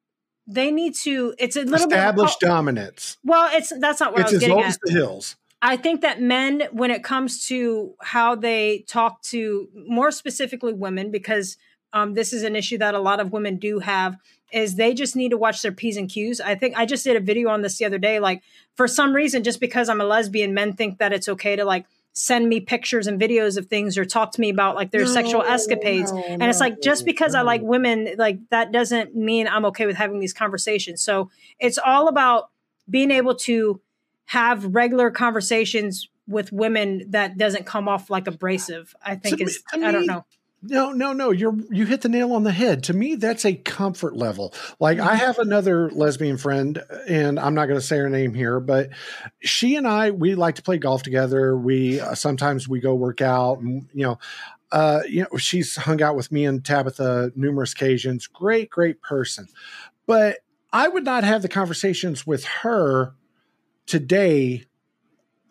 [0.48, 3.18] they need to it's a little Establish bit dominance.
[3.22, 5.36] well it's that's not what It's i was as getting old at as the hills.
[5.60, 11.10] I think that men, when it comes to how they talk to more specifically women,
[11.10, 11.56] because
[11.92, 14.16] um, this is an issue that a lot of women do have,
[14.52, 16.40] is they just need to watch their P's and Q's.
[16.40, 18.20] I think I just did a video on this the other day.
[18.20, 18.42] Like,
[18.76, 21.86] for some reason, just because I'm a lesbian, men think that it's okay to like
[22.18, 25.42] send me pictures and videos of things or talk to me about like their sexual
[25.42, 26.12] escapades.
[26.12, 29.64] no, And it's like just no, because I like women, like that doesn't mean I'm
[29.66, 31.00] okay with having these conversations.
[31.00, 32.50] So it's all about
[32.90, 33.80] being able to
[34.26, 38.94] have regular conversations with women that doesn't come off like abrasive.
[39.02, 40.24] I think To is to I don't know.
[40.60, 41.30] No, no, no.
[41.30, 42.84] You're you hit the nail on the head.
[42.84, 44.52] To me, that's a comfort level.
[44.80, 48.58] Like I have another lesbian friend, and I'm not going to say her name here,
[48.58, 48.90] but
[49.40, 51.56] she and I we like to play golf together.
[51.56, 54.18] We uh, sometimes we go work out, and you know,
[54.72, 58.26] uh, you know, she's hung out with me and Tabitha numerous occasions.
[58.26, 59.46] Great, great person,
[60.06, 60.38] but
[60.72, 63.14] I would not have the conversations with her
[63.86, 64.64] today,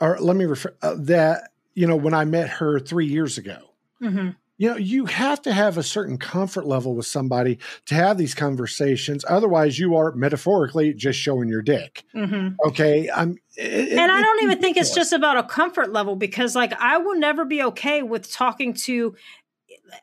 [0.02, 3.58] or let me refer uh, that you know when I met her three years ago
[4.02, 4.36] Mhm.
[4.58, 8.34] You know you have to have a certain comfort level with somebody to have these
[8.34, 12.56] conversations otherwise you are metaphorically just showing your dick Mhm.
[12.66, 16.56] okay i'm it- And I don't even think it's just about a comfort level because
[16.56, 19.16] like I will never be okay with talking to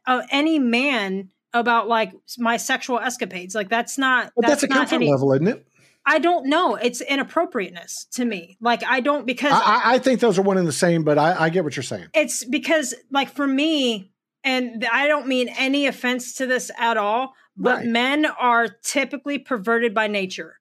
[0.07, 3.55] uh, any man about like my sexual escapades.
[3.55, 5.67] Like that's not but that's, a not comfort any- level isn't it
[6.07, 6.75] I don't know.
[6.75, 8.59] It's inappropriateness to me.
[8.61, 11.17] Like I don't because I, I- I think those are one and the same but
[11.19, 14.11] I, I get what you're saying it's because like for me
[14.45, 17.87] and i don't mean any offense to this at all but Right.
[17.87, 20.59] men are typically perverted by nature.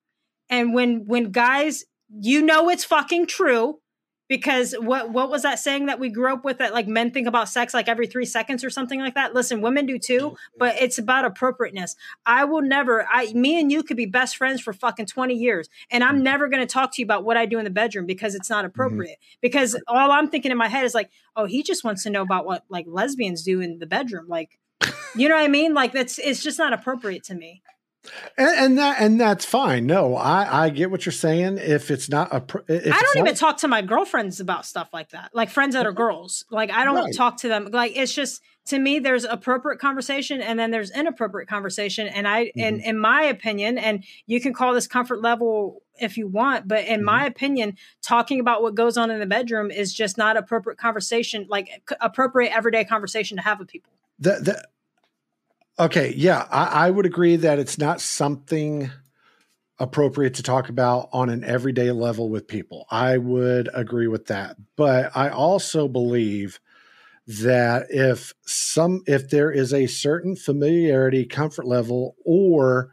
[0.49, 3.79] And when when guys, you know it's fucking true
[4.29, 7.27] because what what was that saying that we grew up with that like men think
[7.27, 9.33] about sex like every 3 seconds or something like that?
[9.33, 11.95] Listen, women do too, but it's about appropriateness.
[12.25, 15.69] I will never I me and you could be best friends for fucking 20 years
[15.91, 16.23] and I'm mm-hmm.
[16.23, 18.49] never going to talk to you about what I do in the bedroom because it's
[18.49, 18.67] not mm-hmm.
[18.67, 19.17] appropriate.
[19.41, 22.21] Because all I'm thinking in my head is like, "Oh, he just wants to know
[22.21, 24.59] about what like lesbians do in the bedroom." Like
[25.15, 25.73] you know what I mean?
[25.73, 27.61] Like that's it's just not appropriate to me.
[28.37, 29.85] And, and that and that's fine.
[29.85, 31.57] No, I I get what you're saying.
[31.57, 34.89] If it's not a, pr- if I don't even talk to my girlfriends about stuff
[34.93, 35.31] like that.
[35.33, 36.45] Like friends that are girls.
[36.51, 37.15] Like I don't Right.
[37.15, 37.69] talk to them.
[37.71, 42.51] Like it's just to me there's appropriate conversation and then there's inappropriate conversation and I
[42.55, 42.89] in Mm-hmm.
[42.89, 46.97] in my opinion and you can call this comfort level if you want, but in
[46.97, 47.05] Mm-hmm.
[47.05, 51.45] my opinion talking about what goes on in the bedroom is just not appropriate conversation
[51.49, 51.69] like
[52.01, 53.91] appropriate everyday conversation to have with people.
[54.19, 54.63] the, the
[55.79, 58.91] okay yeah I, I would agree that it's not something
[59.79, 62.85] appropriate to talk about on an everyday level with people.
[62.91, 64.55] I would agree with that.
[64.75, 66.59] But i also believe
[67.25, 72.91] that if some if there is a certain familiarity comfort level or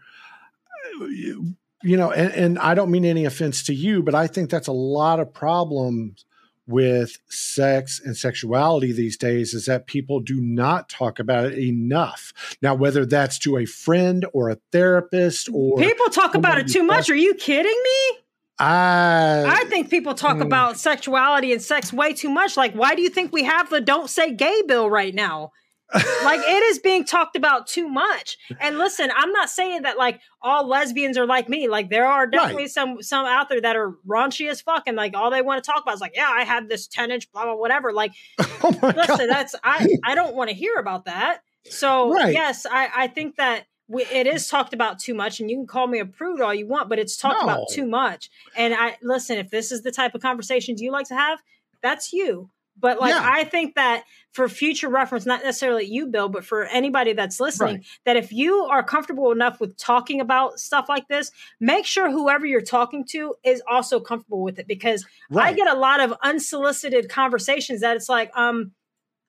[1.00, 4.68] you know and, and i don't mean any offense to you but i think that's
[4.68, 6.24] a lot of problems
[6.70, 12.32] with sex and sexuality these days is that people do not talk about it enough.
[12.62, 16.82] Now, whether that's to a friend or a therapist or People talk about it too
[16.82, 17.10] much.
[17.10, 18.18] Are you kidding me?
[18.58, 20.42] I, I think people talk Mm.
[20.42, 22.56] about sexuality and sex way too much.
[22.58, 25.52] Like, why do you think we have the don't say gay bill right now?
[25.92, 28.38] Like, it is being talked about too much.
[28.60, 31.68] And listen, I'm not saying that like all lesbians are like me.
[31.68, 35.14] Like, there are definitely some some out there that are raunchy as fuck, and like
[35.16, 37.44] all they want to talk about is like, yeah, I had this 10 inch, blah
[37.44, 37.92] blah whatever.
[37.92, 39.28] Like, oh listen, God.
[39.28, 41.40] that's I I don't want to hear about that.
[41.64, 42.32] So Right.
[42.32, 45.66] yes, I I think that we, it is talked about too much, and you can
[45.66, 48.30] call me a prude all you want, but it's talked about too much.
[48.56, 51.40] And I listen, if this is the type of conversations you like to have,
[51.82, 52.50] that's you.
[52.78, 53.22] But like Yeah.
[53.22, 57.76] I think that for future reference, not necessarily you, Bill, but for anybody that's listening,
[57.76, 57.84] Right.
[58.06, 62.46] that if you are comfortable enough with talking about stuff like this, make sure whoever
[62.46, 65.04] you're talking to is also comfortable with it because
[65.36, 68.72] I get a lot of unsolicited conversations that it's like, um,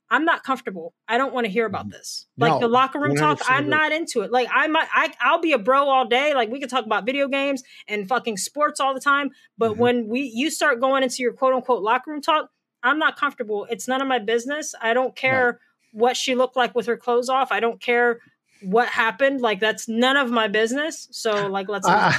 [0.10, 0.94] I'm not comfortable.
[1.08, 2.28] I don't want to hear about this.
[2.38, 2.62] Like Mm-hmm.
[2.62, 4.32] No, the locker room talk, I'm not into it.
[4.32, 6.34] Like I might, I, I'll be a bro all day.
[6.34, 9.32] Like we can talk about video games and fucking sports all the time.
[9.58, 9.78] But Mhm.
[9.78, 12.50] when we, you start going into your quote unquote locker room talk,
[12.84, 13.66] I'm not comfortable.
[13.70, 14.76] It's none of my business.
[14.82, 15.60] I don't care
[15.94, 17.52] what she looked like with her clothes off.
[17.52, 18.20] I don't care
[18.62, 19.42] what happened.
[19.42, 21.08] Like that's none of my business.
[21.12, 21.88] So like, let's.
[21.88, 22.16] I,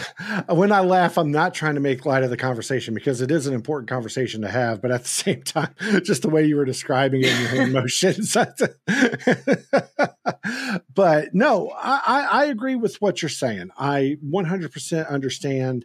[0.48, 3.30] I- when I laugh, I'm not trying to make light of the conversation because it
[3.30, 4.82] is an important conversation to have.
[4.82, 8.34] But at the same time, just the way you were describing it and your emotions.
[10.94, 13.70] but no, I, I, I agree with what you're saying.
[13.78, 15.84] I 100% understand.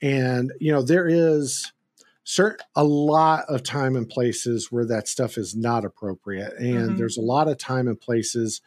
[0.00, 1.72] And, you know, there is
[2.24, 6.52] certain a lot of time and places where that stuff is not appropriate.
[6.58, 6.96] And Mhm.
[6.96, 8.60] there's a lot of time and places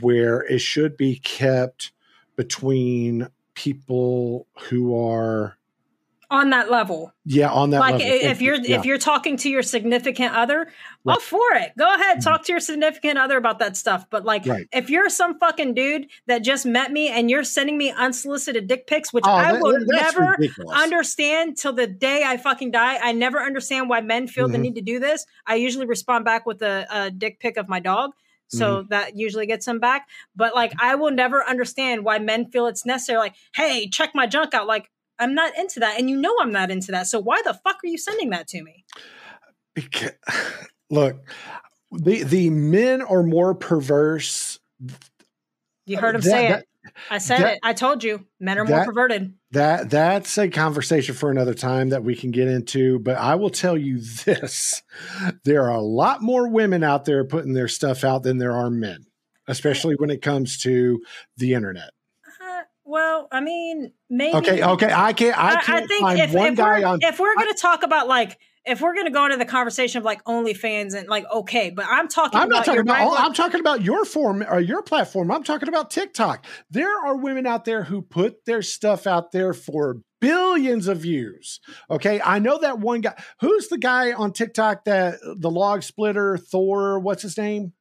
[0.00, 1.92] where it should be kept
[2.36, 5.56] between people who are
[6.30, 7.12] on that level.
[7.24, 8.06] yeah on that like level.
[8.08, 8.78] if you're yeah.
[8.78, 10.66] if you're talking to your significant other
[11.06, 14.44] all for it go ahead talk to your significant other about that stuff but like
[14.44, 14.66] Right.
[14.72, 18.88] if you're some fucking dude that just met me and you're sending me unsolicited dick
[18.88, 20.76] pics which Oh, i that- will never ridiculous.
[20.76, 24.62] understand till the day i fucking die i never understand why men feel the Mhm.
[24.62, 27.78] need to do this i usually respond back with a, a dick pic of my
[27.78, 28.10] dog
[28.48, 28.88] so Mm-hmm.
[28.90, 32.84] that usually gets them back but like i will never understand why men feel it's
[32.86, 36.34] necessary like hey check my junk out like i'm not into that and you know
[36.40, 38.84] i'm not into that so why the fuck are you sending that to me?
[39.74, 40.12] Because,
[40.90, 41.16] look
[41.92, 44.58] the the men are more perverse
[45.86, 46.68] you heard him That- say that- it.
[47.10, 47.58] I said that- it.
[47.64, 48.24] I told you.
[48.38, 49.34] Men are more perverted.
[49.50, 53.50] that that's a conversation for another time that we can get into but i will
[53.50, 54.82] tell you this.
[55.44, 58.70] There are a lot more women out there putting their stuff out than there are
[58.70, 59.06] men
[59.48, 61.00] especially when it comes to
[61.36, 61.90] the internet
[62.86, 66.52] well i mean maybe okay okay i can't i can't I think find if, one
[66.52, 69.12] if guy we're, on if we're going to talk about like if we're going to
[69.12, 72.56] go into the conversation of like OnlyFans and like okay, but I'm talking I'm about
[72.56, 72.98] not talking about.
[72.98, 75.30] regular- I'm talking about your form or your platform.
[75.30, 76.44] I'm talking about TikTok.
[76.70, 81.60] There are women out there who put their stuff out there for billions of views.
[81.90, 83.14] Okay, I know that one guy.
[83.40, 86.98] Who's the guy on TikTok that the log splitter Thor?
[86.98, 87.72] What's his name?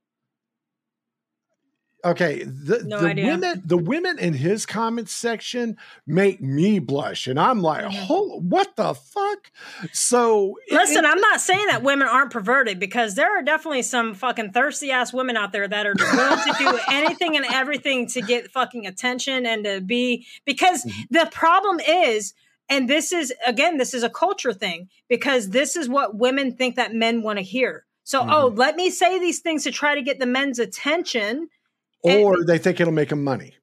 [2.05, 5.75] Okay, the, No the women the women in his comments section
[6.05, 7.93] make me blush, and I'm like, Mhm.
[7.93, 9.51] "Hol- what the fuck?
[9.91, 14.13] So Listen, it- I'm not saying that women aren't perverted because there are definitely some
[14.13, 18.21] fucking thirsty ass women out there that are willing to do anything and everything to
[18.21, 20.91] get fucking attention and to be because Mhm.
[21.09, 22.33] the problem is
[22.69, 26.75] and this is again this is a culture thing because this is what women think
[26.75, 27.85] that men want to hear.
[28.03, 28.29] So, Mhm.
[28.31, 31.47] oh, let me say these things to try to get the men's attention
[32.09, 33.55] and- or they think it'll make them money,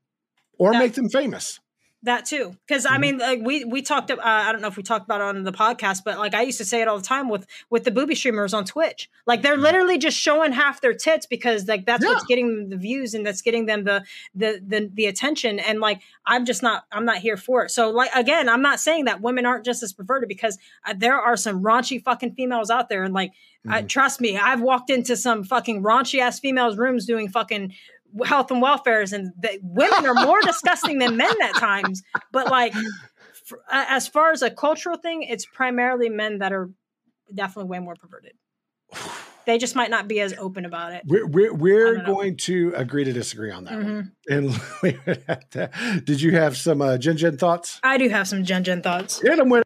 [0.58, 1.58] or That- make them famous.
[2.04, 3.00] That too, because I Mhm.
[3.00, 4.10] mean, like we we talked.
[4.10, 6.42] Uh, I don't know if we talked about it on the podcast, but like I
[6.42, 9.08] used to say it all the time with with the booby streamers on Twitch.
[9.24, 12.76] Like they're literally just showing half their tits because like that's what's getting them the
[12.76, 14.02] views and that's getting them the,
[14.34, 15.60] the the the attention.
[15.60, 17.70] And like I'm just not I'm not here for it.
[17.70, 21.20] So like again, I'm not saying that women aren't just as perverted because uh, there
[21.20, 23.30] are some raunchy fucking females out there, and like
[23.68, 23.88] I, Mhm.
[23.88, 27.74] trust me, I've walked into some fucking raunchy ass females' rooms doing fucking
[28.24, 32.02] health and welfares, and the, women are more disgusting than men at times.
[32.32, 36.70] But like, f- a- as far as a cultural thing, it's primarily men that are
[37.34, 38.32] definitely way more perverted.
[39.44, 41.02] They just might not be as open about it.
[41.04, 44.12] We're we're, we're going to agree to disagree on that Mhm.
[44.28, 44.50] and
[44.84, 45.72] leave it at that.
[46.04, 47.80] Did you have some uh, Jen Jen thoughts?
[47.82, 49.20] I do have some Jen Jen thoughts.
[49.20, 49.64] Hit them with.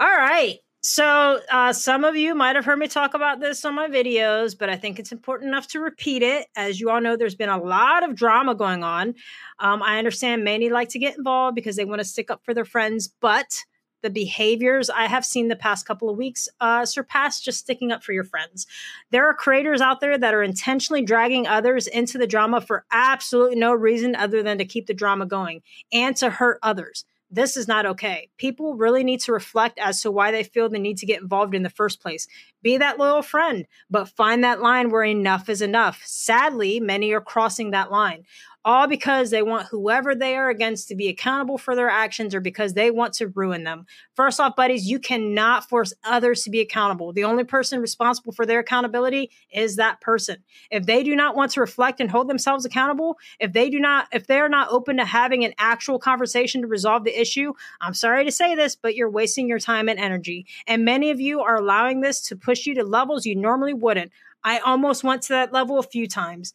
[0.00, 0.56] All right.
[0.80, 4.56] So, uh, some of you might have heard me talk about this on my videos,
[4.56, 6.46] but I think it's important enough to repeat it.
[6.54, 9.14] As you all know, there's been a lot of drama going on.
[9.58, 12.54] Um, I understand many like to get involved because they want to stick up for
[12.54, 13.64] their friends, but
[14.02, 18.04] the behaviors I have seen the past couple of weeks uh, surpass just sticking up
[18.04, 18.64] for your friends.
[19.10, 23.56] There are creators out there that are intentionally dragging others into the drama for absolutely
[23.56, 27.68] no reason other than to keep the drama going and to hurt others this is
[27.68, 28.30] not okay.
[28.38, 31.54] People really need to reflect as to why they feel the need to get involved
[31.54, 32.26] in the first place.
[32.62, 36.00] Be that loyal friend, but find that line where enough is enough.
[36.04, 38.24] Sadly, many are crossing that line.
[38.68, 42.40] All because they want whoever they are against to be accountable for their actions or
[42.40, 43.86] because they want to ruin them.
[44.14, 47.14] First off, buddies, you cannot force others to be accountable.
[47.14, 50.44] The only person responsible for their accountability is that person.
[50.70, 54.06] If they do not want to reflect and hold themselves accountable, if they do not
[54.12, 58.24] if they're not open to having an actual conversation to resolve the issue i'm sorry
[58.24, 61.56] to say this but you're wasting your time and energy and many of you are
[61.56, 64.12] allowing this to push you to levels you normally wouldn't
[64.44, 66.54] i almost went to that level a few times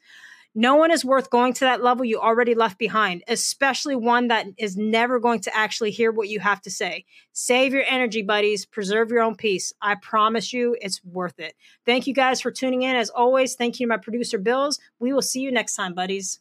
[0.56, 4.46] no one is worth going to that level you already left behind, especially one that
[4.58, 7.06] is never going to actually hear what you have to say.
[7.32, 8.66] Save your energy, buddies.
[8.66, 9.74] Preserve your own peace.
[9.82, 11.56] I promise you it's worth it.
[11.86, 12.96] Thank you guys for tuning in.
[12.96, 14.80] As always, thank you to my producer, Bills.
[15.00, 16.40] We will see you next time, buddies.